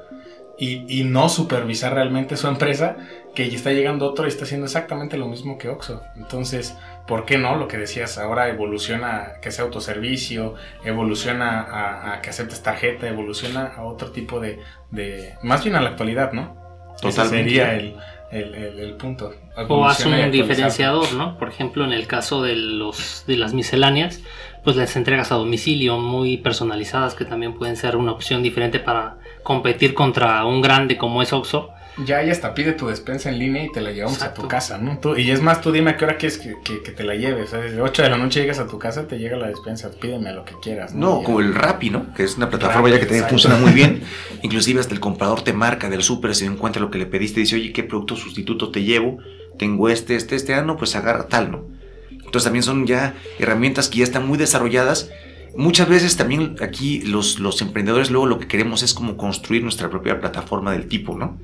y, 0.58 1.00
y, 1.00 1.04
no 1.04 1.28
supervisar 1.28 1.94
realmente 1.94 2.36
su 2.36 2.48
empresa 2.48 2.96
que 3.34 3.46
está 3.46 3.70
llegando 3.70 4.06
otro 4.06 4.24
y 4.24 4.28
está 4.28 4.44
haciendo 4.44 4.66
exactamente 4.66 5.16
lo 5.16 5.28
mismo 5.28 5.56
que 5.56 5.68
Oxxo. 5.68 6.02
Entonces, 6.16 6.76
¿por 7.06 7.24
qué 7.24 7.38
no? 7.38 7.54
Lo 7.56 7.68
que 7.68 7.78
decías, 7.78 8.18
ahora 8.18 8.48
evoluciona 8.48 9.34
que 9.40 9.52
sea 9.52 9.64
autoservicio, 9.64 10.54
evoluciona 10.84 12.12
a, 12.12 12.20
que 12.20 12.30
aceptes 12.30 12.62
tarjeta, 12.62 13.06
evoluciona 13.06 13.66
a 13.76 13.84
otro 13.84 14.10
tipo 14.10 14.40
de, 14.40 14.58
más 15.42 15.62
bien 15.62 15.76
a 15.76 15.80
la 15.80 15.90
actualidad, 15.90 16.32
¿no? 16.32 16.56
Totalmente. 17.00 17.50
sería 17.50 17.76
el, 17.76 17.94
el, 18.32 18.94
punto. 18.96 19.32
O 19.68 19.86
hace 19.86 20.08
un 20.08 20.30
diferenciador, 20.32 21.12
¿no? 21.14 21.38
Por 21.38 21.48
ejemplo, 21.48 21.84
en 21.84 21.92
el 21.92 22.08
caso 22.08 22.42
de, 22.42 22.56
los, 22.56 23.22
de 23.28 23.36
las 23.36 23.54
misceláneas, 23.54 24.20
pues 24.64 24.76
las 24.76 24.96
entregas 24.96 25.30
a 25.30 25.36
domicilio 25.36 25.98
muy 25.98 26.38
personalizadas 26.38 27.14
que 27.14 27.24
también 27.24 27.54
pueden 27.54 27.76
ser 27.76 27.96
una 27.96 28.10
opción 28.10 28.42
diferente 28.42 28.80
para 28.80 29.17
competir 29.48 29.94
contra 29.94 30.44
un 30.44 30.60
grande 30.60 30.98
como 30.98 31.22
es 31.22 31.32
Oxxo 31.32 31.70
ya 32.04 32.18
hay 32.18 32.30
hasta 32.30 32.54
pide 32.54 32.74
tu 32.74 32.86
despensa 32.86 33.28
en 33.28 33.38
línea 33.38 33.64
y 33.64 33.72
te 33.72 33.80
la 33.80 33.90
llevamos 33.90 34.22
a 34.22 34.32
tu 34.32 34.46
casa, 34.46 34.78
¿no? 34.78 35.00
y 35.16 35.30
es 35.30 35.42
más, 35.42 35.60
tú 35.60 35.72
dime 35.72 35.90
a 35.90 35.96
qué 35.96 36.04
hora 36.04 36.16
quieres 36.16 36.38
que, 36.38 36.78
te 36.92 37.02
la 37.02 37.16
lleves. 37.16 37.52
O 37.52 37.60
sea, 37.60 37.82
8 37.82 38.02
de 38.02 38.10
la 38.10 38.18
noche 38.18 38.40
llegas 38.40 38.58
a 38.58 38.66
tu 38.66 38.78
casa, 38.78 39.08
te 39.08 39.18
llega 39.18 39.36
la 39.36 39.48
despensa, 39.48 39.90
pídeme 39.90 40.32
lo 40.32 40.44
que 40.44 40.54
quieras. 40.62 40.94
No, 40.94 41.22
como 41.22 41.40
el 41.40 41.54
Rappi, 41.54 41.90
¿no? 41.90 42.14
Que 42.14 42.22
es 42.22 42.36
una 42.36 42.50
plataforma 42.50 42.88
ya 42.88 43.00
que 43.00 43.22
funciona 43.24 43.56
muy 43.56 43.72
bien. 43.72 44.02
Inclusive 44.42 44.78
hasta 44.78 44.94
el 44.94 45.00
comprador 45.00 45.42
te 45.42 45.52
marca 45.52 45.90
del 45.90 46.02
súper, 46.02 46.36
se 46.36 46.44
encuentra 46.44 46.80
lo 46.80 46.90
que 46.90 46.98
le 46.98 47.06
pediste, 47.06 47.40
dice, 47.40 47.56
oye, 47.56 47.72
¿qué 47.72 47.82
producto 47.82 48.14
sustituto 48.14 48.70
te 48.70 48.84
llevo? 48.84 49.18
Tengo 49.58 49.88
este, 49.88 50.14
este, 50.14 50.36
este, 50.36 50.54
ah, 50.54 50.62
no, 50.62 50.76
pues 50.76 50.94
agarra 50.94 51.26
tal, 51.26 51.50
¿no? 51.50 51.64
Entonces 52.10 52.44
también 52.44 52.62
son 52.62 52.86
ya 52.86 53.14
herramientas 53.38 53.88
que 53.88 53.98
ya 53.98 54.04
están 54.04 54.26
muy 54.26 54.38
desarrolladas. 54.38 55.10
Muchas 55.58 55.88
veces 55.88 56.16
también 56.16 56.56
aquí 56.62 57.00
los, 57.02 57.38
los 57.38 57.60
emprendedores 57.60 58.10
luego 58.10 58.26
lo 58.26 58.38
que 58.38 58.46
queremos 58.46 58.82
es 58.82 58.94
como 58.94 59.16
construir 59.16 59.62
nuestra 59.62 59.90
propia 59.90 60.20
plataforma 60.20 60.72
del 60.72 60.86
tipo, 60.86 61.18
¿no? 61.18 61.36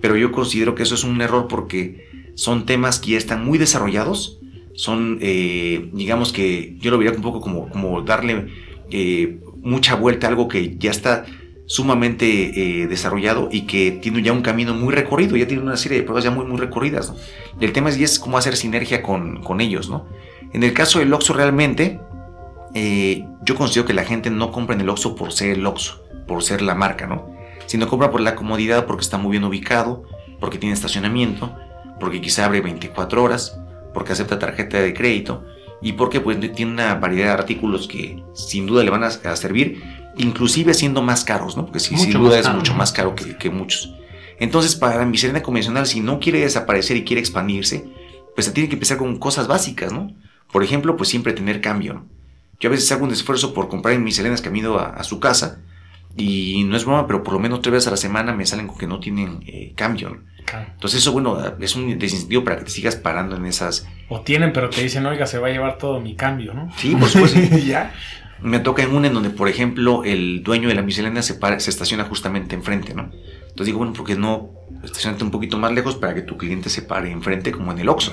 pero 0.00 0.16
yo 0.16 0.32
considero 0.32 0.74
que 0.74 0.82
eso 0.82 0.94
es 0.94 1.04
un 1.04 1.20
error 1.20 1.46
porque 1.48 2.08
son 2.34 2.66
temas 2.66 2.98
que 2.98 3.12
ya 3.12 3.18
están 3.18 3.44
muy 3.44 3.58
desarrollados, 3.58 4.38
son, 4.74 5.18
eh, 5.20 5.90
digamos 5.92 6.32
que 6.32 6.76
yo 6.80 6.90
lo 6.90 6.98
vería 6.98 7.12
un 7.12 7.22
poco 7.22 7.40
como, 7.40 7.68
como 7.68 8.02
darle 8.02 8.46
eh, 8.90 9.38
mucha 9.62 9.94
vuelta 9.94 10.26
a 10.26 10.30
algo 10.30 10.48
que 10.48 10.76
ya 10.78 10.90
está 10.90 11.26
sumamente 11.66 12.82
eh, 12.82 12.86
desarrollado 12.88 13.48
y 13.52 13.62
que 13.62 13.92
tiene 13.92 14.22
ya 14.22 14.32
un 14.32 14.42
camino 14.42 14.74
muy 14.74 14.92
recorrido, 14.92 15.36
ya 15.36 15.46
tiene 15.46 15.62
una 15.62 15.76
serie 15.76 15.98
de 15.98 16.04
pruebas 16.04 16.24
ya 16.24 16.30
muy, 16.30 16.46
muy 16.46 16.58
recorridas. 16.58 17.12
El 17.60 17.72
tema 17.72 17.90
es, 17.90 17.98
es 17.98 18.18
cómo 18.18 18.38
hacer 18.38 18.56
sinergia 18.56 19.02
con, 19.02 19.42
con, 19.42 19.60
ellos. 19.60 19.88
¿no? 19.88 20.06
En 20.52 20.64
el 20.64 20.72
caso 20.72 20.98
del 20.98 21.12
Oxxo 21.12 21.34
realmente, 21.34 22.00
yo 22.74 23.54
considero 23.56 23.86
que 23.86 23.94
la 23.94 24.04
gente 24.04 24.30
no 24.30 24.52
compra 24.52 24.74
en 24.74 24.80
el 24.80 24.88
Oxxo 24.88 25.16
por 25.16 25.32
ser 25.32 25.58
el 25.58 25.66
Oxxo, 25.66 26.02
por 26.26 26.42
ser 26.42 26.62
la 26.62 26.74
marca, 26.74 27.06
¿no? 27.06 27.40
sino 27.70 27.86
compra 27.86 28.10
por 28.10 28.20
la 28.20 28.34
comodidad 28.34 28.84
porque 28.84 29.02
está 29.02 29.16
muy 29.16 29.30
bien 29.30 29.44
ubicado, 29.44 30.02
porque 30.40 30.58
tiene 30.58 30.74
estacionamiento, 30.74 31.54
porque 32.00 32.20
quizá 32.20 32.44
abre 32.46 32.60
24 32.60 33.22
horas, 33.22 33.60
porque 33.94 34.12
acepta 34.12 34.40
tarjeta 34.40 34.80
de 34.80 34.92
crédito 34.92 35.44
y 35.80 35.92
porque 35.92 36.20
pues, 36.20 36.40
tiene 36.52 36.72
una 36.72 36.96
variedad 36.96 37.26
de 37.26 37.32
artículos 37.34 37.86
que 37.86 38.24
sin 38.34 38.66
duda 38.66 38.82
le 38.82 38.90
van 38.90 39.04
a, 39.04 39.10
servir, 39.36 39.80
inclusive 40.16 40.74
siendo 40.74 41.00
más 41.00 41.22
caros, 41.22 41.56
¿no? 41.56 41.66
porque 41.66 41.78
sin 41.78 42.12
duda 42.12 42.40
es 42.40 42.52
mucho 42.52 42.74
más 42.74 42.90
caro 42.90 43.14
que, 43.14 43.50
muchos. 43.50 43.94
Entonces, 44.40 44.74
para 44.74 44.96
la 44.96 45.06
miscelánea 45.06 45.44
convencional, 45.44 45.86
si 45.86 46.00
no 46.00 46.18
quiere 46.18 46.40
desaparecer 46.40 46.96
y 46.96 47.04
quiere 47.04 47.20
expandirse, 47.20 47.84
pues 48.34 48.46
se 48.46 48.52
tiene 48.52 48.68
que 48.68 48.74
empezar 48.74 48.98
con 48.98 49.16
cosas 49.16 49.46
básicas, 49.46 49.92
¿no? 49.92 50.12
Por 50.50 50.64
ejemplo, 50.64 50.96
pues 50.96 51.08
siempre 51.08 51.34
tener 51.34 51.60
cambio, 51.60 52.04
Yo 52.60 52.68
a 52.68 52.72
veces 52.72 52.92
hago 52.92 53.04
un 53.04 53.12
esfuerzo 53.12 53.54
por 53.54 53.68
comprar 53.68 53.94
en 53.94 54.04
misceláneas 54.04 54.42
camino 54.42 54.78
a, 54.78 54.90
a 54.90 55.02
su 55.02 55.18
casa, 55.18 55.60
y 56.16 56.64
no 56.64 56.76
es 56.76 56.84
broma, 56.84 57.06
pero 57.06 57.22
por 57.22 57.34
lo 57.34 57.40
menos 57.40 57.62
tres 57.62 57.72
veces 57.72 57.88
a 57.88 57.90
la 57.92 57.96
semana 57.96 58.32
me 58.32 58.44
salen 58.44 58.66
con 58.66 58.78
que 58.78 58.86
no 58.86 59.00
tienen 59.00 59.42
eh, 59.46 59.72
cambio. 59.76 60.18
Entonces 60.74 61.00
eso, 61.00 61.12
bueno, 61.12 61.38
es 61.60 61.76
un 61.76 61.96
desincentivo 61.96 62.42
para 62.42 62.58
que 62.58 62.64
te 62.64 62.70
sigas 62.70 62.96
parando 62.96 63.36
en 63.36 63.46
esas... 63.46 63.86
O 64.08 64.22
tienen, 64.22 64.52
pero 64.52 64.68
te 64.68 64.82
dicen, 64.82 65.06
oiga, 65.06 65.26
se 65.26 65.38
va 65.38 65.46
a 65.46 65.50
llevar 65.50 65.78
todo 65.78 66.00
mi 66.00 66.16
cambio, 66.16 66.54
¿no? 66.54 66.72
Sí, 66.76 66.96
por 66.96 67.08
supuesto. 67.08 67.38
¿Ya? 67.64 67.94
Me 68.40 68.58
toca 68.58 68.82
en 68.82 68.92
una 68.92 69.06
en 69.06 69.14
donde, 69.14 69.30
por 69.30 69.48
ejemplo, 69.48 70.02
el 70.02 70.42
dueño 70.42 70.68
de 70.68 70.74
la 70.74 70.82
miscelánea 70.82 71.22
se, 71.22 71.38
se 71.60 71.70
estaciona 71.70 72.04
justamente 72.04 72.56
enfrente, 72.56 72.94
¿no? 72.94 73.10
Entonces 73.42 73.66
digo, 73.66 73.78
bueno, 73.78 73.92
porque 73.92 74.16
no 74.16 74.50
estacionarte 74.82 75.22
un 75.22 75.30
poquito 75.30 75.56
más 75.56 75.72
lejos 75.72 75.94
para 75.94 76.14
que 76.14 76.22
tu 76.22 76.36
cliente 76.36 76.68
se 76.68 76.82
pare 76.82 77.12
enfrente 77.12 77.52
como 77.52 77.70
en 77.70 77.78
el 77.78 77.88
Oxxo. 77.88 78.12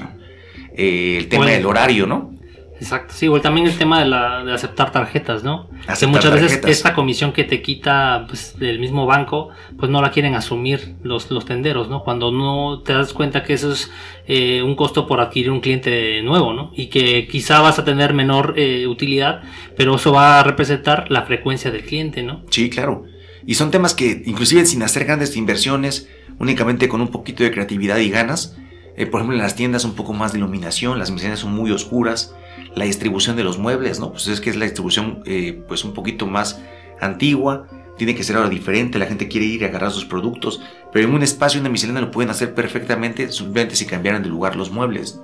Eh, 0.76 1.18
el 1.18 1.30
tema 1.30 1.48
del 1.48 1.66
horario, 1.66 2.06
¿no? 2.06 2.36
Exacto, 2.80 3.14
sí, 3.16 3.28
o 3.28 3.42
también 3.42 3.68
el 3.68 3.78
tema 3.78 4.00
de, 4.00 4.06
la, 4.06 4.44
de 4.44 4.54
aceptar 4.54 4.92
tarjetas, 4.92 5.44
¿no? 5.44 5.68
Aceptar 5.88 5.98
que 5.98 6.08
muchas 6.08 6.34
veces 6.34 6.62
esta 6.66 6.94
comisión 6.94 7.34
que 7.34 7.44
te 7.44 7.62
quita 7.62 8.26
pues, 8.28 8.56
el 8.60 8.80
mismo 8.80 9.06
banco, 9.06 9.50
pues 9.78 9.92
no 9.92 10.02
la 10.02 10.12
quieren 10.12 10.36
asumir 10.36 10.96
los, 11.04 11.32
los 11.32 11.46
tenderos, 11.46 11.90
¿no? 11.90 12.04
Cuando 12.04 12.32
no 12.32 12.82
te 12.84 12.94
das 12.94 13.14
cuenta 13.14 13.44
que 13.44 13.54
eso 13.54 13.72
es 13.72 13.92
eh, 14.28 14.62
un 14.62 14.76
costo 14.76 15.08
por 15.08 15.20
adquirir 15.20 15.52
un 15.52 15.60
cliente 15.60 16.22
nuevo, 16.22 16.54
¿no? 16.54 16.72
Y 16.76 16.88
que 16.88 17.28
quizá 17.28 17.62
vas 17.62 17.80
a 17.80 17.86
tener 17.86 18.14
menor 18.14 18.54
eh, 18.58 18.86
utilidad, 18.88 19.42
pero 19.76 19.96
eso 19.96 20.12
va 20.12 20.40
a 20.40 20.44
representar 20.44 21.10
la 21.10 21.24
frecuencia 21.24 21.72
del 21.72 21.84
cliente, 21.84 22.22
¿no? 22.22 22.44
Sí, 22.50 22.70
claro. 22.70 23.06
Y 23.46 23.56
son 23.56 23.72
temas 23.72 23.94
que, 23.94 24.24
inclusive 24.26 24.66
sin 24.66 24.84
hacer 24.84 25.06
grandes 25.06 25.36
inversiones, 25.36 26.10
únicamente 26.38 26.88
con 26.88 27.02
un 27.02 27.08
poquito 27.08 27.44
de 27.44 27.52
creatividad 27.52 27.98
y 27.98 28.10
ganas, 28.10 28.56
eh, 28.98 29.06
por 29.06 29.20
ejemplo, 29.20 29.38
en 29.38 29.44
las 29.44 29.56
tiendas 29.56 29.86
un 29.86 29.94
poco 29.94 30.12
más 30.12 30.34
de 30.34 30.40
iluminación, 30.40 30.98
las 30.98 31.12
misiones 31.12 31.40
son 31.40 31.54
muy 31.54 31.70
oscuras, 31.70 32.34
la 32.76 32.86
distribución 32.86 33.36
de 33.36 33.44
los 33.44 33.60
muebles, 33.60 34.00
¿no? 34.00 34.12
Pues 34.12 34.28
es 34.28 34.42
que 34.42 34.50
es 34.50 34.56
la 34.56 34.66
distribución 34.66 35.22
eh, 35.26 35.62
pues 35.68 35.86
un 35.86 35.94
poquito 35.94 36.26
más 36.26 36.60
antigua, 37.00 37.68
tiene 37.96 38.16
que 38.16 38.24
ser 38.24 38.36
ahora 38.36 38.50
diferente, 38.50 38.98
la 38.98 39.06
gente 39.06 39.28
quiere 39.28 39.46
ir 39.46 39.64
a 39.64 39.68
agarrar 39.68 39.92
sus 39.92 40.06
productos, 40.06 40.62
pero 40.92 41.08
en 41.08 41.14
un 41.14 41.22
espacio, 41.22 41.60
una 41.62 41.70
miscelánea 41.70 42.02
lo 42.02 42.12
pueden 42.12 42.32
hacer 42.32 42.56
perfectamente, 42.56 43.32
simplemente 43.32 43.76
si 43.76 43.86
cambiaran 43.86 44.24
de 44.24 44.30
lugar 44.30 44.56
los 44.56 44.72
muebles. 44.72 45.22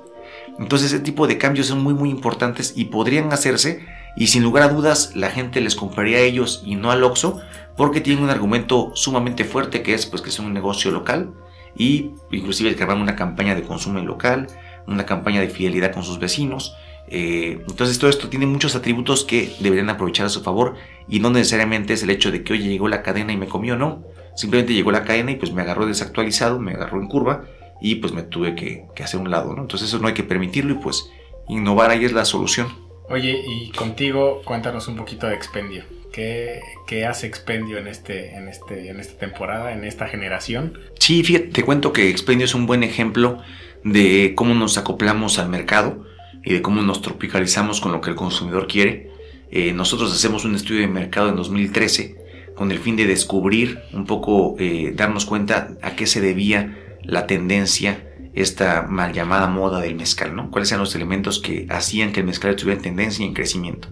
Entonces 0.59 0.93
ese 0.93 1.03
tipo 1.03 1.25
de 1.25 1.39
cambios 1.39 1.67
son 1.67 1.81
muy 1.81 1.95
muy 1.95 2.11
importantes 2.11 2.73
y 2.75 2.85
podrían 2.85 3.33
hacerse 3.33 3.85
y 4.15 4.27
sin 4.27 4.43
lugar 4.43 4.63
a 4.63 4.69
dudas 4.69 5.15
la 5.15 5.31
gente 5.31 5.61
les 5.61 5.75
compraría 5.75 6.17
a 6.17 6.21
ellos 6.21 6.61
y 6.63 6.75
no 6.75 6.91
al 6.91 7.03
Oxxo 7.03 7.41
porque 7.75 8.01
tienen 8.01 8.23
un 8.23 8.29
argumento 8.29 8.91
sumamente 8.93 9.45
fuerte 9.45 9.81
que 9.81 9.95
es 9.95 10.05
pues 10.05 10.21
que 10.21 10.29
son 10.29 10.45
un 10.45 10.53
negocio 10.53 10.91
local 10.91 11.33
y 11.75 12.11
inclusive 12.31 12.75
que 12.75 12.83
una 12.83 13.15
campaña 13.15 13.55
de 13.55 13.63
consumo 13.63 13.99
local, 13.99 14.47
una 14.87 15.05
campaña 15.05 15.41
de 15.41 15.49
fidelidad 15.49 15.91
con 15.93 16.03
sus 16.03 16.19
vecinos. 16.19 16.75
Eh, 17.07 17.59
entonces 17.67 17.99
todo 17.99 18.09
esto 18.09 18.29
tiene 18.29 18.45
muchos 18.45 18.75
atributos 18.75 19.23
que 19.23 19.53
deberían 19.59 19.89
aprovechar 19.89 20.25
a 20.25 20.29
su 20.29 20.41
favor 20.41 20.75
y 21.07 21.19
no 21.19 21.29
necesariamente 21.29 21.93
es 21.93 22.03
el 22.03 22.09
hecho 22.09 22.31
de 22.31 22.43
que 22.43 22.53
oye 22.53 22.69
llegó 22.69 22.87
la 22.87 23.01
cadena 23.01 23.33
y 23.33 23.37
me 23.37 23.47
comió, 23.47 23.75
no. 23.75 24.03
Simplemente 24.35 24.73
llegó 24.73 24.91
la 24.91 25.03
cadena 25.03 25.31
y 25.31 25.35
pues 25.35 25.51
me 25.51 25.61
agarró 25.61 25.85
desactualizado, 25.85 26.59
me 26.59 26.73
agarró 26.73 26.99
en 26.99 27.07
curva 27.07 27.43
y 27.81 27.95
pues 27.95 28.13
me 28.13 28.23
tuve 28.23 28.55
que, 28.55 28.85
hacer 29.03 29.19
un 29.19 29.29
lado. 29.29 29.55
Entonces 29.57 29.89
eso 29.89 29.99
no 29.99 30.07
hay 30.07 30.13
que 30.13 30.23
permitirlo 30.23 30.73
y 30.73 30.77
pues 30.77 31.09
innovar 31.47 31.91
ahí 31.91 32.05
es 32.05 32.13
la 32.13 32.25
solución. 32.25 32.67
Oye, 33.09 33.43
y 33.45 33.69
contigo 33.71 34.41
cuéntanos 34.45 34.87
un 34.87 34.95
poquito 34.95 35.27
de 35.27 35.35
Expendio. 35.35 35.83
¿Qué, 36.13 36.61
qué 36.85 37.07
hace 37.07 37.25
Expendio 37.25 37.79
en, 37.79 37.87
este, 37.87 38.35
en, 38.35 38.47
este, 38.47 38.89
en 38.89 38.99
esta 38.99 39.17
temporada, 39.17 39.73
en 39.73 39.83
esta 39.83 40.07
generación? 40.07 40.77
Sí, 40.99 41.23
te 41.23 41.63
cuento 41.63 41.91
que 41.91 42.09
Expendio 42.09 42.45
es 42.45 42.53
un 42.53 42.67
buen 42.67 42.83
ejemplo 42.83 43.39
de 43.83 44.33
cómo 44.35 44.53
nos 44.53 44.77
acoplamos 44.77 45.39
al 45.39 45.49
mercado 45.49 46.05
y 46.45 46.53
de 46.53 46.61
cómo 46.61 46.83
nos 46.83 47.01
tropicalizamos 47.01 47.81
con 47.81 47.91
lo 47.91 47.99
que 47.99 48.11
el 48.11 48.15
consumidor 48.15 48.67
quiere. 48.67 49.09
Eh, 49.49 49.73
nosotros 49.73 50.13
hacemos 50.13 50.45
un 50.45 50.55
estudio 50.55 50.81
de 50.81 50.87
mercado 50.87 51.29
en 51.29 51.35
2013 51.35 52.15
con 52.55 52.71
el 52.71 52.77
fin 52.77 52.95
de 52.95 53.07
descubrir 53.07 53.79
un 53.91 54.05
poco, 54.05 54.55
eh, 54.59 54.93
darnos 54.95 55.25
cuenta 55.25 55.75
a 55.81 55.95
qué 55.95 56.05
se 56.05 56.21
debía 56.21 56.77
la 57.01 57.25
tendencia, 57.25 58.07
esta 58.35 58.83
mal 58.83 59.13
llamada 59.13 59.47
moda 59.47 59.81
del 59.81 59.95
mezcal, 59.95 60.35
¿no? 60.35 60.51
¿Cuáles 60.51 60.71
eran 60.71 60.81
los 60.81 60.95
elementos 60.95 61.39
que 61.39 61.65
hacían 61.69 62.11
que 62.11 62.19
el 62.19 62.27
mezcal 62.27 62.51
estuviera 62.51 62.77
en 62.77 62.83
tendencia 62.83 63.25
y 63.25 63.27
en 63.27 63.33
crecimiento? 63.33 63.89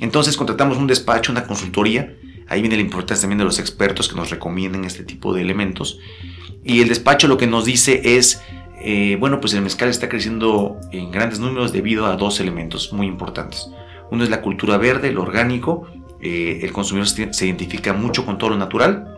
Entonces 0.00 0.36
contratamos 0.36 0.78
un 0.78 0.86
despacho, 0.86 1.30
una 1.30 1.46
consultoría, 1.46 2.16
ahí 2.48 2.60
viene 2.62 2.76
la 2.76 2.82
importancia 2.82 3.22
también 3.22 3.38
de 3.38 3.44
los 3.44 3.58
expertos 3.58 4.08
que 4.08 4.16
nos 4.16 4.30
recomienden 4.30 4.84
este 4.84 5.04
tipo 5.04 5.32
de 5.32 5.42
elementos, 5.42 5.98
y 6.64 6.80
el 6.80 6.88
despacho 6.88 7.28
lo 7.28 7.36
que 7.36 7.46
nos 7.46 7.64
dice 7.64 8.16
es, 8.16 8.42
eh, 8.82 9.16
bueno, 9.20 9.40
pues 9.40 9.54
el 9.54 9.62
mezcal 9.62 9.88
está 9.88 10.08
creciendo 10.08 10.78
en 10.90 11.10
grandes 11.10 11.38
números 11.38 11.72
debido 11.72 12.06
a 12.06 12.16
dos 12.16 12.40
elementos 12.40 12.92
muy 12.92 13.06
importantes. 13.06 13.68
Uno 14.10 14.24
es 14.24 14.30
la 14.30 14.42
cultura 14.42 14.76
verde, 14.76 15.08
el 15.08 15.18
orgánico, 15.18 15.86
eh, 16.20 16.60
el 16.62 16.72
consumidor 16.72 17.08
se 17.08 17.46
identifica 17.46 17.92
mucho 17.92 18.26
con 18.26 18.38
todo 18.38 18.50
lo 18.50 18.56
natural, 18.56 19.16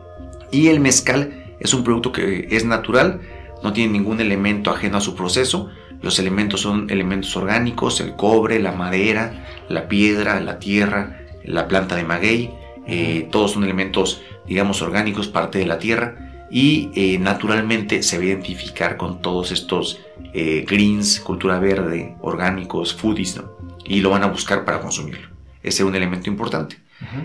y 0.51 0.69
el 0.69 0.81
mezcal 0.81 1.57
es 1.61 1.73
un 1.75 1.85
producto 1.85 2.13
que 2.13 2.49
es 2.51 2.65
natural, 2.65 3.21
no 3.63 3.73
tiene 3.73 3.93
ningún 3.93 4.21
elemento 4.21 4.71
ajeno 4.71 4.99
a 4.99 5.01
su 5.01 5.15
proceso. 5.15 5.71
Los 6.03 6.19
elementos 6.19 6.61
son 6.61 6.91
elementos 6.91 7.37
orgánicos, 7.37 8.01
el 8.01 8.17
cobre, 8.17 8.59
la 8.59 8.73
madera, 8.73 9.65
la 9.69 9.89
piedra, 9.89 10.41
la 10.41 10.59
tierra, 10.59 11.21
la 11.45 11.69
planta 11.69 11.97
de 11.97 12.05
maguey. 12.05 12.51
eh, 12.87 13.29
todos 13.31 13.53
son 13.53 13.63
elementos, 13.63 14.23
digamos, 14.47 14.83
orgánicos, 14.83 15.29
parte 15.29 15.59
de 15.59 15.67
la 15.67 15.79
tierra. 15.79 16.47
Y 16.51 16.91
eh, 16.95 17.19
naturalmente 17.19 18.03
se 18.03 18.19
va 18.19 18.25
a 18.25 18.27
identificar 18.27 18.97
con 18.97 19.23
todos 19.23 19.53
estos 19.53 20.01
eh, 20.35 20.67
greens, 20.69 21.21
cultura 21.21 21.59
verde, 21.59 22.17
orgánicos, 22.21 22.93
foodies, 22.93 23.37
¿no? 23.37 23.53
Y 23.87 24.01
lo 24.01 24.11
van 24.11 24.23
a 24.23 24.27
buscar 24.27 24.65
para 24.65 24.81
consumirlo. 24.81 25.29
Ese 25.63 25.83
es 25.83 25.89
un 25.89 25.95
elemento 25.95 26.29
importante. 26.29 26.77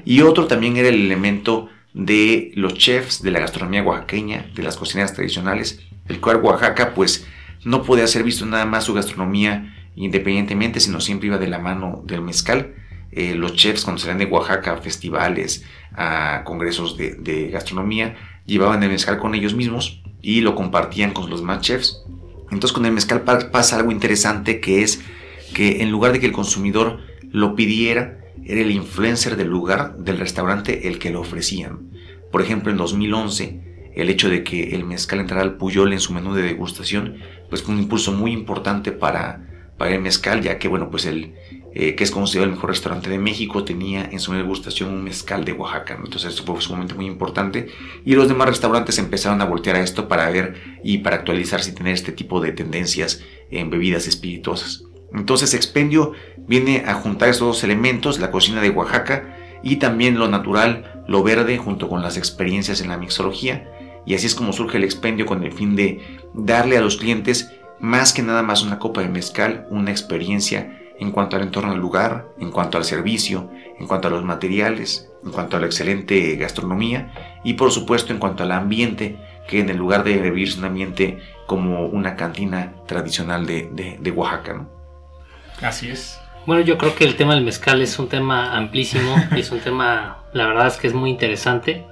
Y 0.06 0.22
otro 0.22 0.48
también 0.48 0.78
era 0.78 0.90
el 0.90 1.06
elemento 1.06 1.70
de 1.94 2.52
los 2.56 2.76
chefs 2.76 3.22
de 3.22 3.32
la 3.32 3.40
gastronomía 3.40 3.84
oaxaqueña, 3.84 4.50
de 4.54 4.64
las 4.64 4.78
cocinas 4.78 5.14
tradicionales, 5.14 5.82
el 6.08 6.20
cual 6.20 6.38
Oaxaca 6.38 6.94
pues 6.94 7.28
no 7.68 7.84
podía 7.84 8.08
ser 8.08 8.24
visto 8.24 8.46
nada 8.46 8.66
más 8.66 8.86
su 8.86 8.94
gastronomía 8.94 9.74
independientemente, 9.96 10.80
sino 10.80 11.02
siempre 11.02 11.28
iba 11.28 11.38
de 11.38 11.48
la 11.48 11.60
mano 11.60 12.04
del 12.06 12.22
mezcal. 12.22 12.76
Eh, 13.12 13.34
los 13.36 13.54
chefs 13.56 13.84
cuando 13.84 14.00
salían 14.00 14.20
de 14.20 14.26
Oaxaca 14.26 14.74
a 14.74 14.78
festivales, 14.78 15.64
a 15.94 16.44
congresos 16.46 16.98
de, 16.98 17.16
de 17.16 17.50
gastronomía, 17.50 18.16
llevaban 18.46 18.84
el 18.84 18.90
mezcal 18.92 19.18
con 19.18 19.34
ellos 19.36 19.54
mismos 19.56 20.02
y 20.22 20.42
lo 20.42 20.56
compartían 20.56 21.12
con 21.14 21.30
los 21.30 21.40
demás 21.42 21.62
chefs. 21.62 22.04
Entonces 22.52 22.72
con 22.74 22.86
el 22.86 22.92
mezcal 22.94 23.22
pa- 23.24 23.50
pasa 23.52 23.76
algo 23.78 23.92
interesante 23.92 24.60
que 24.62 24.84
es 24.84 25.02
que 25.54 25.82
en 25.82 25.92
lugar 25.92 26.12
de 26.14 26.20
que 26.20 26.28
el 26.28 26.32
consumidor 26.32 27.00
lo 27.32 27.56
pidiera, 27.56 28.20
era 28.46 28.62
el 28.62 28.72
influencer 28.72 29.36
del 29.36 29.48
lugar, 29.50 29.98
del 29.98 30.20
restaurante, 30.20 30.88
el 30.88 31.00
que 31.00 31.10
lo 31.10 31.22
ofrecían. 31.22 31.90
Por 32.32 32.42
ejemplo, 32.42 32.72
en 32.72 32.78
2011, 32.78 33.67
el 33.98 34.10
hecho 34.10 34.30
de 34.30 34.44
que 34.44 34.76
el 34.76 34.86
mezcal 34.86 35.20
entrara 35.20 35.42
al 35.42 35.58
Puyol 35.58 35.92
en 35.92 36.00
su 36.00 36.14
menú 36.14 36.34
de 36.34 36.44
degustación, 36.44 37.18
pues 37.50 37.64
fue 37.64 37.74
un 37.74 37.82
impulso 37.82 38.12
muy 38.12 38.32
importante 38.32 38.92
para, 38.92 39.74
para 39.78 39.94
el 39.94 40.02
mezcal, 40.02 40.42
ya 40.42 40.60
que, 40.60 40.68
bueno, 40.68 40.90
pues 40.90 41.06
el 41.06 41.34
eh, 41.74 41.94
que 41.96 42.04
es 42.04 42.12
considerado 42.12 42.50
el 42.50 42.56
mejor 42.56 42.72
restaurante 42.72 43.10
de 43.10 43.20
México, 43.20 43.64
tenía 43.64 44.10
en 44.12 44.20
su 44.20 44.32
menú 44.32 44.42
de 44.42 44.48
degustación 44.48 44.90
un 44.90 45.04
mezcal 45.04 45.46
de 45.46 45.54
Oaxaca. 45.54 45.96
Entonces, 45.96 46.32
esto 46.34 46.44
fue 46.44 46.60
sumamente 46.62 46.96
muy 46.96 47.06
importante. 47.06 47.68
Y 48.04 48.16
los 48.16 48.28
demás 48.28 48.50
restaurantes 48.50 48.98
empezaron 48.98 49.42
a 49.42 49.46
voltear 49.46 49.76
a 49.76 49.84
esto 49.84 50.08
para 50.08 50.30
ver 50.32 50.80
y 50.84 51.00
para 51.00 51.18
actualizarse 51.18 51.70
y 51.70 51.74
tener 51.74 51.94
este 51.94 52.12
tipo 52.12 52.40
de 52.40 52.52
tendencias 52.52 53.22
en 53.52 53.70
bebidas 53.70 54.08
espirituosas. 54.08 54.84
Entonces 55.14 55.54
Expendio 55.54 56.14
viene 56.48 56.84
a 56.86 56.94
juntar 56.96 57.30
estos 57.30 57.48
dos 57.48 57.64
elementos, 57.64 58.20
la 58.20 58.32
cocina 58.32 58.62
de 58.62 58.70
Oaxaca 58.70 59.36
y 59.64 59.78
también 59.78 60.20
lo 60.20 60.28
natural, 60.28 61.04
lo 61.08 61.24
verde, 61.24 61.58
junto 61.58 61.90
con 61.90 62.02
las 62.02 62.18
experiencias 62.18 62.82
en 62.82 62.90
la 62.90 62.98
mixología. 62.98 63.72
Y 64.08 64.16
así 64.16 64.26
es 64.26 64.34
como 64.36 64.54
surge 64.54 64.78
el 64.78 64.84
Expendio 64.86 65.26
con 65.28 65.44
el 65.44 65.52
fin 65.52 65.76
de 65.76 66.20
darle 66.34 66.78
a 66.78 66.82
los 66.82 66.98
clientes 66.98 67.52
más 67.80 68.14
que 68.14 68.24
nada 68.24 68.42
más 68.42 68.64
una 68.64 68.80
copa 68.80 69.02
de 69.02 69.10
mezcal, 69.10 69.68
una 69.70 69.92
experiencia 69.92 70.80
en 71.00 71.12
cuanto 71.12 71.36
al 71.36 71.44
entorno 71.44 71.72
del 71.72 71.80
lugar, 71.82 72.30
en 72.40 72.50
cuanto 72.50 72.78
al 72.80 72.86
servicio, 72.86 73.52
en 73.80 73.86
cuanto 73.86 74.08
a 74.08 74.12
los 74.12 74.24
materiales, 74.24 75.12
en 75.24 75.32
cuanto 75.32 75.58
a 75.58 75.60
la 75.60 75.68
excelente 75.68 76.36
gastronomía 76.38 77.40
y 77.44 77.54
por 77.54 77.72
supuesto 77.72 78.14
en 78.14 78.20
cuanto 78.20 78.42
al 78.44 78.52
ambiente, 78.54 79.18
que 79.48 79.60
en 79.60 79.70
el 79.70 79.78
lugar 79.78 80.04
de 80.04 80.18
vivirse 80.18 80.58
un 80.58 80.66
ambiente 80.66 81.20
como 81.46 81.86
una 81.86 82.16
cantina 82.16 82.74
tradicional 82.88 83.46
de, 83.46 83.70
de- 83.72 83.98
de 84.00 84.12
Oaxaca. 84.12 84.54
¿no? 84.54 84.70
Así 85.62 85.90
es. 85.90 86.20
Bueno, 86.46 86.64
yo 86.64 86.78
creo 86.78 86.96
que 86.96 87.04
el 87.04 87.16
tema 87.16 87.36
del 87.36 87.44
mezcal 87.44 87.82
es 87.82 88.00
un 88.00 88.08
tema 88.08 88.56
amplísimo, 88.56 89.16
es 89.36 89.52
un 89.52 89.60
tema, 89.60 90.24
la 90.34 90.48
verdad 90.48 90.68
es 90.68 90.78
que 90.78 90.88
es 90.88 90.94
muy 90.94 91.10
interesante 91.10 91.86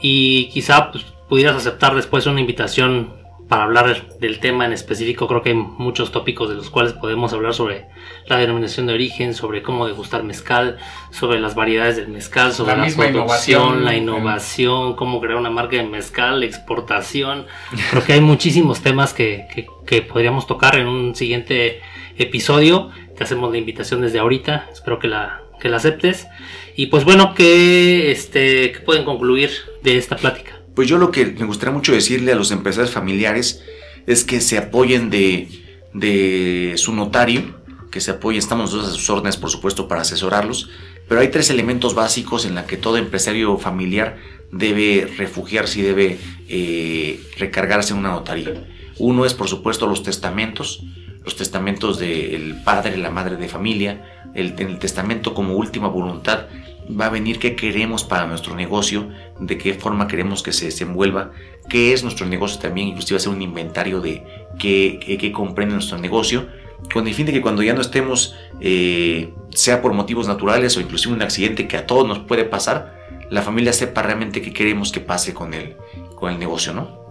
y 0.00 0.48
quizá 0.48 0.90
pues, 0.92 1.04
pudieras 1.28 1.56
aceptar 1.56 1.94
después 1.94 2.26
una 2.26 2.40
invitación 2.40 3.14
para 3.48 3.62
hablar 3.62 4.18
del 4.18 4.40
tema 4.40 4.66
en 4.66 4.72
específico. 4.72 5.28
Creo 5.28 5.40
que 5.40 5.50
hay 5.50 5.54
muchos 5.54 6.10
tópicos 6.10 6.48
de 6.48 6.56
los 6.56 6.68
cuales 6.68 6.94
podemos 6.94 7.32
hablar 7.32 7.54
sobre 7.54 7.86
la 8.26 8.38
denominación 8.38 8.88
de 8.88 8.94
origen, 8.94 9.34
sobre 9.34 9.62
cómo 9.62 9.86
degustar 9.86 10.24
mezcal, 10.24 10.78
sobre 11.12 11.38
las 11.38 11.54
variedades 11.54 11.94
del 11.96 12.08
mezcal, 12.08 12.52
sobre 12.52 12.72
La 12.76 12.78
la, 12.78 12.82
producción, 12.86 13.14
innovación, 13.14 13.84
la 13.84 13.96
innovación, 13.96 14.96
cómo 14.96 15.20
crear 15.20 15.36
una 15.36 15.50
marca 15.50 15.76
de 15.76 15.84
mezcal, 15.84 16.42
exportación. 16.42 17.46
Creo 17.90 18.04
que 18.04 18.14
hay 18.14 18.20
muchísimos 18.20 18.80
temas 18.80 19.14
que, 19.14 19.46
que- 19.54 19.66
que 19.86 20.02
podríamos 20.02 20.48
tocar 20.48 20.74
en 20.76 20.88
un 20.88 21.14
siguiente 21.14 21.80
episodio. 22.18 22.90
Te 23.16 23.22
hacemos 23.22 23.52
la 23.52 23.58
invitación 23.58 24.00
desde 24.00 24.18
ahorita. 24.18 24.68
Espero 24.72 24.98
que 24.98 25.06
la, 25.06 25.42
que 25.60 25.68
la 25.68 25.76
aceptes. 25.76 26.26
Y 26.74 26.86
pues 26.86 27.04
bueno, 27.04 27.32
que 27.34 28.10
este, 28.10 28.72
¿qué 28.72 28.80
pueden 28.80 29.04
concluir 29.04 29.50
de 29.84 29.96
esta 29.98 30.16
plática? 30.16 30.60
Pues 30.76 30.88
yo 30.88 30.98
lo 30.98 31.10
que 31.10 31.24
me 31.24 31.46
gustaría 31.46 31.72
mucho 31.72 31.92
decirle 31.92 32.32
a 32.32 32.36
los 32.36 32.50
empresarios 32.50 32.92
familiares 32.92 33.62
es 34.06 34.24
que 34.24 34.42
se 34.42 34.58
apoyen 34.58 35.08
de, 35.08 35.48
de 35.94 36.74
su 36.76 36.92
notario, 36.92 37.56
que 37.90 38.02
se 38.02 38.10
apoyen, 38.10 38.38
estamos 38.38 38.66
nosotros 38.66 38.92
a 38.92 38.94
sus 38.94 39.08
órdenes, 39.08 39.38
por 39.38 39.48
supuesto, 39.48 39.88
para 39.88 40.02
asesorarlos, 40.02 40.68
pero 41.08 41.22
hay 41.22 41.28
tres 41.28 41.48
elementos 41.48 41.94
básicos 41.94 42.44
en 42.44 42.54
la 42.54 42.66
que 42.66 42.76
todo 42.76 42.98
empresario 42.98 43.56
familiar 43.56 44.18
debe 44.52 45.10
refugiarse 45.16 45.80
y 45.80 45.82
debe 45.82 46.18
eh, 46.46 47.22
recargarse 47.38 47.94
en 47.94 48.00
una 48.00 48.10
notaría. 48.10 48.68
Uno 48.98 49.24
es, 49.24 49.32
por 49.32 49.48
supuesto, 49.48 49.86
los 49.86 50.02
testamentos. 50.02 50.82
los 51.24 51.36
testamentos 51.36 51.98
del 51.98 52.60
padre, 52.64 52.98
la 52.98 53.10
madre 53.10 53.36
de 53.36 53.48
familia, 53.48 54.30
el 54.34 54.54
testamento 54.78 55.32
como 55.32 55.54
última 55.54 55.88
voluntad 55.88 56.48
va 56.88 57.06
a 57.06 57.10
venir 57.10 57.38
qué 57.38 57.56
queremos 57.56 58.04
para 58.04 58.26
nuestro 58.26 58.54
negocio, 58.54 59.08
de 59.40 59.58
qué 59.58 59.74
forma 59.74 60.06
queremos 60.06 60.42
que 60.42 60.52
se 60.52 60.66
desenvuelva, 60.66 61.32
qué 61.68 61.92
es 61.92 62.02
nuestro 62.02 62.26
negocio 62.26 62.60
también, 62.60 62.88
inclusive 62.88 63.16
hacer 63.16 63.32
un 63.32 63.42
inventario 63.42 64.00
de 64.00 64.24
qué, 64.58 65.18
qué, 65.20 65.32
comprende 65.32 65.74
nuestro 65.74 65.98
negocio, 65.98 66.46
con 66.92 67.06
el 67.06 67.14
fin 67.14 67.26
de 67.26 67.32
que 67.32 67.40
cuando 67.40 67.62
ya 67.62 67.74
no 67.74 67.80
estemos, 67.80 68.36
eh, 68.60 69.32
sea 69.50 69.82
por 69.82 69.92
motivos 69.92 70.28
naturales 70.28 70.76
o 70.76 70.80
inclusive 70.80 71.14
un 71.14 71.22
accidente 71.22 71.66
que 71.66 71.76
a 71.76 71.86
todos 71.86 72.06
nos 72.06 72.20
puede 72.20 72.44
pasar, 72.44 72.94
la 73.30 73.42
familia 73.42 73.72
sepa 73.72 74.02
realmente 74.02 74.40
qué 74.40 74.52
queremos 74.52 74.92
que 74.92 75.00
pase 75.00 75.34
con 75.34 75.54
el, 75.54 75.76
con 76.14 76.32
el 76.32 76.38
negocio, 76.38 76.72
¿no? 76.72 77.06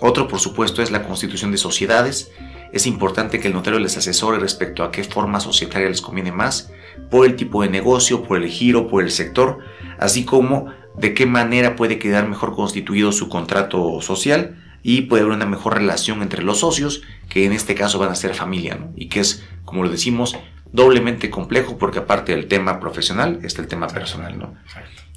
Otro, 0.00 0.26
por 0.26 0.40
supuesto, 0.40 0.82
es 0.82 0.90
la 0.90 1.02
constitución 1.02 1.52
de 1.52 1.58
sociedades. 1.58 2.32
Es 2.72 2.86
importante 2.86 3.40
que 3.40 3.48
el 3.48 3.54
notario 3.54 3.78
les 3.78 3.96
asesore 3.96 4.38
respecto 4.38 4.84
a 4.84 4.90
qué 4.90 5.04
forma 5.04 5.40
societaria 5.40 5.88
les 5.88 6.00
conviene 6.00 6.32
más, 6.32 6.70
por 7.10 7.26
el 7.26 7.36
tipo 7.36 7.62
de 7.62 7.68
negocio, 7.68 8.22
por 8.22 8.42
el 8.42 8.48
giro, 8.48 8.88
por 8.88 9.02
el 9.02 9.10
sector, 9.10 9.58
así 9.98 10.24
como 10.24 10.66
de 10.96 11.14
qué 11.14 11.26
manera 11.26 11.76
puede 11.76 11.98
quedar 11.98 12.28
mejor 12.28 12.54
constituido 12.54 13.12
su 13.12 13.28
contrato 13.28 14.00
social 14.00 14.56
y 14.82 15.02
puede 15.02 15.22
haber 15.22 15.36
una 15.36 15.46
mejor 15.46 15.74
relación 15.74 16.22
entre 16.22 16.42
los 16.42 16.60
socios, 16.60 17.02
que 17.28 17.44
en 17.44 17.52
este 17.52 17.74
caso 17.74 17.98
van 17.98 18.10
a 18.10 18.14
ser 18.14 18.34
familia, 18.34 18.78
y 18.96 19.08
que 19.08 19.20
es, 19.20 19.44
como 19.64 19.82
lo 19.82 19.90
decimos, 19.90 20.36
doblemente 20.72 21.30
complejo 21.30 21.78
porque 21.78 21.98
aparte 21.98 22.32
del 22.32 22.46
tema 22.46 22.80
profesional 22.80 23.40
está 23.42 23.62
el 23.62 23.68
tema 23.68 23.88
personal. 23.88 24.38
¿no? 24.38 24.54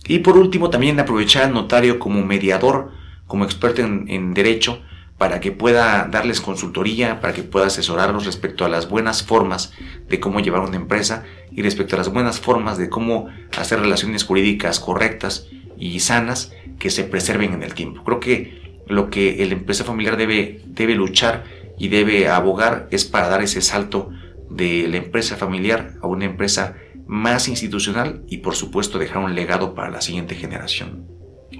Y 0.06 0.20
por 0.20 0.38
último, 0.38 0.70
también 0.70 1.00
aprovechar 1.00 1.44
al 1.44 1.54
notario 1.54 2.00
como 2.00 2.26
mediador 2.26 2.92
como 3.28 3.46
experto 3.46 3.82
en, 3.82 4.34
derecho 4.34 4.82
para 5.18 5.40
que 5.40 5.52
pueda 5.52 6.08
darles 6.12 6.42
consultoría, 6.42 7.22
para 7.22 7.34
que 7.34 7.44
pueda 7.44 7.68
asesorarlos 7.68 8.26
respecto 8.26 8.66
a 8.66 8.70
las 8.70 8.90
buenas 8.90 9.24
formas 9.24 9.72
de 10.10 10.20
cómo 10.20 10.40
llevar 10.40 10.62
una 10.62 10.76
empresa 10.76 11.24
y 11.52 11.62
respecto 11.62 11.96
a 11.96 12.00
las 12.00 12.12
buenas 12.12 12.40
formas 12.40 12.78
de 12.78 12.90
cómo 12.90 13.30
hacer 13.58 13.80
relaciones 13.80 14.24
jurídicas 14.24 14.80
correctas 14.80 15.48
y 15.78 16.00
sanas 16.00 16.52
que 16.80 16.90
se 16.90 17.04
preserven 17.04 17.54
en 17.54 17.64
el 17.64 17.74
tiempo. 17.74 18.04
Creo 18.04 18.20
que 18.20 18.82
lo 18.88 19.10
que 19.10 19.44
el 19.44 19.52
empresa 19.52 19.84
familiar 19.84 20.18
debe, 20.18 20.62
debe 20.66 20.96
luchar 20.96 21.46
y 21.78 21.88
debe 21.88 22.28
abogar 22.28 22.88
es 22.92 23.06
para 23.06 23.30
dar 23.30 23.42
ese 23.42 23.62
salto 23.62 24.12
de 24.50 24.88
la 24.88 24.98
empresa 24.98 25.36
familiar 25.36 25.94
a 26.02 26.08
una 26.08 26.26
empresa 26.26 26.76
más 27.06 27.48
institucional 27.48 28.24
y 28.28 28.38
por 28.38 28.56
supuesto 28.56 29.00
dejar 29.00 29.24
un 29.24 29.36
legado 29.36 29.74
para 29.74 29.90
la 29.90 30.02
siguiente 30.02 30.36
generación. 30.36 31.08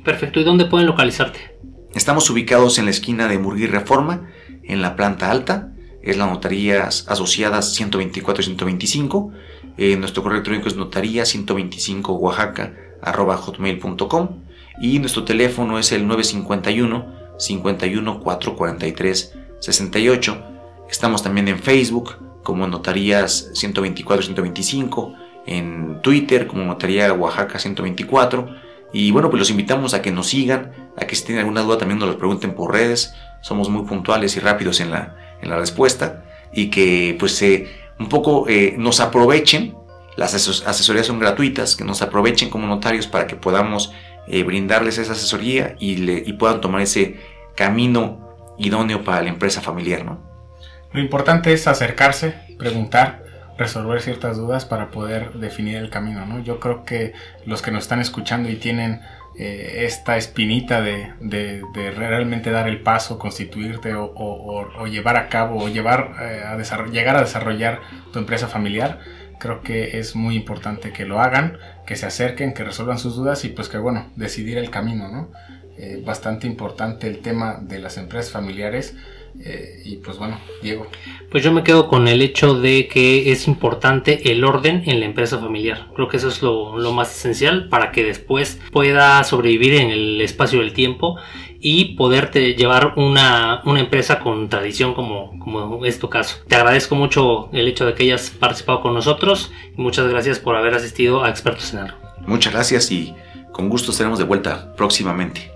Perfecto, 0.04 0.40
¿y 0.40 0.44
dónde 0.44 0.66
pueden 0.66 0.88
localizarte? 0.88 1.53
Estamos 1.96 2.28
ubicados 2.32 2.80
en 2.80 2.86
la 2.86 2.92
esquina 2.92 3.28
de 3.28 3.38
Murguí 3.38 3.68
Reforma, 3.68 4.28
en 4.64 4.82
la 4.82 4.96
planta 4.96 5.30
alta. 5.30 5.70
Es 6.02 6.18
la 6.18 6.26
notaría 6.26 6.86
asociadas 6.86 7.76
124 7.76 8.42
y 8.42 8.46
125. 8.46 9.32
Eh, 9.78 9.96
nuestro 9.98 10.24
correo 10.24 10.38
electrónico 10.38 10.68
es 10.68 10.76
notaría 10.76 11.24
125 11.24 12.14
oaxaca 12.14 12.74
hotmail.com 13.06 14.30
y 14.82 14.98
nuestro 14.98 15.24
teléfono 15.24 15.78
es 15.78 15.92
el 15.92 16.08
951 16.08 17.06
51 17.38 18.20
443 18.20 19.34
68. 19.60 20.44
Estamos 20.90 21.22
también 21.22 21.48
en 21.48 21.60
Facebook 21.60 22.16
como 22.42 22.68
Notarías 22.68 23.52
124 23.54 24.26
125, 24.26 25.14
en 25.46 26.02
Twitter 26.02 26.48
como 26.48 26.64
Notaría 26.64 27.14
Oaxaca 27.14 27.60
124 27.60 28.64
y 28.94 29.10
bueno, 29.10 29.30
pues 29.30 29.40
los 29.40 29.50
invitamos 29.50 29.96
a 29.96 30.04
que 30.04 30.12
nos 30.12 30.28
sigan, 30.28 30.72
a 30.98 31.06
que 31.06 31.16
si 31.16 31.26
tienen 31.26 31.40
alguna 31.40 31.62
duda 31.62 31.78
también 31.78 32.00
nos 32.00 32.10
lo 32.10 32.18
pregunten 32.18 32.54
por 32.54 32.72
redes. 32.72 33.16
Somos 33.42 33.70
muy 33.70 33.86
puntuales 33.86 34.36
y 34.38 34.40
rápidos 34.40 34.80
en 34.80 34.92
la, 34.92 35.16
en 35.42 35.50
la 35.50 35.58
respuesta. 35.58 36.24
Y 36.54 36.70
que 36.70 37.16
pues 37.20 37.42
eh, 37.42 37.68
un 38.00 38.10
poco 38.10 38.48
eh, 38.48 38.76
nos 38.78 39.00
aprovechen. 39.00 39.76
Las 40.16 40.36
asesorías 40.36 41.08
son 41.08 41.20
gratuitas, 41.20 41.76
que 41.76 41.84
nos 41.84 42.04
aprovechen 42.04 42.52
como 42.52 42.68
notarios 42.68 43.08
para 43.08 43.26
que 43.26 43.36
podamos 43.36 43.92
eh, 44.28 44.44
brindarles 44.44 45.00
esa 45.00 45.14
asesoría 45.14 45.76
y, 45.80 45.96
le, 45.98 46.24
y 46.24 46.34
puedan 46.34 46.62
tomar 46.62 46.82
ese 46.82 47.20
camino 47.56 48.36
idóneo 48.60 49.04
para 49.04 49.24
la 49.24 49.30
empresa 49.30 49.60
familiar. 49.62 50.06
¿no? 50.06 50.22
Lo 50.92 51.00
importante 51.02 51.52
es 51.52 51.68
acercarse, 51.68 52.36
preguntar 52.60 53.24
resolver 53.58 54.02
ciertas 54.02 54.38
dudas 54.38 54.66
para 54.66 54.90
poder 54.92 55.34
definir 55.34 55.78
el 55.78 55.90
camino, 55.90 56.26
¿no? 56.26 56.40
Yo 56.40 56.60
creo 56.60 56.84
que 56.86 57.14
los 57.46 57.62
que 57.62 57.72
nos 57.72 57.84
están 57.84 58.00
escuchando 58.00 58.50
y 58.50 58.56
tienen 58.56 59.02
eh, 59.36 59.86
esta 59.86 60.18
espinita 60.18 60.82
de, 60.82 61.14
realmente 61.96 62.52
dar 62.52 62.68
el 62.68 62.82
paso, 62.82 63.18
constituirte 63.18 63.94
o, 63.96 64.86
llevar 64.86 65.18
a 65.18 65.28
cabo 65.30 65.64
o 65.64 65.70
llevar 65.70 66.16
eh, 66.22 66.44
a 66.46 66.86
llegar 66.86 67.16
a 67.16 67.22
desarrollar 67.22 67.82
tu 68.12 68.20
empresa 68.20 68.48
familiar, 68.48 69.00
creo 69.40 69.62
que 69.62 70.00
es 70.00 70.16
muy 70.16 70.36
importante 70.36 70.94
que 70.94 71.06
lo 71.06 71.20
hagan, 71.20 71.58
que 71.86 71.96
se 71.96 72.06
acerquen, 72.06 72.54
que 72.54 72.64
resuelvan 72.64 73.00
sus 73.00 73.16
dudas 73.16 73.44
y 73.44 73.50
pues 73.50 73.70
que 73.70 73.78
bueno, 73.78 74.12
decidir 74.16 74.58
el 74.58 74.70
camino, 74.70 75.10
¿no? 75.10 75.32
Eh, 75.78 76.04
bastante 76.06 76.46
importante 76.46 77.08
el 77.08 77.20
tema 77.20 77.58
de 77.60 77.80
las 77.80 77.98
empresas 77.98 78.32
familiares 78.32 78.96
eh, 79.40 79.82
y 79.84 79.98
pues 79.98 80.18
bueno, 80.18 80.40
Diego. 80.62 80.88
Pues 81.30 81.44
yo 81.44 81.52
me 81.52 81.64
quedo 81.64 81.88
con 81.88 82.08
el 82.08 82.22
hecho 82.22 82.60
de 82.60 82.88
que 82.88 83.32
es 83.32 83.48
importante 83.48 84.32
el 84.32 84.44
orden 84.44 84.84
en 84.86 85.00
la 85.00 85.06
empresa 85.06 85.40
familiar. 85.40 85.88
Creo 85.96 86.08
que 86.08 86.18
eso 86.18 86.30
es 86.30 86.42
lo, 86.42 86.74
más 86.94 87.16
esencial 87.16 87.70
para 87.70 87.92
que 87.92 88.04
después 88.04 88.60
pueda 88.72 89.24
sobrevivir 89.24 89.74
en 89.74 89.90
el 89.90 90.22
espacio 90.22 90.60
del 90.60 90.74
tiempo 90.74 91.18
y 91.60 91.96
poderte 91.96 92.54
llevar 92.54 92.94
una, 92.98 93.62
empresa 93.66 94.20
con 94.20 94.50
tradición 94.50 94.94
como, 94.94 95.40
como 95.40 95.86
es 95.86 95.98
tu 96.00 96.10
caso. 96.10 96.38
Te 96.48 96.56
agradezco 96.56 96.96
mucho 96.96 97.50
el 97.52 97.68
hecho 97.68 97.86
de 97.86 97.94
que 97.94 98.04
hayas 98.04 98.30
participado 98.30 98.82
con 98.82 98.94
nosotros 98.94 99.52
y 99.76 99.82
muchas 99.82 100.08
gracias 100.08 100.40
por 100.40 100.56
haber 100.56 100.76
asistido 100.76 101.24
a 101.24 101.30
Expertos 101.30 101.74
en 101.74 101.80
Algo. 101.80 101.98
Muchas 102.28 102.54
gracias 102.54 102.92
y 102.92 103.14
con 103.52 103.70
gusto 103.70 103.92
estaremos 103.92 104.20
de 104.20 104.26
vuelta 104.26 104.74
próximamente. 104.76 105.53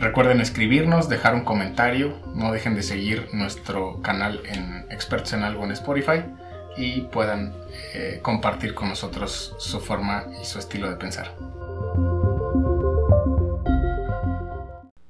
Recuerden 0.00 0.40
escribirnos, 0.40 1.10
dejar 1.10 1.34
un 1.34 1.44
comentario, 1.44 2.14
no 2.34 2.52
dejen 2.52 2.74
de 2.74 2.82
seguir 2.82 3.28
nuestro 3.34 4.00
canal 4.00 4.40
en 4.46 4.86
Expertos 4.90 5.34
en 5.34 5.42
Algo 5.42 5.62
en 5.64 5.72
Spotify 5.72 6.22
y 6.74 7.02
puedan 7.02 7.52
eh, 7.92 8.18
compartir 8.22 8.74
con 8.74 8.88
nosotros 8.88 9.54
su 9.58 9.78
forma 9.78 10.24
y 10.40 10.46
su 10.46 10.58
estilo 10.58 10.88
de 10.88 10.96
pensar. 10.96 11.34